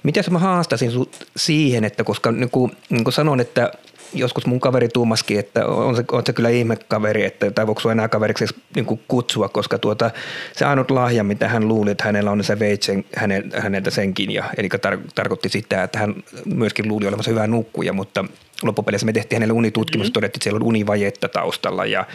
mitä 0.02 0.22
mä 0.30 0.38
haastasin 0.38 0.90
sut 0.90 1.26
siihen, 1.36 1.84
että 1.84 2.04
koska 2.04 2.32
niin 2.32 2.50
kuin, 2.50 2.72
niin 2.90 3.04
kuin 3.04 3.14
sanon, 3.14 3.40
että 3.40 3.72
joskus 4.14 4.46
mun 4.46 4.60
kaveri 4.60 4.88
tuumaskin, 4.88 5.38
että 5.38 5.66
on 5.66 5.96
se, 5.96 6.04
on 6.12 6.22
se 6.26 6.32
kyllä 6.32 6.48
ihme 6.48 6.76
kaveri, 6.76 7.24
että 7.24 7.50
tai 7.50 7.66
voiko 7.66 7.90
enää 7.90 8.08
kaveriksi 8.08 8.46
niin 8.76 9.00
kutsua, 9.08 9.48
koska 9.48 9.78
tuota, 9.78 10.10
se 10.52 10.64
ainut 10.64 10.90
lahja, 10.90 11.24
mitä 11.24 11.48
hän 11.48 11.68
luuli, 11.68 11.90
että 11.90 12.04
hänellä 12.04 12.30
on, 12.30 12.38
niin 12.38 12.46
se 12.46 12.58
veit 12.58 12.82
sen, 12.82 13.04
hänen, 13.16 13.52
häneltä 13.58 13.90
senkin. 13.90 14.30
Ja, 14.30 14.44
eli 14.56 14.68
tar- 14.68 15.10
tarkoitti 15.14 15.48
sitä, 15.48 15.82
että 15.82 15.98
hän 15.98 16.14
myöskin 16.44 16.88
luuli 16.88 17.06
olevansa 17.06 17.30
hyvää 17.30 17.46
nukkuja, 17.46 17.92
mutta 17.92 18.24
loppupeleissä 18.62 19.06
me 19.06 19.12
tehtiin 19.12 19.36
hänelle 19.36 19.52
unitutkimus, 19.52 20.06
mm-hmm. 20.06 20.12
todettiin, 20.12 20.38
että 20.38 20.44
siellä 20.44 20.56
on 20.56 20.62
univajetta 20.62 21.28
taustalla 21.28 21.86
ja 21.86 22.06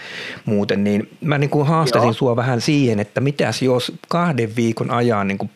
muuten, 0.46 0.84
niin 0.84 1.10
mä 1.22 1.38
niin 1.38 1.50
kuin 1.50 1.68
haastasin 1.68 2.08
Joo. 2.08 2.14
sua 2.14 2.36
vähän 2.36 2.62
siihen, 2.62 3.00
että 3.00 3.22
mitäs 3.22 3.62
jos 3.62 3.92
kahden 4.08 4.56
viikon 4.56 4.92
ajan 4.92 5.28
niin 5.28 5.38
kuin 5.38 5.52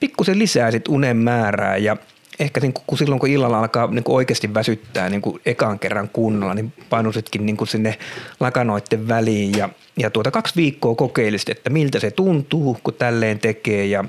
pikkusen 0.00 0.38
lisäisit 0.38 0.88
unen 0.88 1.16
määrää 1.16 1.76
ja 1.76 1.96
ehkä 2.38 2.60
niin 2.60 2.72
kuin, 2.72 2.84
kun 2.86 2.98
silloin 2.98 3.20
kun 3.20 3.28
illalla 3.28 3.58
alkaa 3.58 3.86
niin 3.86 4.04
kuin 4.04 4.16
oikeasti 4.16 4.54
väsyttää 4.54 5.08
niin 5.08 5.22
kuin 5.22 5.40
ekan 5.46 5.78
kerran 5.78 6.08
kunnolla, 6.08 6.54
niin 6.54 6.72
painusitkin 6.90 7.46
niin 7.46 7.56
kuin 7.56 7.68
sinne 7.68 7.98
lakanoiden 8.40 9.08
väliin 9.08 9.58
ja, 9.58 9.68
ja 9.98 10.10
tuota 10.10 10.30
kaksi 10.30 10.56
viikkoa 10.56 10.94
kokeilisit, 10.94 11.48
että 11.48 11.70
miltä 11.70 12.00
se 12.00 12.10
tuntuu, 12.10 12.78
kun 12.84 12.94
tälleen 12.94 13.38
tekee 13.38 13.86
ja 13.86 14.04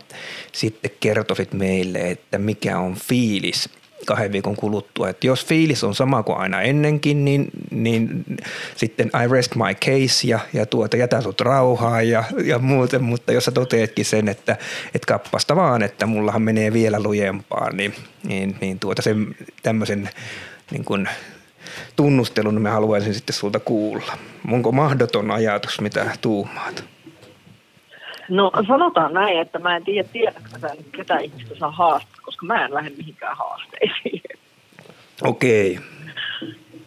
sitten 0.51 0.91
kertoisit 0.99 1.53
meille, 1.53 1.99
että 1.99 2.37
mikä 2.37 2.79
on 2.79 2.95
fiilis. 2.95 3.69
Kahden 4.05 4.31
viikon 4.31 4.55
kuluttua. 4.55 5.09
Et 5.09 5.23
jos 5.23 5.45
fiilis 5.45 5.83
on 5.83 5.95
sama 5.95 6.23
kuin 6.23 6.37
aina 6.37 6.61
ennenkin, 6.61 7.25
niin, 7.25 7.47
niin 7.71 8.25
sitten 8.75 9.11
I 9.23 9.27
rest 9.31 9.55
my 9.55 9.75
case 9.75 10.27
ja, 10.27 10.39
ja 10.53 10.65
tuota, 10.65 10.97
jätän 10.97 11.23
sut 11.23 11.41
rauhaan 11.41 12.09
ja, 12.09 12.23
ja 12.43 12.59
muuten, 12.59 13.03
mutta 13.03 13.31
jos 13.31 13.45
sä 13.45 13.51
toteetkin 13.51 14.05
sen, 14.05 14.29
että 14.29 14.57
et 14.95 15.05
kappasta 15.05 15.55
vaan, 15.55 15.81
että 15.81 16.05
mullahan 16.05 16.41
menee 16.41 16.73
vielä 16.73 17.03
lujempaa, 17.03 17.71
niin, 17.71 17.93
niin, 18.23 18.57
niin 18.61 18.79
tuota 18.79 19.01
sen 19.01 19.35
tämmöisen 19.63 20.09
niin 20.71 20.85
kun 20.85 21.07
tunnustelun 21.95 22.61
mä 22.61 22.71
haluaisin 22.71 23.13
sitten 23.13 23.33
sulta 23.33 23.59
kuulla. 23.59 24.17
Onko 24.51 24.71
mahdoton 24.71 25.31
ajatus, 25.31 25.81
mitä 25.81 26.17
tuumaat? 26.21 26.94
No 28.29 28.51
sanotaan 28.67 29.13
näin, 29.13 29.39
että 29.39 29.59
mä 29.59 29.75
en 29.75 29.83
tiedä, 29.83 30.07
tiedätkö 30.13 30.59
sä 30.61 30.69
ketä 30.91 31.17
ihmistä 31.17 31.55
saa 31.59 31.71
haastaa, 31.71 32.21
koska 32.21 32.45
mä 32.45 32.65
en 32.65 32.73
lähde 32.73 32.89
mihinkään 32.97 33.37
haasteisiin. 33.37 34.21
Okei. 35.21 35.71
Okay. 35.71 35.85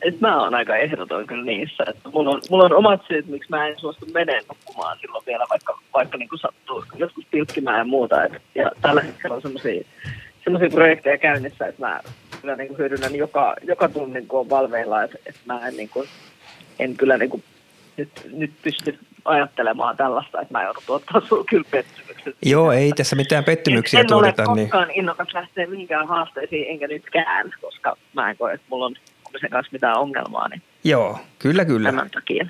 Et 0.03 0.21
mä 0.21 0.43
oon 0.43 0.55
aika 0.55 0.77
ehdoton 0.77 1.27
kyllä 1.27 1.45
niissä, 1.45 1.85
että 1.89 2.09
mulla 2.09 2.31
on, 2.31 2.41
mulla 2.51 2.65
on 2.65 2.73
omat 2.73 3.01
syyt, 3.09 3.27
miksi 3.27 3.51
mä 3.51 3.67
en 3.67 3.79
suostu 3.79 4.07
meneen 4.15 4.45
nukkumaan 4.49 4.99
silloin 5.01 5.27
vielä, 5.27 5.45
vaikka, 5.51 5.79
vaikka 5.95 6.19
niin 6.19 6.29
kuin 6.29 6.39
sattuu 6.39 6.85
joskus 6.97 7.25
pilkkimään 7.31 7.79
ja 7.79 7.85
muuta. 7.85 8.25
Et, 8.25 8.33
ja 8.55 8.71
tällä 8.83 9.01
hetkellä 9.01 9.37
on 9.37 9.43
semmoisia 9.43 9.85
semmoisia 10.45 10.71
projekteja 10.71 11.19
käynnissä, 11.19 11.67
että 11.67 11.87
mä 11.87 12.01
kyllä 12.41 12.57
niin 12.57 12.69
kuin 12.69 12.79
hyödynnän 12.79 13.15
joka, 13.15 13.57
joka 13.63 13.89
tunnin, 13.89 14.29
kun 14.29 14.41
on 14.41 14.51
valveilla, 14.51 15.03
että, 15.03 15.19
että 15.27 15.41
mä 15.47 15.69
en, 15.69 15.77
niin 15.77 15.89
kuin, 15.89 16.09
en 16.79 16.97
kyllä 16.97 17.19
niin 17.19 17.31
kuin 17.31 17.45
nyt, 17.99 18.29
nyt 18.33 18.53
pysty 18.63 18.99
ajattelemaan 19.25 19.97
tällaista, 19.97 20.41
että 20.41 20.55
mä 20.55 20.63
joudun 20.65 20.83
tuottaa 20.87 21.21
sulla 21.29 21.45
kyllä 21.45 21.65
pettymykset. 21.71 22.37
Joo, 22.43 22.73
ei 22.73 22.93
tässä 22.93 23.17
mitään 23.17 23.45
pettymyksiä 23.45 24.01
en, 24.01 24.07
tuoteta. 24.07 24.43
En 24.43 24.49
ole 24.49 24.57
niin- 24.57 24.67
koskaan 24.71 24.89
niin. 24.89 24.99
innokas 24.99 25.35
lähteä 25.35 25.67
mihinkään 25.67 26.09
haasteisiin, 26.09 26.67
enkä 26.69 26.87
nytkään, 26.89 27.51
koska 27.61 27.97
mä 28.13 28.31
en 28.31 28.37
koe, 28.37 28.53
että 28.53 28.67
mulla 28.71 28.87
on 28.87 28.95
sen 29.41 29.51
kanssa 29.51 29.73
mitään 29.73 29.99
ongelmaa. 29.99 30.49
Niin 30.49 30.63
Joo, 30.85 31.19
kyllä 31.39 31.65
kyllä. 31.65 31.91
Tämän 31.91 32.11
takia. 32.11 32.47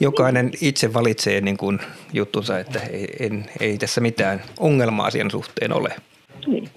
Jokainen 0.00 0.50
itse 0.60 0.94
valitsee 0.94 1.40
niin 1.40 1.56
kuin 1.56 1.78
juttunsa, 2.12 2.58
että 2.58 2.80
ei, 2.90 3.08
en, 3.20 3.46
ei 3.60 3.78
tässä 3.78 4.00
mitään 4.00 4.42
ongelmaa 4.58 5.06
asian 5.06 5.30
suhteen 5.30 5.72
ole. 5.72 5.96
Niin. 6.46 6.70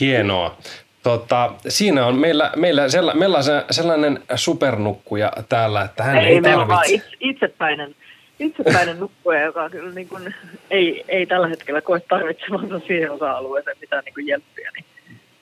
Hienoa. 0.00 0.58
Tota, 1.02 1.52
siinä 1.68 2.06
on 2.06 2.14
meillä, 2.14 2.52
meillä, 2.56 2.88
sella, 2.88 3.14
meillä 3.14 3.38
on 3.38 3.44
sellainen 3.70 4.22
supernukkuja 4.34 5.32
täällä, 5.48 5.82
että 5.82 6.02
hän 6.02 6.18
ei, 6.18 6.34
ei 6.34 6.42
tarvitse. 6.42 6.94
Itse, 6.94 7.08
itsepäinen, 7.20 7.94
itsepäinen 8.38 9.00
nukkuja, 9.00 9.42
joka 9.42 9.70
kyllä 9.70 9.94
niin 9.94 10.08
kuin 10.08 10.34
ei, 10.70 11.04
ei 11.08 11.26
tällä 11.26 11.48
hetkellä 11.48 11.80
koe 11.80 12.00
tarvitsevansa 12.00 12.80
siihen 12.86 13.10
osa-alueeseen 13.10 13.76
mitään 13.80 14.04
niin 14.04 14.14
kuin 14.14 14.26
jelppiä. 14.26 14.70
Niin, 14.76 14.84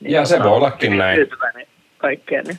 niin 0.00 0.12
ja 0.12 0.24
se 0.24 0.38
voi 0.42 0.52
ollakin 0.52 0.98
näin. 0.98 1.28
Kaikkeen, 1.98 2.44
niin. 2.44 2.58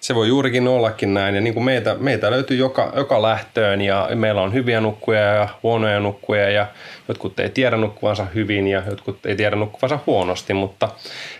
Se 0.00 0.14
voi 0.14 0.28
juurikin 0.28 0.68
ollakin 0.68 1.14
näin. 1.14 1.34
Ja 1.34 1.40
niin 1.40 1.54
kuin 1.54 1.64
meitä, 1.64 1.94
meitä 1.94 2.30
löytyy 2.30 2.56
joka, 2.56 2.92
joka 2.96 3.22
lähtöön 3.22 3.80
ja 3.80 4.08
meillä 4.14 4.42
on 4.42 4.52
hyviä 4.52 4.80
nukkuja 4.80 5.20
ja 5.20 5.48
huonoja 5.62 6.00
nukkuja 6.00 6.50
ja 6.50 6.66
jotkut 7.08 7.40
ei 7.40 7.50
tiedä 7.50 7.76
nukkuvansa 7.76 8.26
hyvin 8.34 8.66
ja 8.68 8.82
jotkut 8.90 9.26
ei 9.26 9.36
tiedä 9.36 9.56
nukkuvansa 9.56 9.98
huonosti. 10.06 10.54
Mutta 10.54 10.88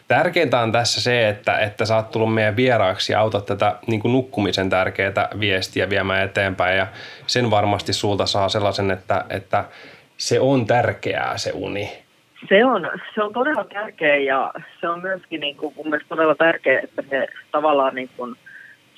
tärkeintä 0.09 0.61
on 0.61 0.73
tässä 0.73 1.01
se, 1.01 1.29
että, 1.29 1.59
että 1.59 1.85
sä 1.85 1.97
oot 1.97 2.11
tullut 2.11 2.35
meidän 2.35 2.57
vieraaksi 2.57 3.13
ja 3.13 3.21
autat 3.21 3.47
tätä 3.47 3.77
niin 3.87 4.01
kuin 4.01 4.13
nukkumisen 4.13 4.71
tärkeää 4.71 5.29
viestiä 5.41 5.91
viemään 5.91 6.25
eteenpäin. 6.25 6.79
Ja 6.79 6.87
sen 7.27 7.51
varmasti 7.51 7.93
sulta 7.93 8.27
saa 8.27 8.49
sellaisen, 8.49 8.91
että, 8.91 9.25
että 9.31 9.65
se 10.17 10.41
on 10.41 10.67
tärkeää 10.67 11.39
se 11.39 11.51
uni. 11.55 11.93
Se 12.49 12.65
on, 12.65 12.91
se 13.15 13.23
on 13.23 13.33
todella 13.33 13.65
tärkeä 13.65 14.17
ja 14.17 14.53
se 14.81 14.89
on 14.89 15.03
myöskin 15.03 15.41
niin 15.41 15.57
kuin, 15.57 15.75
mun 15.77 15.91
mielestä 15.91 16.09
todella 16.09 16.35
tärkeä, 16.35 16.81
että 16.81 17.03
se 17.11 17.27
tavallaan 17.51 17.95
niin 17.95 18.11
kuin– 18.17 18.37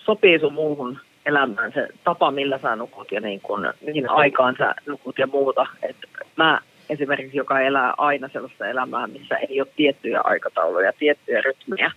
sopii 0.04 0.40
sun 0.40 0.52
muuhun 0.52 0.98
elämään 1.26 1.72
se 1.72 1.88
tapa, 2.04 2.30
millä 2.30 2.58
sä 2.58 2.76
nukut 2.76 3.12
ja 3.12 3.20
niin 3.20 3.40
kun, 3.40 3.72
mihin 3.80 4.10
aikaan 4.10 4.54
sä 4.58 4.74
nukut 4.86 5.18
ja 5.18 5.26
muuta. 5.26 5.66
Et 5.82 5.96
mä 6.36 6.60
esimerkiksi, 6.90 7.36
joka 7.36 7.60
elää 7.60 7.94
aina 7.98 8.28
sellaista 8.28 8.66
elämää, 8.66 9.06
missä 9.06 9.36
ei 9.36 9.60
ole 9.60 9.68
tiettyjä 9.76 10.20
aikatauluja, 10.24 10.92
tiettyjä 10.98 11.40
rytmiä, 11.40 11.92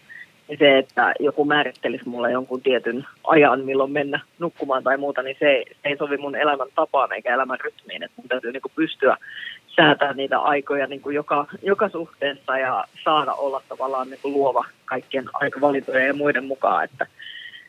niin 0.48 0.60
se, 0.60 0.78
että 0.78 1.14
joku 1.20 1.46
määrittelisi 1.46 2.10
mulle 2.10 2.32
jonkun 2.32 2.62
tietyn 2.62 3.06
ajan, 3.24 3.66
milloin 3.66 3.92
mennä 3.92 4.20
nukkumaan 4.40 4.84
tai 4.84 4.98
muuta, 4.98 5.22
niin 5.22 5.38
se, 5.40 5.64
se 5.70 5.90
ei 5.90 5.98
sovi 5.98 6.18
mun 6.18 6.36
elämän 6.36 6.68
tapaan 6.76 7.14
eikä 7.14 7.34
elämän 7.34 7.60
rytmiin. 7.60 8.04
Että 8.04 8.22
mun 8.22 8.28
täytyy 8.28 8.52
niin 8.52 8.62
pystyä 8.76 9.18
säätää 9.76 10.14
niitä 10.14 10.40
aikoja 10.40 10.88
niin 10.88 11.02
kuin 11.02 11.16
joka, 11.16 11.48
joka 11.62 11.90
suhteessa 11.90 12.58
ja 12.58 12.84
saada 13.04 13.34
olla 13.34 13.62
tavallaan 13.70 14.10
niin 14.10 14.20
kuin 14.22 14.34
luova 14.34 14.66
kaikkien 14.86 15.26
aikavalintojen 15.34 16.08
ja 16.08 16.14
muiden 16.14 16.46
mukaan. 16.46 16.84
Että 16.84 17.08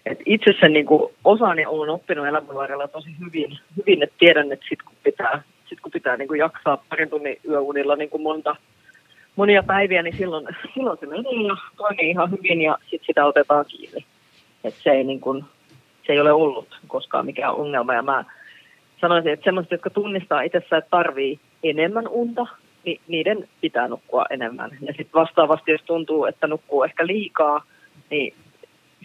et 0.06 0.18
itse 0.26 0.54
sen 0.60 0.72
niin 0.72 0.86
osani 1.24 1.66
olen 1.66 1.90
oppinut 1.90 2.26
elämän 2.26 2.54
varrella 2.54 2.88
tosi 2.88 3.10
hyvin, 3.20 3.58
hyvin 3.76 4.02
että 4.02 4.16
tiedän, 4.18 4.52
että 4.52 4.66
sit 4.68 4.82
kun 4.82 4.96
pitää, 5.04 5.42
sit 5.68 5.80
kun 5.80 5.92
pitää 5.92 6.16
niin 6.16 6.28
kuin 6.28 6.38
jaksaa 6.38 6.84
parin 6.88 7.10
tunnin 7.10 7.38
yöunilla 7.48 7.96
niin 7.96 8.10
kuin 8.10 8.22
monta, 8.22 8.56
monia 9.36 9.62
päiviä, 9.62 10.02
niin 10.02 10.16
silloin, 10.16 10.46
silloin 10.74 10.98
se 10.98 11.06
menee 11.06 11.42
ja 11.48 11.56
toimii 11.76 12.10
ihan 12.10 12.30
hyvin 12.30 12.62
ja 12.62 12.78
sitten 12.80 13.06
sitä 13.06 13.26
otetaan 13.26 13.64
kiinni. 13.68 14.04
Et 14.64 14.74
se, 14.74 14.90
ei 14.90 15.04
niin 15.04 15.20
kuin, 15.20 15.44
se 16.06 16.12
ei 16.12 16.20
ole 16.20 16.32
ollut 16.32 16.80
koskaan 16.88 17.26
mikään 17.26 17.54
ongelma 17.54 17.94
ja 17.94 18.02
mä 18.02 18.24
sanoisin, 19.00 19.32
että 19.32 19.44
sellaiset, 19.44 19.70
jotka 19.70 19.90
tunnistaa 19.90 20.42
itsessään, 20.42 20.78
että 20.78 20.90
tarvii 20.90 21.40
enemmän 21.62 22.08
unta, 22.08 22.46
niin 22.84 23.00
niiden 23.08 23.48
pitää 23.60 23.88
nukkua 23.88 24.24
enemmän. 24.30 24.70
Ja 24.80 24.86
sitten 24.86 25.20
vastaavasti, 25.20 25.70
jos 25.70 25.82
tuntuu, 25.82 26.24
että 26.24 26.46
nukkuu 26.46 26.82
ehkä 26.84 27.06
liikaa, 27.06 27.62
niin 28.10 28.34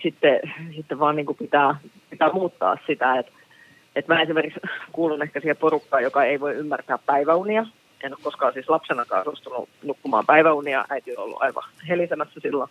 sitten, 0.03 0.39
sitten 0.75 0.99
vaan 0.99 1.15
niin 1.15 1.25
kuin 1.25 1.37
pitää, 1.37 1.75
pitää 2.09 2.31
muuttaa 2.33 2.77
sitä, 2.87 3.19
että 3.19 3.31
että 3.95 4.13
mä 4.13 4.21
esimerkiksi 4.21 4.59
kuulun 4.91 5.21
ehkä 5.21 5.39
siihen 5.39 5.57
porukkaan, 5.57 6.03
joka 6.03 6.23
ei 6.23 6.39
voi 6.39 6.53
ymmärtää 6.53 6.97
päiväunia. 7.05 7.65
En 8.03 8.13
ole 8.13 8.19
koskaan 8.23 8.53
siis 8.53 8.69
lapsenakaan 8.69 9.23
suostunut 9.23 9.69
nukkumaan 9.83 10.25
päiväunia. 10.25 10.85
Äiti 10.89 11.17
on 11.17 11.23
ollut 11.23 11.41
aivan 11.41 11.63
helisemässä 11.89 12.39
silloin. 12.39 12.69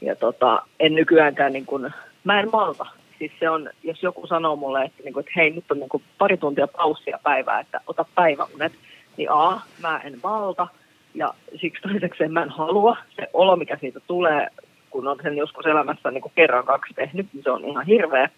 Ja 0.00 0.16
tota, 0.16 0.62
en 0.80 0.94
nykyäänkään, 0.94 1.52
niin 1.52 1.66
kuin, 1.66 1.90
mä 2.24 2.40
en 2.40 2.48
malta. 2.52 2.86
Siis 3.18 3.32
se 3.40 3.50
on, 3.50 3.70
jos 3.82 4.02
joku 4.02 4.26
sanoo 4.26 4.56
mulle, 4.56 4.84
että, 4.84 5.02
niin 5.02 5.12
kuin, 5.12 5.20
että 5.20 5.32
hei, 5.36 5.50
nyt 5.50 5.70
on 5.70 5.78
niin 5.78 6.02
pari 6.18 6.36
tuntia 6.36 6.68
paussia 6.68 7.18
päivää, 7.22 7.60
että 7.60 7.80
ota 7.86 8.04
päiväunet, 8.14 8.72
niin 9.16 9.28
a, 9.30 9.60
mä 9.82 10.00
en 10.04 10.18
malta. 10.22 10.66
Ja 11.14 11.34
siksi 11.60 11.82
toisekseen 11.82 12.32
mä 12.32 12.42
en 12.42 12.50
halua. 12.50 12.96
Se 13.16 13.28
olo, 13.32 13.56
mikä 13.56 13.76
siitä 13.80 14.00
tulee, 14.00 14.48
kun 14.94 15.08
on 15.08 15.18
sen 15.22 15.36
joskus 15.36 15.66
elämässä 15.66 16.10
niin 16.10 16.22
kuin 16.22 16.32
kerran 16.34 16.64
kaksi 16.64 16.94
tehnyt, 16.94 17.26
niin 17.32 17.42
se 17.42 17.50
on 17.50 17.64
ihan 17.64 17.86
hirveä. 17.86 18.28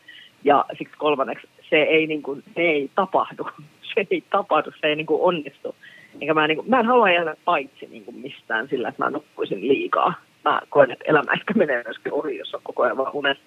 Ja 0.45 0.65
siksi 0.79 0.97
kolmanneksi 0.99 1.49
se 1.71 1.77
ei, 1.77 2.07
niin 2.07 2.23
kuin, 2.23 2.43
se 2.55 2.61
ei 2.61 2.91
tapahdu. 2.95 3.49
Se 3.95 4.07
ei 4.11 4.25
tapahdu, 4.31 4.71
se 4.81 4.87
ei 4.87 4.97
niin 4.97 5.07
kuin 5.07 5.23
onnistu. 5.23 5.75
Eikä 6.21 6.35
mä, 6.35 6.47
niin 6.47 6.57
kuin, 6.57 6.71
mä 6.71 6.81
en 6.81 6.87
halua 6.87 7.11
jäädä 7.11 7.37
paitsi 7.45 7.87
niin 7.91 8.05
kuin 8.05 8.17
mistään 8.17 8.69
sillä, 8.69 8.89
että 8.89 9.05
mä 9.05 9.11
nukkuisin 9.11 9.69
liikaa. 9.69 10.15
Mä 10.45 10.61
koen, 10.69 10.91
että 10.91 11.05
elämä 11.09 11.33
ehkä 11.33 11.55
menee 11.55 11.83
myöskin 11.85 12.13
ohi, 12.13 12.37
jos 12.37 12.55
on 12.55 12.61
koko 12.63 12.83
ajan 12.83 12.97
vaan 12.97 13.13
unessa. 13.13 13.43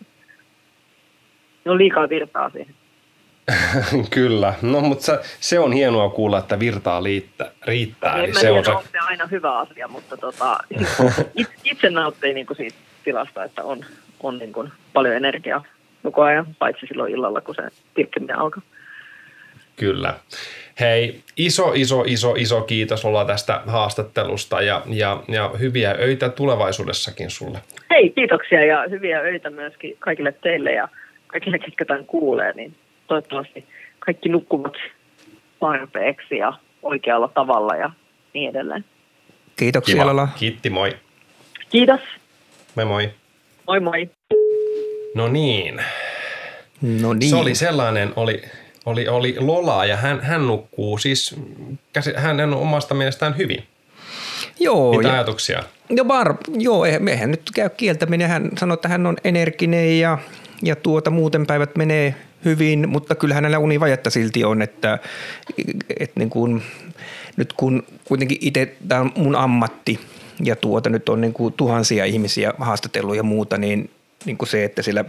Ne 1.66 1.72
on 1.72 1.78
liikaa 1.78 2.10
virtaa 2.10 2.49
siihen. 2.49 2.76
Kyllä, 4.16 4.53
no 4.62 4.82
mutta 4.82 5.18
se 5.39 5.60
on 5.60 5.74
hienoa 5.74 6.10
kuulla, 6.10 6.38
että 6.38 6.60
virtaa 6.60 7.03
liittä, 7.03 7.51
riittää. 7.66 8.16
En 8.16 8.22
niin 8.22 8.39
se 8.39 8.51
on 8.51 8.66
se... 8.66 8.72
aina 9.01 9.28
hyvä 9.28 9.57
asia, 9.57 9.88
mutta 9.88 10.18
tota, 10.18 10.57
itse 11.72 11.89
nauttii 11.89 12.34
niin 12.34 12.45
kuin 12.45 12.57
siitä 12.57 12.78
tilasta, 13.10 13.43
että 13.43 13.64
on, 13.64 13.86
on 14.20 14.38
niin 14.38 14.53
kuin 14.53 14.72
paljon 14.93 15.16
energiaa 15.16 15.64
koko 16.03 16.22
ajan, 16.22 16.45
paitsi 16.60 16.86
silloin 16.88 17.14
illalla, 17.14 17.41
kun 17.41 17.55
se 17.55 17.62
tirkkiminen 17.93 18.39
alkaa. 18.39 18.62
Kyllä. 19.76 20.14
Hei, 20.80 21.20
iso, 21.38 21.72
iso, 21.76 22.03
iso, 22.07 22.34
iso 22.38 22.62
kiitos 22.62 23.05
olla 23.05 23.26
tästä 23.26 23.62
haastattelusta 23.68 24.62
ja, 24.62 24.82
ja, 24.89 25.24
ja 25.28 25.51
hyviä 25.60 25.95
öitä 25.99 26.30
tulevaisuudessakin 26.30 27.30
sulle. 27.30 27.60
Hei, 27.89 28.10
kiitoksia 28.10 28.66
ja 28.66 28.86
hyviä 28.89 29.20
öitä 29.20 29.49
myöskin 29.49 29.95
kaikille 29.99 30.32
teille 30.32 30.72
ja 30.72 30.88
kaikille, 31.28 31.60
ketkä 31.60 31.86
tämän 31.86 32.05
kuulee, 32.05 32.53
niin 32.53 32.76
toivottavasti 33.07 33.66
kaikki 33.99 34.30
nukkuvat 34.30 34.74
tarpeeksi 35.60 36.38
ja 36.38 36.53
oikealla 36.84 37.28
tavalla 37.28 37.76
ja 37.76 37.91
niin 38.34 38.49
edelleen. 38.49 38.86
Kiitoksia 39.55 39.95
Kiva. 39.95 40.05
Lola. 40.05 40.28
Kiitti, 40.39 40.70
moi. 40.70 40.95
Kiitos. 41.70 42.18
Moi 42.80 42.86
moi. 42.86 43.12
Moi 43.68 43.80
moi. 43.80 44.10
No 45.16 45.28
niin. 45.28 45.82
No 46.82 47.14
niin. 47.14 47.30
Se 47.30 47.36
oli 47.36 47.56
sellainen, 47.56 48.14
oli, 48.16 48.42
oli, 48.86 49.08
oli 49.08 49.36
Lola 49.40 49.86
ja 49.86 49.98
hän, 49.98 50.22
hän 50.22 50.48
nukkuu 50.48 50.98
siis 50.98 51.36
hän 52.16 52.40
on 52.40 52.54
omasta 52.54 52.94
mielestään 52.94 53.38
hyvin. 53.38 53.64
Joo. 54.60 54.98
Mitä 54.98 55.08
ja, 55.08 55.14
ajatuksia? 55.14 55.64
No 55.90 56.08
var, 56.08 56.36
joo, 56.58 56.86
eihän 56.86 57.32
nyt 57.32 57.42
käy 57.56 57.70
kieltäminen. 57.70 58.30
Hän 58.30 58.50
sanoi, 58.58 58.74
että 58.74 58.88
hän 58.88 59.06
on 59.06 59.18
energinen 59.24 60.00
ja, 60.00 60.18
ja 60.64 60.76
tuota, 60.76 61.10
muuten 61.10 61.48
päivät 61.48 61.76
menee 61.76 62.16
hyvin, 62.46 62.90
mutta 62.90 63.16
kyllä 63.16 63.36
hänellä 63.36 63.60
univajetta 63.60 64.10
silti 64.10 64.44
on, 64.44 64.62
että, 64.62 65.00
että 66.00 66.20
niin 66.20 66.30
kuin, 66.30 66.64
nyt 67.38 67.54
kun 67.54 67.84
kuitenkin 68.06 68.38
itse 68.42 68.76
tämä 68.88 69.02
on 69.02 69.12
mun 69.16 69.36
ammatti– 69.36 70.00
ja 70.44 70.56
tuota, 70.56 70.90
nyt 70.90 71.10
on 71.10 71.22
niin 71.22 71.34
kuin 71.34 71.54
tuhansia 71.54 72.06
ihmisiä 72.06 72.54
haastatellut 72.58 73.16
ja 73.16 73.24
muuta, 73.24 73.58
niin, 73.58 73.90
niin 74.26 74.38
kuin 74.38 74.50
se, 74.50 74.64
että 74.64 74.82
sillä 74.82 75.06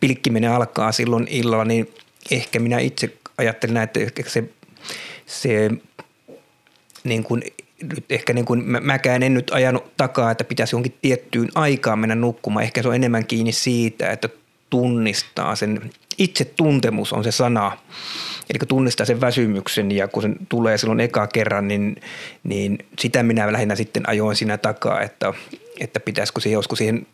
pilkkiminen 0.00 0.50
alkaa 0.50 0.92
silloin 0.92 1.28
illalla, 1.30 1.64
niin 1.64 1.94
ehkä 2.30 2.58
minä 2.58 2.78
itse 2.78 3.12
ajattelen 3.38 3.74
näin, 3.74 3.84
että 3.84 4.00
ehkä 4.00 4.30
se, 4.30 4.44
se 5.26 5.70
niin 7.04 7.24
kuin, 7.24 7.42
nyt 7.82 8.04
ehkä 8.10 8.32
niin 8.32 8.44
kuin, 8.44 8.64
mä, 8.64 8.80
mäkään 8.80 9.22
en 9.22 9.34
nyt 9.34 9.50
ajanut 9.54 9.96
takaa, 9.96 10.30
että 10.30 10.44
pitäisi 10.44 10.74
johonkin 10.74 10.98
tiettyyn 11.02 11.48
aikaan 11.54 11.98
mennä 11.98 12.14
nukkumaan. 12.14 12.64
Ehkä 12.64 12.82
se 12.82 12.88
on 12.88 12.94
enemmän 12.94 13.26
kiinni 13.26 13.52
siitä, 13.52 14.10
että 14.10 14.28
tunnistaa 14.70 15.56
sen, 15.56 15.90
itse 16.18 16.44
tuntemus 16.44 17.12
on 17.12 17.24
se 17.24 17.32
sana, 17.32 17.78
eli 18.50 18.58
kun 18.58 18.68
tunnistaa 18.68 19.06
sen 19.06 19.20
väsymyksen 19.20 19.92
ja 19.92 20.08
kun 20.08 20.22
se 20.22 20.28
tulee 20.48 20.78
silloin 20.78 21.00
eka 21.00 21.26
kerran, 21.26 21.68
niin, 21.68 21.96
niin 22.44 22.78
sitä 22.98 23.22
minä 23.22 23.52
lähinnä 23.52 23.74
sitten 23.74 24.08
ajoin 24.08 24.36
siinä 24.36 24.58
takaa, 24.58 25.00
että, 25.00 25.32
että 25.80 26.00
pitäisikö 26.00 26.40
siihen 26.40 26.56
joskus 26.56 26.78
siihen 26.78 27.06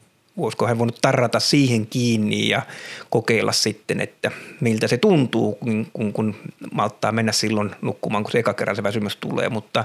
olisiko 0.45 0.67
hän 0.67 0.79
voinut 0.79 0.99
tarrata 1.03 1.41
siihen 1.41 1.87
kiinni 1.87 2.49
ja 2.49 2.63
kokeilla 3.11 3.53
sitten, 3.53 4.01
että 4.01 4.31
miltä 4.61 4.89
se 4.89 4.97
tuntuu, 4.97 5.55
kun, 5.55 5.87
kun, 5.93 6.13
kun 6.13 6.35
malttaa 6.73 7.13
mennä 7.13 7.33
silloin 7.33 7.71
nukkumaan, 7.83 8.25
kun 8.25 8.33
se 8.33 8.39
eka 8.39 8.55
kerran 8.55 8.77
se 8.77 8.83
väsymys 8.83 9.17
tulee. 9.17 9.49
Mutta 9.49 9.85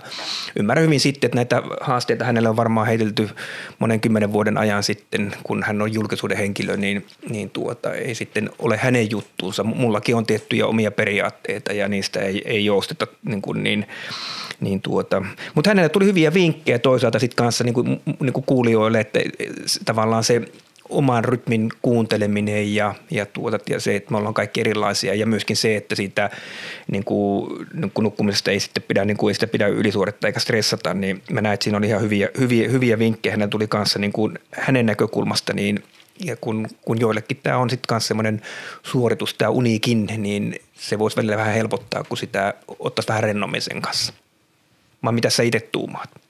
ymmärrän 0.56 0.86
hyvin 0.86 1.00
sitten, 1.00 1.28
että 1.28 1.36
näitä 1.36 1.62
haasteita 1.82 2.26
hänelle 2.26 2.50
on 2.50 2.56
varmaan 2.56 2.88
heitelty 2.88 3.30
monen 3.80 4.00
kymmenen 4.00 4.34
vuoden 4.34 4.58
ajan 4.58 4.84
sitten, 4.84 5.34
kun 5.44 5.64
hän 5.64 5.82
on 5.82 5.94
julkisuuden 5.94 6.38
henkilö, 6.38 6.78
niin, 6.78 7.06
niin 7.30 7.50
tuota, 7.50 7.94
ei 7.94 8.16
sitten 8.16 8.50
ole 8.60 8.78
hänen 8.78 9.12
juttuunsa. 9.12 9.64
Mullakin 9.64 10.16
on 10.16 10.26
tiettyjä 10.26 10.68
omia 10.68 10.92
periaatteita 10.92 11.74
ja 11.74 11.88
niistä 11.88 12.20
ei, 12.20 12.42
ei 12.46 12.66
jousteta 12.66 13.08
niin, 13.24 13.42
kuin 13.42 13.64
niin 13.64 13.88
niin 14.64 14.82
tuota, 14.82 15.22
mutta 15.56 15.70
hänelle 15.70 15.90
tuli 15.90 16.06
hyviä 16.06 16.34
vinkkejä 16.34 16.80
toisaalta 16.80 17.20
sitten 17.20 17.36
kanssa 17.36 17.64
niin 17.64 17.74
kuin, 17.74 18.02
niin 18.20 18.34
kuin 18.34 18.46
kuulijoille, 18.46 19.00
että 19.00 19.20
tavallaan 19.86 20.24
se 20.24 20.42
oman 20.90 21.26
rytmin 21.26 21.70
kuunteleminen 21.82 22.76
ja, 22.76 22.96
ja, 23.12 23.26
tuota, 23.26 23.60
ja 23.70 23.80
se, 23.80 23.96
että 23.96 24.12
me 24.12 24.18
ollaan 24.18 24.34
kaikki 24.34 24.62
erilaisia 24.62 25.16
ja 25.16 25.26
myöskin 25.26 25.56
se, 25.56 25.76
että 25.76 25.96
siitä 25.96 26.30
niin 26.92 27.04
kuin, 27.04 27.68
niin 27.74 27.92
kuin 27.94 28.04
nukkumisesta 28.04 28.52
ei 28.52 28.60
sitten 28.60 28.84
pidä, 28.88 29.06
niin 29.06 29.18
kuin 29.18 29.30
ei 29.30 29.34
sitä 29.34 29.48
pidä 29.48 29.68
ylisuorittaa 29.68 30.28
eikä 30.28 30.40
stressata, 30.40 30.94
niin 30.94 31.22
mä 31.32 31.42
näin, 31.42 31.54
että 31.54 31.64
siinä 31.64 31.78
oli 31.78 31.88
ihan 31.88 32.02
hyviä, 32.02 32.30
hyviä, 32.40 32.70
hyviä 32.70 33.00
vinkkejä. 33.00 33.34
Hänellä 33.34 33.50
tuli 33.50 33.68
kanssa 33.68 34.00
niin 34.00 34.14
kuin 34.14 34.40
hänen 34.52 34.86
näkökulmasta 34.86 35.54
niin 35.54 35.84
ja 36.20 36.36
kun, 36.36 36.68
kun 36.86 37.00
joillekin 37.00 37.40
tämä 37.44 37.58
on 37.58 37.70
sitten 37.70 37.96
myös 37.96 38.08
semmoinen 38.08 38.42
suoritus, 38.84 39.34
tämä 39.34 39.50
unikin, 39.50 40.08
niin 40.18 40.60
se 40.74 41.00
voisi 41.00 41.18
välillä 41.18 41.38
vähän 41.38 41.54
helpottaa, 41.54 42.04
kun 42.04 42.18
sitä 42.18 42.54
ottaisi 42.80 43.08
vähän 43.08 43.24
rennommin 43.24 43.62
sen 43.62 43.82
kanssa 43.82 44.14
vai 45.04 45.14
mitä 45.14 45.30
sä 45.30 45.44
itse 45.44 45.60
tuumaat? 45.60 46.23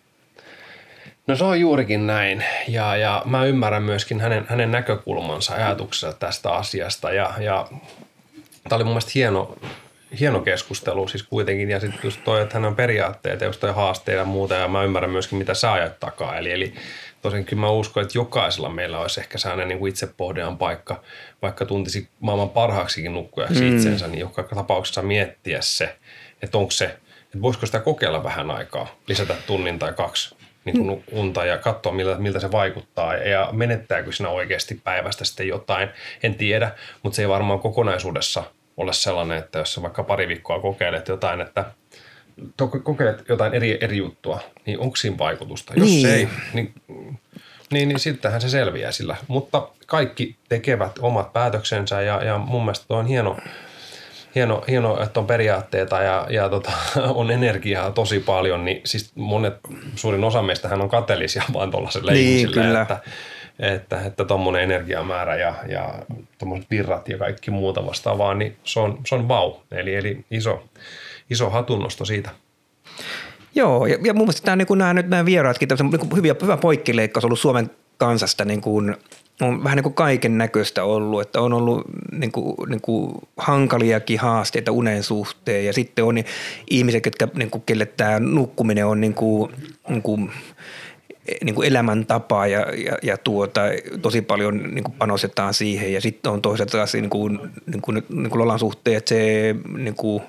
No 1.28 1.36
se 1.36 1.43
on 1.43 1.59
juurikin 1.59 2.07
näin. 2.07 2.45
Ja, 2.67 2.95
ja 2.95 3.21
mä 3.26 3.45
ymmärrän 3.45 3.84
myöskin 3.84 4.19
hänen, 4.19 4.45
hänen 4.49 4.71
näkökulmansa 4.71 5.55
ajatuksensa 5.55 6.17
tästä 6.17 6.51
asiasta. 6.51 7.13
Ja, 7.13 7.34
ja 7.39 7.67
tämä 8.69 8.76
oli 8.76 8.84
mun 8.84 8.93
mielestä 8.93 9.11
hieno, 9.15 9.57
hieno 10.19 10.39
keskustelu 10.39 11.07
siis 11.07 11.24
kuitenkin. 11.24 11.69
Ja 11.69 11.80
sitten 11.80 11.99
just 12.03 12.19
toi, 12.24 12.41
että 12.41 12.53
hän 12.53 12.65
on 12.65 12.76
periaatteet 12.76 13.41
ja 13.41 13.47
just 13.47 13.59
toi 13.59 13.74
haasteita 13.74 14.19
ja 14.19 14.26
muuta. 14.26 14.55
Ja 14.55 14.67
mä 14.67 14.84
ymmärrän 14.84 15.11
myöskin 15.11 15.38
mitä 15.38 15.53
sä 15.53 15.71
ajat 15.71 15.99
takaa. 15.99 16.38
Eli, 16.38 16.51
eli 16.51 16.74
tosin 17.21 17.45
kyllä 17.45 17.61
mä 17.61 17.69
uskon, 17.69 18.03
että 18.03 18.17
jokaisella 18.17 18.69
meillä 18.69 18.99
olisi 18.99 19.19
ehkä 19.19 19.38
sellainen 19.38 19.67
niin 19.67 19.80
kuin 19.80 19.89
itsepohdian 19.89 20.57
paikka, 20.57 21.03
vaikka 21.41 21.65
tuntisi 21.65 22.09
maailman 22.19 22.49
parhaaksikin 22.49 23.13
nukkujaksi 23.13 23.61
mm. 23.61 23.76
itsensä, 23.76 24.07
niin 24.07 24.19
joka 24.19 24.43
tapauksessa 24.43 25.01
miettiä 25.01 25.61
se, 25.61 25.95
että 26.41 26.57
onko 26.57 26.71
se 26.71 26.97
että 27.34 27.41
voisiko 27.41 27.65
sitä 27.65 27.80
kokeilla 27.80 28.24
vähän 28.24 28.51
aikaa, 28.51 28.95
lisätä 29.07 29.36
tunnin 29.47 29.80
tai 29.80 29.93
kaksi 29.93 30.36
niin 30.66 30.78
kuin 30.78 31.03
unta 31.11 31.45
ja 31.45 31.57
katsoa, 31.57 31.91
miltä, 31.91 32.20
miltä 32.20 32.39
se 32.39 32.51
vaikuttaa 32.51 33.16
ja 33.16 33.49
menettääkö 33.51 34.11
siinä 34.11 34.30
oikeasti 34.30 34.82
päivästä 34.84 35.26
sitten 35.26 35.47
jotain, 35.47 35.89
en 36.24 36.36
tiedä, 36.36 36.72
mutta 37.03 37.16
se 37.16 37.22
ei 37.22 37.30
varmaan 37.30 37.59
kokonaisuudessa 37.59 38.43
ole 38.78 38.93
sellainen, 38.93 39.38
että 39.38 39.59
jos 39.59 39.82
vaikka 39.82 40.03
pari 40.03 40.28
viikkoa 40.28 40.59
kokeilet 40.59 41.07
jotain, 41.07 41.41
että 41.41 41.66
kokeilet 42.84 43.30
jotain 43.30 43.53
eri, 43.53 43.78
eri 43.82 43.97
juttua, 43.97 44.39
niin 44.66 44.80
onko 44.80 44.95
siinä 44.95 45.18
vaikutusta? 45.18 45.74
Jos 45.76 45.88
niin. 45.88 46.07
ei, 46.07 46.28
niin, 46.53 46.74
niin, 47.72 47.88
niin 47.88 47.99
sittenhän 47.99 48.41
se 48.41 48.49
selviää 48.49 48.91
sillä. 48.91 49.16
Mutta 49.28 49.70
kaikki 49.86 50.36
tekevät 50.49 50.91
omat 50.99 51.34
päätöksensä 51.34 52.01
ja, 52.01 52.24
ja 52.24 52.38
mun 52.38 52.61
mielestä 52.61 52.93
on 52.93 53.05
hieno, 53.05 53.38
hieno, 54.36 54.64
hieno, 54.68 55.04
että 55.04 55.20
on 55.20 55.28
periaatteita 55.28 56.02
ja, 56.02 56.28
ja 56.30 56.50
tota, 56.50 56.72
on 57.20 57.32
energiaa 57.32 57.92
tosi 57.92 58.20
paljon, 58.20 58.66
niin 58.66 58.82
siis 58.86 59.12
monet, 59.16 59.54
suurin 59.96 60.24
osa 60.24 60.42
meistähän 60.42 60.82
on 60.82 60.90
kateellisia 60.90 61.44
vaan 61.54 61.72
tuollaiselle 61.72 62.12
niin, 62.12 62.38
ihmisille, 62.38 62.64
kyllä. 62.64 62.82
että 62.82 62.98
että, 63.60 64.02
että 64.02 64.26
tuommoinen 64.26 64.64
energiamäärä 64.64 65.36
ja, 65.36 65.56
ja 65.70 65.94
tuommoiset 66.38 66.70
virrat 66.70 67.10
ja 67.10 67.18
kaikki 67.18 67.52
muuta 67.52 67.86
vastaavaa, 67.86 68.34
niin 68.34 68.58
se 68.64 68.80
on, 68.80 69.00
se 69.08 69.16
on 69.16 69.28
vau. 69.28 69.54
Eli, 69.72 69.96
eli 69.96 70.26
iso, 70.32 70.64
iso 71.30 71.50
hatunnosto 71.50 72.06
siitä. 72.06 72.30
Joo, 73.56 73.86
ja, 73.86 73.98
ja 74.04 74.14
mun 74.14 74.24
mielestä 74.24 74.46
tämä, 74.46 74.56
niin 74.56 74.68
nämä, 74.78 74.94
nyt 74.94 75.10
nämä 75.10 75.26
vieraatkin, 75.26 75.70
niin 75.82 76.16
hyviä, 76.16 76.36
hyvä 76.42 76.58
poikkileikkaus 76.58 77.26
ollut 77.26 77.40
Suomen 77.40 77.72
kansasta 77.98 78.46
niin 78.46 78.62
kuin 78.62 78.96
on 79.42 79.64
vähän 79.64 79.76
niin 79.76 79.84
kuin 79.84 79.94
kaiken 79.94 80.38
näköistä 80.38 80.84
ollut, 80.84 81.22
että 81.22 81.42
on 81.42 81.54
ollut 81.54 81.82
niin 82.12 82.32
kuin, 82.32 82.56
niin 82.70 82.82
kuin 82.82 83.12
hankaliakin 83.38 84.20
haasteita 84.20 84.72
unen 84.72 85.04
suhteen 85.04 85.66
ja 85.66 85.74
sitten 85.74 86.06
on 86.06 86.16
ihmiset, 86.70 87.06
jotka, 87.06 87.28
niin 87.36 87.50
kuin, 87.50 87.64
kelle 87.66 87.86
tämä 87.86 88.20
nukkuminen 88.20 88.86
on 88.86 89.02
niin 89.02 89.14
kuin, 89.14 89.52
niin 89.90 90.02
kuin, 90.02 90.32
niin 91.44 91.56
kuin 91.56 91.68
elämäntapa 91.68 92.48
ja, 92.48 92.60
ja, 92.60 92.98
ja 93.04 93.18
tuota, 93.18 93.62
tosi 94.02 94.22
paljon 94.22 94.64
niin 94.74 94.84
kuin 94.84 94.96
panostetaan 94.98 95.54
siihen 95.54 95.94
ja 95.94 96.02
sitten 96.02 96.32
on 96.32 96.42
toisaalta 96.42 96.78
taas 96.78 96.94
niin 96.94 97.10
kuin, 97.10 97.40
niin 97.66 97.82
kuin, 97.82 98.04
niin 98.10 98.30
kuin 98.30 98.40
Lolan 98.40 98.60
suhteen, 98.60 98.98
että 98.98 99.10
se 99.10 99.56
niin 99.78 99.96
kuin, 99.96 100.24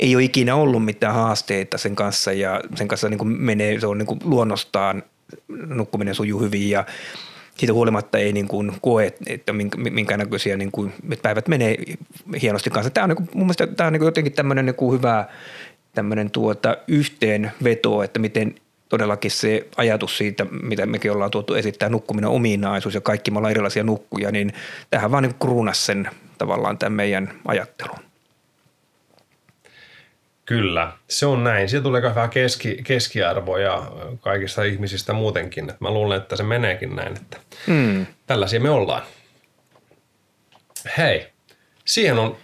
ei 0.00 0.16
ole 0.16 0.24
ikinä 0.24 0.54
ollut 0.54 0.84
mitään 0.84 1.14
haasteita 1.14 1.78
sen 1.78 1.96
kanssa 1.96 2.32
ja 2.32 2.60
sen 2.74 2.88
kanssa 2.88 3.08
niin 3.08 3.18
kuin 3.18 3.28
menee, 3.28 3.80
se 3.80 3.86
on 3.86 3.98
niin 3.98 4.06
kuin 4.06 4.20
luonnostaan 4.24 5.02
nukkuminen 5.66 6.14
sujuu 6.14 6.40
hyvin 6.40 6.70
ja 6.70 6.84
siitä 7.60 7.72
huolimatta 7.72 8.18
ei 8.18 8.32
niin 8.32 8.48
kuin 8.48 8.72
koe, 8.80 9.12
että 9.26 9.52
minkä 9.76 10.16
näköisiä 10.16 10.56
niin 10.56 10.72
kuin, 10.72 10.92
että 11.10 11.22
päivät 11.22 11.48
menee 11.48 11.76
hienosti 12.42 12.70
kanssa. 12.70 12.90
Tämä 12.90 13.04
on 13.04 13.08
niin 13.08 13.16
kuin, 13.16 13.28
mun 13.34 13.44
mielestä 13.46 13.66
tämä 13.66 13.86
on 13.86 13.92
niin 13.92 14.00
kuin 14.00 14.06
jotenkin 14.06 14.32
tämmöinen 14.32 14.66
niin 14.66 14.76
kuin 14.76 14.98
hyvä 14.98 15.24
tämmöinen 15.92 16.30
tuota 16.30 16.76
yhteenveto, 16.88 18.02
että 18.02 18.18
miten 18.18 18.54
todellakin 18.88 19.30
se 19.30 19.66
ajatus 19.76 20.18
siitä, 20.18 20.46
mitä 20.62 20.86
mekin 20.86 21.12
ollaan 21.12 21.30
tuotu 21.30 21.54
esittää, 21.54 21.88
nukkuminen 21.88 22.30
ominaisuus 22.30 22.94
ja 22.94 23.00
kaikki 23.00 23.30
me 23.30 23.38
ollaan 23.38 23.50
erilaisia 23.50 23.84
nukkuja, 23.84 24.30
niin 24.30 24.52
tähän 24.90 25.10
vaan 25.10 25.22
niin 25.22 25.34
kruunas 25.40 25.86
sen 25.86 26.10
tavallaan 26.38 26.78
tämän 26.78 26.92
meidän 26.92 27.32
ajattelun. 27.46 28.09
Kyllä, 30.50 30.92
se 31.08 31.26
on 31.26 31.44
näin. 31.44 31.68
Siitä 31.68 31.82
tulee 31.82 32.02
vähän 32.02 32.30
keski, 32.30 32.80
keskiarvoja 32.84 33.82
kaikista 34.20 34.62
ihmisistä 34.62 35.12
muutenkin. 35.12 35.72
Mä 35.80 35.90
luulen, 35.90 36.18
että 36.22 36.36
se 36.36 36.42
meneekin 36.42 36.96
näin, 36.96 37.16
että 37.16 37.36
mm. 37.66 38.06
tällaisia 38.26 38.60
me 38.60 38.70
ollaan. 38.70 39.02
Hei, 40.98 41.26
siihen 41.84 42.18
on 42.18 42.36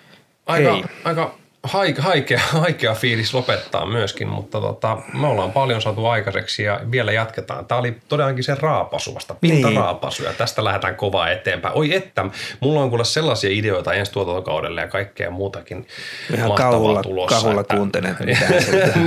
aika, 0.46 0.72
Hei. 0.72 0.84
aika 1.04 1.38
haikea, 1.66 2.40
haikea 2.62 2.94
fiilis 2.94 3.34
lopettaa 3.34 3.86
myöskin, 3.86 4.28
mutta 4.28 4.60
tota, 4.60 4.98
me 5.12 5.26
ollaan 5.26 5.52
paljon 5.52 5.82
saatu 5.82 6.06
aikaiseksi 6.06 6.62
ja 6.62 6.80
vielä 6.90 7.12
jatketaan. 7.12 7.66
Tämä 7.66 7.78
oli 7.78 7.96
todellakin 8.08 8.44
se 8.44 8.54
raapasu 8.54 9.14
vasta, 9.14 9.34
pintaraapasu 9.34 10.22
niin. 10.22 10.30
ja 10.30 10.38
tästä 10.38 10.64
lähdetään 10.64 10.96
kovaa 10.96 11.30
eteenpäin. 11.30 11.74
Oi 11.74 11.94
että, 11.94 12.24
mulla 12.60 12.80
on 12.80 12.88
kuule 12.88 13.04
sellaisia 13.04 13.50
ideoita 13.50 13.94
ensi 13.94 14.12
tuotantokaudelle 14.12 14.80
ja 14.80 14.88
kaikkea 14.88 15.30
muutakin 15.30 15.86
Ihan 16.34 16.52
kauhulla, 16.52 17.02
tulossa. 17.02 17.36
Kauhulla 17.36 17.60
että, 17.60 17.76
kuuntelen. 17.76 18.16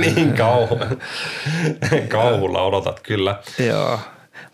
niin 0.00 0.32
kauhulla, 0.32 0.86
kauhulla 2.08 2.62
odotat 2.62 3.00
kyllä. 3.00 3.36
Joo. 3.58 3.98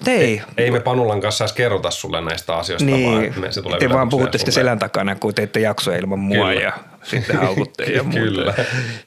Ei. 0.06 0.42
ei 0.56 0.70
me 0.70 0.80
Panulan 0.80 1.20
kanssa 1.20 1.44
edes 1.44 1.52
kerrota 1.52 1.90
sulle 1.90 2.20
näistä 2.20 2.56
asioista, 2.56 2.86
niin. 2.86 3.10
vaan 3.12 3.40
me, 3.40 3.52
se 3.52 3.62
tulee 3.62 3.78
Te 3.78 3.88
vaan 3.88 4.08
puhutte 4.08 4.38
sitten 4.38 4.52
selän 4.52 4.78
takana, 4.78 5.14
kun 5.14 5.34
teette 5.34 5.60
jaksoja 5.60 5.98
ilman 5.98 6.18
mua 6.18 6.48
Kyllä. 6.48 6.60
ja 6.60 6.72
sitten 7.06 7.36
haukutte 7.36 7.84
ja 7.84 8.02
muuta. 8.02 8.20
Kyllä. 8.20 8.54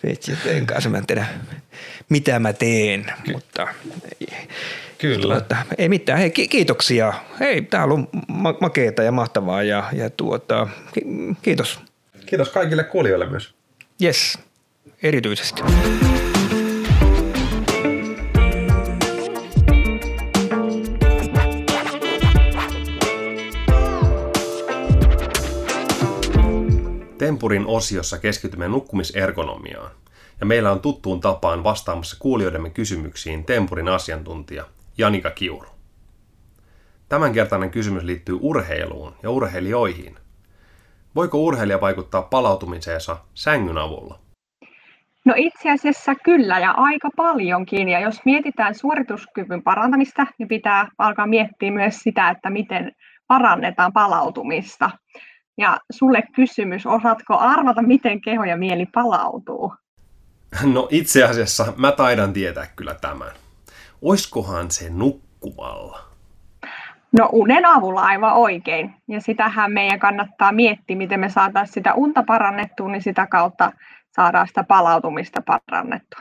Vitsi, 0.06 0.38
en 0.46 0.66
kanssa 0.66 0.90
mä 0.90 1.02
tiedä, 1.08 1.26
mitä 2.10 2.40
mä 2.40 2.54
teen, 2.54 3.14
Ky- 3.24 3.32
mutta 3.32 3.68
Kyllä. 4.98 5.22
Tuota, 5.22 5.56
ei 5.78 5.90
mitään. 5.90 6.20
Hei, 6.20 6.32
kiitoksia. 6.32 7.14
Hei, 7.40 7.62
tää 7.62 7.84
on 7.84 7.92
ollut 7.92 8.10
makeeta 8.62 9.04
ja 9.04 9.12
mahtavaa 9.12 9.64
ja, 9.64 9.84
ja 9.94 10.10
tuota, 10.10 10.68
kiitos. 11.42 11.80
Kiitos 12.26 12.50
kaikille 12.50 12.84
kuulijoille 12.84 13.30
myös. 13.30 13.54
Yes, 14.04 14.40
erityisesti. 15.04 15.62
Tempurin 27.30 27.68
osiossa 27.68 28.18
keskitymme 28.18 28.68
nukkumisergonomiaan, 28.68 29.92
ja 30.40 30.46
meillä 30.46 30.72
on 30.72 30.80
tuttuun 30.80 31.20
tapaan 31.20 31.64
vastaamassa 31.64 32.18
kuulijoidemme 32.20 32.70
kysymyksiin 32.70 33.46
Tempurin 33.46 33.88
asiantuntija 33.88 34.66
Janika 34.98 35.30
Kiuru. 35.32 35.70
Tämänkertainen 37.10 37.72
kysymys 37.72 38.04
liittyy 38.04 38.38
urheiluun 38.42 39.16
ja 39.24 39.30
urheilijoihin. 39.30 40.16
Voiko 41.16 41.38
urheilija 41.38 41.82
vaikuttaa 41.82 42.22
palautumiseensa 42.22 43.18
sängyn 43.34 43.78
avulla? 43.78 44.20
No 45.26 45.34
itse 45.38 45.72
asiassa 45.72 46.16
kyllä 46.16 46.60
ja 46.60 46.72
aika 46.72 47.10
paljonkin. 47.16 47.90
Ja 47.90 48.00
jos 48.00 48.26
mietitään 48.26 48.76
suorituskyvyn 48.76 49.64
parantamista, 49.64 50.26
niin 50.38 50.48
pitää 50.48 50.88
alkaa 50.98 51.28
miettiä 51.28 51.72
myös 51.72 52.00
sitä, 52.00 52.30
että 52.30 52.50
miten 52.50 52.92
parannetaan 53.28 53.94
palautumista. 53.94 54.90
Ja 55.60 55.78
sulle 55.92 56.24
kysymys, 56.36 56.86
osaatko 56.86 57.38
arvata, 57.38 57.82
miten 57.82 58.22
keho 58.22 58.44
ja 58.44 58.58
mieli 58.58 58.86
palautuu? 58.86 59.74
No 60.74 60.88
itse 60.92 61.24
asiassa 61.24 61.74
mä 61.78 61.92
taidan 61.92 62.34
tietää 62.34 62.68
kyllä 62.76 62.96
tämän. 63.02 63.32
Oiskohan 64.02 64.72
se 64.72 64.90
nukkumalla? 64.90 66.00
No 67.12 67.30
unen 67.32 67.66
avulla 67.66 68.02
aivan 68.02 68.34
oikein. 68.34 68.94
Ja 69.08 69.22
sitähän 69.22 69.72
meidän 69.72 70.00
kannattaa 70.00 70.52
miettiä, 70.52 70.96
miten 70.96 71.20
me 71.20 71.30
saataisiin 71.30 71.74
sitä 71.74 71.94
unta 71.94 72.24
parannettua, 72.24 72.90
niin 72.90 73.02
sitä 73.02 73.28
kautta 73.28 73.72
saadaan 74.16 74.48
sitä 74.48 74.64
palautumista 74.64 75.42
parannettua. 75.42 76.20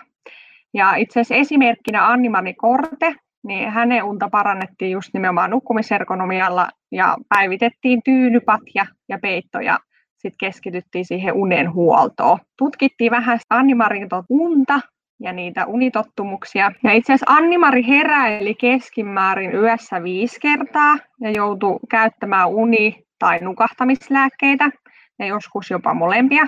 Ja 0.74 0.94
itse 0.94 1.20
asiassa 1.20 1.34
esimerkkinä 1.34 2.08
Annimani 2.08 2.54
Korte, 2.54 3.14
niin 3.44 3.70
hänen 3.70 4.04
unta 4.04 4.28
parannettiin 4.28 4.90
just 4.90 5.10
nimenomaan 5.14 5.50
nukkumisergonomialla 5.50 6.68
ja 6.92 7.16
päivitettiin 7.28 8.02
tyynypatja 8.04 8.86
ja 9.08 9.18
peitto 9.22 9.60
ja 9.60 9.78
sitten 10.16 10.38
keskityttiin 10.40 11.04
siihen 11.04 11.34
unen 11.34 11.72
huoltoon. 11.72 12.38
Tutkittiin 12.58 13.10
vähän 13.10 13.38
Annimarin 13.50 14.08
unta 14.28 14.80
ja 15.20 15.32
niitä 15.32 15.66
unitottumuksia. 15.66 16.72
Ja 16.84 16.92
itse 16.92 17.12
asiassa 17.12 17.32
Annimari 17.34 17.86
heräili 17.86 18.54
keskimäärin 18.54 19.54
yössä 19.54 20.02
viisi 20.02 20.40
kertaa 20.40 20.96
ja 21.20 21.30
joutui 21.30 21.78
käyttämään 21.90 22.48
uni- 22.48 23.04
tai 23.18 23.38
nukahtamislääkkeitä 23.40 24.70
ja 25.18 25.26
joskus 25.26 25.70
jopa 25.70 25.94
molempia. 25.94 26.46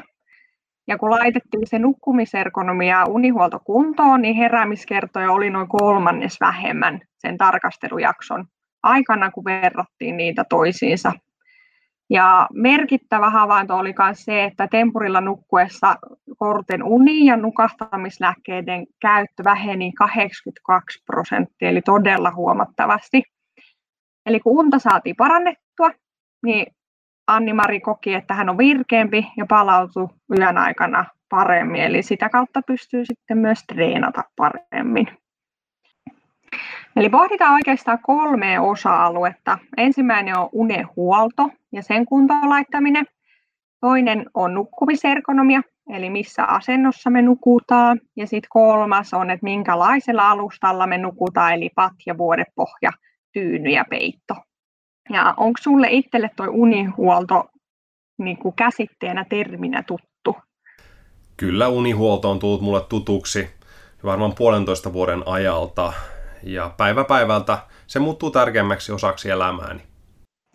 Ja 0.88 0.98
kun 0.98 1.10
laitettiin 1.10 1.66
se 1.66 1.78
nukkumisergonomia 1.78 2.98
ja 2.98 3.04
unihuolto 3.08 3.58
kuntoon, 3.64 4.22
niin 4.22 4.36
heräämiskertoja 4.36 5.32
oli 5.32 5.50
noin 5.50 5.68
kolmannes 5.68 6.40
vähemmän 6.40 7.00
sen 7.18 7.38
tarkastelujakson 7.38 8.46
aikana, 8.82 9.30
kun 9.30 9.44
verrattiin 9.44 10.16
niitä 10.16 10.44
toisiinsa. 10.48 11.12
Ja 12.10 12.48
merkittävä 12.52 13.30
havainto 13.30 13.76
oli 13.76 13.94
myös 13.98 14.24
se, 14.24 14.44
että 14.44 14.68
tempurilla 14.68 15.20
nukkuessa 15.20 15.96
korten 16.36 16.82
uni- 16.82 17.26
ja 17.26 17.36
nukahtamislääkkeiden 17.36 18.86
käyttö 19.00 19.44
väheni 19.44 19.92
82 19.92 21.02
prosenttia, 21.06 21.68
eli 21.68 21.82
todella 21.82 22.32
huomattavasti. 22.34 23.22
Eli 24.26 24.40
kun 24.40 24.58
unta 24.58 24.78
saatiin 24.78 25.16
parannettua, 25.16 25.90
niin 26.44 26.66
Anni-Mari 27.30 27.80
koki, 27.80 28.14
että 28.14 28.34
hän 28.34 28.48
on 28.48 28.58
virkeämpi 28.58 29.26
ja 29.36 29.46
palautui 29.46 30.08
yön 30.38 30.58
aikana 30.58 31.04
paremmin, 31.28 31.82
eli 31.82 32.02
sitä 32.02 32.28
kautta 32.28 32.62
pystyy 32.66 33.04
sitten 33.04 33.38
myös 33.38 33.64
treenata 33.66 34.22
paremmin. 34.36 35.06
Eli 36.96 37.08
pohditaan 37.08 37.54
oikeastaan 37.54 37.98
kolme 38.02 38.60
osa-aluetta. 38.60 39.58
Ensimmäinen 39.76 40.38
on 40.38 40.48
unehuolto 40.52 41.50
ja 41.72 41.82
sen 41.82 42.06
kuntoon 42.06 42.50
laittaminen. 42.50 43.06
Toinen 43.80 44.26
on 44.34 44.54
nukkumisergonomia, 44.54 45.62
eli 45.90 46.10
missä 46.10 46.44
asennossa 46.44 47.10
me 47.10 47.22
nukutaan. 47.22 48.00
Ja 48.16 48.26
sitten 48.26 48.48
kolmas 48.48 49.14
on, 49.14 49.30
että 49.30 49.44
minkälaisella 49.44 50.30
alustalla 50.30 50.86
me 50.86 50.98
nukutaan, 50.98 51.54
eli 51.54 51.70
patja, 51.74 52.18
vuodepohja, 52.18 52.90
tyyny 53.32 53.70
ja 53.70 53.84
peitto. 53.90 54.34
Ja 55.12 55.34
onko 55.36 55.58
sulle 55.62 55.86
itselle 55.90 56.30
tuo 56.36 56.46
unihuolto 56.50 57.50
niin 58.18 58.36
kuin 58.36 58.54
käsitteenä, 58.54 59.24
terminä 59.28 59.82
tuttu? 59.82 60.36
Kyllä 61.36 61.68
unihuolto 61.68 62.30
on 62.30 62.38
tullut 62.38 62.60
mulle 62.60 62.80
tutuksi 62.88 63.50
varmaan 64.04 64.34
puolentoista 64.34 64.92
vuoden 64.92 65.22
ajalta 65.26 65.92
ja 66.42 66.70
päivä 66.76 67.04
päivältä 67.04 67.58
se 67.86 67.98
muuttuu 67.98 68.30
tärkeämmäksi 68.30 68.92
osaksi 68.92 69.30
elämääni. 69.30 69.80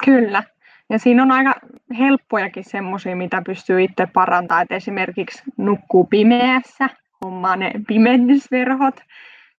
Kyllä. 0.06 0.43
Ja 0.89 0.99
siinä 0.99 1.24
on 1.24 1.32
aika 1.32 1.53
helppojakin 1.99 2.64
semmoisia, 2.64 3.16
mitä 3.16 3.41
pystyy 3.45 3.84
itse 3.84 4.08
parantamaan. 4.14 4.64
Et 4.64 4.72
esimerkiksi 4.72 5.43
nukkuu 5.58 6.06
pimeässä, 6.06 6.89
hommaa 7.26 7.56
ne 7.56 7.72
pimennysverhot. 7.88 8.95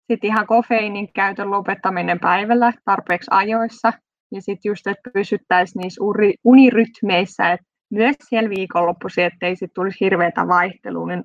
Sitten 0.06 0.28
ihan 0.28 0.46
kofeiinin 0.46 1.08
käytön 1.12 1.50
lopettaminen 1.50 2.20
päivällä 2.20 2.72
tarpeeksi 2.84 3.28
ajoissa– 3.30 3.92
ja 4.32 4.42
sitten 4.42 4.70
just, 4.70 4.86
että 4.86 5.10
pysyttäisiin 5.14 5.80
niissä 5.80 6.04
uri, 6.04 6.34
unirytmeissä, 6.44 7.52
että 7.52 7.66
myös 7.90 8.16
siellä 8.28 8.50
viikonloppuisin, 8.50 9.24
ettei 9.24 9.56
sitten 9.56 9.74
tulisi 9.74 10.00
hirveätä 10.00 10.48
vaihtelua, 10.48 11.06
niin 11.06 11.24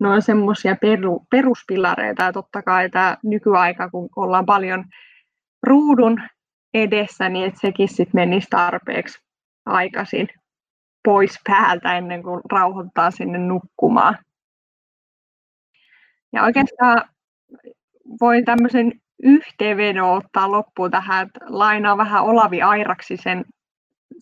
ne 0.00 0.08
on 0.08 0.22
semmoisia 0.22 0.76
peru, 0.80 1.26
peruspilareita. 1.30 2.22
Ja 2.22 2.32
totta 2.32 2.62
kai 2.62 2.90
tämä 2.90 3.16
nykyaika, 3.24 3.90
kun 3.90 4.08
ollaan 4.16 4.46
paljon 4.46 4.84
ruudun 5.62 6.22
edessä, 6.74 7.28
niin 7.28 7.46
että 7.46 7.60
sekin 7.60 7.88
sitten 7.88 8.10
menisi 8.14 8.46
tarpeeksi 8.50 9.18
aikaisin 9.66 10.28
pois 11.04 11.38
päältä 11.44 11.96
ennen 11.96 12.22
kuin 12.22 12.40
rauhoittaa 12.52 13.10
sinne 13.10 13.38
nukkumaan. 13.38 14.18
Ja 16.32 16.42
oikeastaan 16.42 17.08
voi 18.20 18.42
tämmöisen 18.42 18.92
yhteenvedon 19.22 20.10
ottaa 20.16 20.50
loppuun 20.50 20.90
tähän, 20.90 21.30
lainaa 21.48 21.96
vähän 21.96 22.24
Olavi 22.24 22.62
Airaksisen 22.62 23.44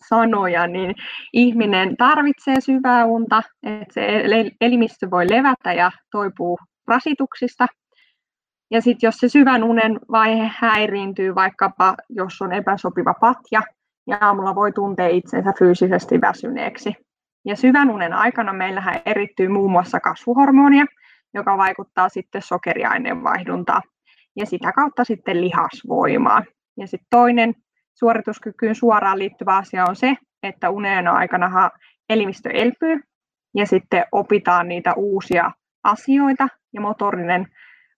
sanoja, 0.08 0.66
niin 0.66 0.94
ihminen 1.32 1.96
tarvitsee 1.96 2.60
syvää 2.60 3.04
unta, 3.04 3.42
että 3.62 3.94
se 3.94 4.24
elimistö 4.60 5.10
voi 5.10 5.30
levätä 5.30 5.72
ja 5.72 5.90
toipuu 6.10 6.58
rasituksista. 6.88 7.66
Ja 8.70 8.80
sitten 8.80 9.08
jos 9.08 9.16
se 9.16 9.28
syvän 9.28 9.64
unen 9.64 10.00
vaihe 10.10 10.50
häiriintyy, 10.58 11.34
vaikkapa 11.34 11.94
jos 12.08 12.42
on 12.42 12.52
epäsopiva 12.52 13.14
patja, 13.20 13.62
ja 14.06 14.18
aamulla 14.20 14.54
voi 14.54 14.72
tuntea 14.72 15.08
itsensä 15.08 15.52
fyysisesti 15.58 16.20
väsyneeksi. 16.20 16.94
Ja 17.44 17.56
syvän 17.56 17.90
unen 17.90 18.12
aikana 18.12 18.52
meillähän 18.52 19.00
erittyy 19.06 19.48
muun 19.48 19.70
muassa 19.70 20.00
kasvuhormonia, 20.00 20.84
joka 21.34 21.58
vaikuttaa 21.58 22.08
sitten 22.08 22.42
sokeriaineenvaihduntaan 22.42 23.82
ja 24.36 24.46
sitä 24.46 24.72
kautta 24.72 25.04
sitten 25.04 25.40
lihasvoimaa. 25.40 26.42
Ja 26.76 26.86
sitten 26.86 27.06
toinen 27.10 27.54
suorituskykyyn 27.94 28.74
suoraan 28.74 29.18
liittyvä 29.18 29.56
asia 29.56 29.84
on 29.88 29.96
se, 29.96 30.14
että 30.42 30.70
unen 30.70 31.08
aikana 31.08 31.70
elimistö 32.08 32.50
elpyy 32.50 33.00
ja 33.56 33.66
sitten 33.66 34.04
opitaan 34.12 34.68
niitä 34.68 34.94
uusia 34.96 35.50
asioita 35.84 36.48
ja 36.74 36.80
motorinen, 36.80 37.46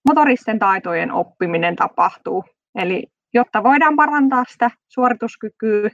motoristen 0.08 0.58
taitojen 0.58 1.12
oppiminen 1.12 1.76
tapahtuu. 1.76 2.44
Eli 2.74 3.06
jotta 3.34 3.62
voidaan 3.62 3.96
parantaa 3.96 4.44
sitä 4.48 4.70
suorituskykyä 4.88 5.90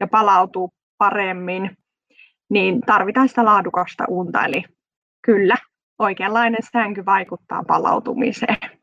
ja 0.00 0.06
palautua 0.06 0.68
paremmin, 0.98 1.76
niin 2.50 2.80
tarvitaan 2.80 3.28
sitä 3.28 3.44
laadukasta 3.44 4.04
unta. 4.08 4.44
Eli 4.44 4.64
kyllä, 5.22 5.56
oikeanlainen 5.98 6.62
sänky 6.72 7.04
vaikuttaa 7.06 7.62
palautumiseen. 7.64 8.77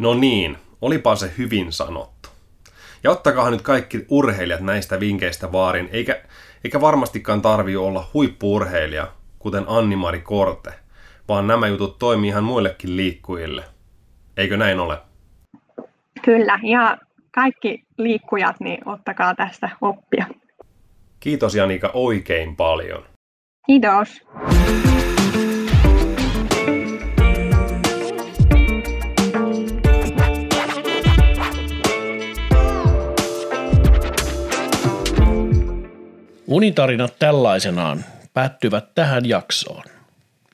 No 0.00 0.14
niin, 0.14 0.58
olipa 0.82 1.16
se 1.16 1.32
hyvin 1.38 1.72
sanottu. 1.72 2.28
Ja 3.04 3.10
ottakaa 3.10 3.50
nyt 3.50 3.62
kaikki 3.62 4.06
urheilijat 4.08 4.60
näistä 4.60 5.00
vinkkeistä 5.00 5.52
vaarin, 5.52 5.88
eikä, 5.92 6.20
eikä 6.64 6.80
varmastikaan 6.80 7.42
tarvi 7.42 7.76
olla 7.76 8.10
huippuurheilija, 8.14 9.08
kuten 9.38 9.64
Anni-Mari 9.66 10.20
Korte, 10.20 10.70
vaan 11.28 11.46
nämä 11.46 11.66
jutut 11.66 11.98
toimii 11.98 12.28
ihan 12.28 12.44
muillekin 12.44 12.96
liikkujille. 12.96 13.64
Eikö 14.36 14.56
näin 14.56 14.80
ole? 14.80 14.98
Kyllä, 16.24 16.58
ja 16.62 16.98
kaikki 17.34 17.84
liikkujat, 17.96 18.56
niin 18.60 18.88
ottakaa 18.88 19.34
tästä 19.34 19.70
oppia. 19.80 20.26
Kiitos 21.20 21.54
Janika 21.54 21.90
oikein 21.94 22.56
paljon. 22.56 23.02
Kiitos. 23.66 24.20
Unitarinat 36.50 37.14
tällaisenaan 37.18 38.04
päättyvät 38.34 38.94
tähän 38.94 39.28
jaksoon. 39.28 39.84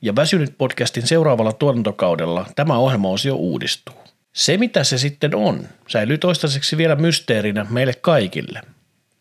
Ja 0.01 0.15
Väsynyt 0.15 0.57
podcastin 0.57 1.07
seuraavalla 1.07 1.53
tuotantokaudella 1.53 2.45
tämä 2.55 2.77
ohjelmaosio 2.77 3.35
uudistuu. 3.35 3.95
Se 4.33 4.57
mitä 4.57 4.83
se 4.83 4.97
sitten 4.97 5.35
on, 5.35 5.67
säilyy 5.87 6.17
toistaiseksi 6.17 6.77
vielä 6.77 6.95
mysteerinä 6.95 7.65
meille 7.69 7.93
kaikille. 8.01 8.61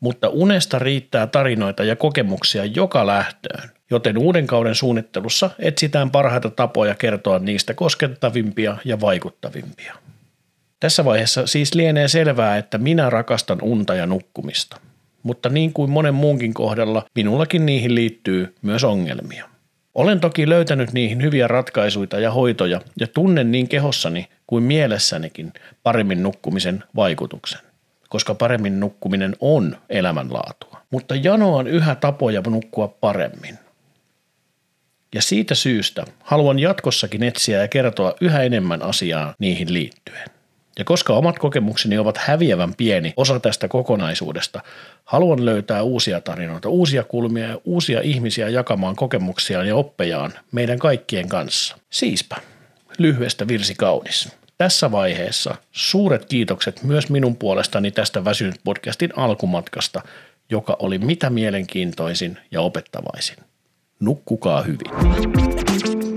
Mutta 0.01 0.29
unesta 0.29 0.79
riittää 0.79 1.27
tarinoita 1.27 1.85
ja 1.85 1.97
kokemuksia 1.97 2.65
joka 2.65 3.07
lähtöön, 3.07 3.71
joten 3.91 4.19
uuden 4.19 4.47
kauden 4.47 4.75
suunnittelussa 4.75 5.51
etsitään 5.59 6.11
parhaita 6.11 6.51
tapoja 6.51 6.95
kertoa 6.95 7.39
niistä 7.39 7.75
koskettavimpia 7.75 8.77
ja 8.85 9.01
vaikuttavimpia. 9.01 9.95
Tässä 10.81 11.05
vaiheessa 11.05 11.47
siis 11.47 11.75
lienee 11.75 12.09
selvää, 12.09 12.57
että 12.57 12.79
minä 12.79 13.11
rakastan 13.11 13.59
unta 13.63 13.95
ja 13.95 14.07
nukkumista. 14.07 14.77
Mutta 15.27 15.49
niin 15.49 15.73
kuin 15.73 15.91
monen 15.91 16.15
muunkin 16.15 16.55
kohdalla, 16.55 17.05
minullakin 17.15 17.67
niihin 17.67 17.95
liittyy 17.95 18.55
myös 18.63 18.85
ongelmia. 18.85 19.49
Olen 19.95 20.21
toki 20.21 20.49
löytänyt 20.49 20.93
niihin 20.93 21.23
hyviä 21.23 21.49
ratkaisuja 21.49 22.21
ja 22.21 22.31
hoitoja 22.31 22.81
ja 23.01 23.07
tunnen 23.07 23.53
niin 23.53 23.69
kehossani 23.69 24.29
kuin 24.47 24.65
mielessänikin 24.65 25.53
paremmin 25.83 26.23
nukkumisen 26.23 26.85
vaikutuksen, 26.97 27.61
koska 28.09 28.35
paremmin 28.35 28.81
nukkuminen 28.81 29.37
on 29.41 29.77
elämänlaatua. 29.89 30.81
Mutta 30.91 31.15
janoan 31.15 31.67
yhä 31.67 31.95
tapoja 31.95 32.43
nukkua 32.47 32.89
paremmin. 32.89 33.59
Ja 35.15 35.23
siitä 35.23 35.55
syystä 35.55 36.05
haluan 36.23 36.59
jatkossakin 36.59 37.23
etsiä 37.23 37.61
ja 37.61 37.69
kertoa 37.69 38.15
yhä 38.21 38.43
enemmän 38.43 38.83
asiaa 38.83 39.35
niihin 39.39 39.73
liittyen. 39.73 40.36
Ja 40.79 40.85
koska 40.85 41.13
omat 41.13 41.39
kokemukseni 41.39 41.99
ovat 41.99 42.19
häviävän 42.19 42.75
pieni 42.75 43.13
osa 43.17 43.41
tästä 43.41 43.69
kokonaisuudesta, 43.69 44.61
haluan 45.05 45.45
löytää 45.45 45.83
uusia 45.83 46.21
tarinoita, 46.21 46.69
uusia 46.69 47.05
kulmia 47.05 47.49
ja 47.49 47.59
uusia 47.65 48.01
ihmisiä 48.01 48.49
jakamaan 48.49 48.97
kokemuksiaan 48.97 49.69
ja 49.69 49.77
oppejaan 49.77 50.33
meidän 50.53 50.79
kaikkien 50.79 51.29
kanssa. 51.29 51.77
Siispä, 51.91 52.37
lyhyestä 52.99 53.49
virsi 53.49 53.75
kaunis. 53.75 54.29
Tässä 54.59 54.91
vaiheessa 54.91 55.55
suuret 55.73 56.25
kiitokset 56.25 56.83
myös 56.83 57.11
minun 57.11 57.37
puolestani 57.37 57.91
tästä 57.91 58.25
Väsynyt 58.25 58.61
podcastin 58.65 59.11
alkumatkasta, 59.17 60.03
joka 60.51 60.77
oli 60.79 60.99
mitä 60.99 61.31
mielenkiintoisin 61.31 62.39
ja 62.51 62.61
opettavaisin. 62.61 63.37
Nukkukaa 64.01 64.63
hyvin. 64.63 66.16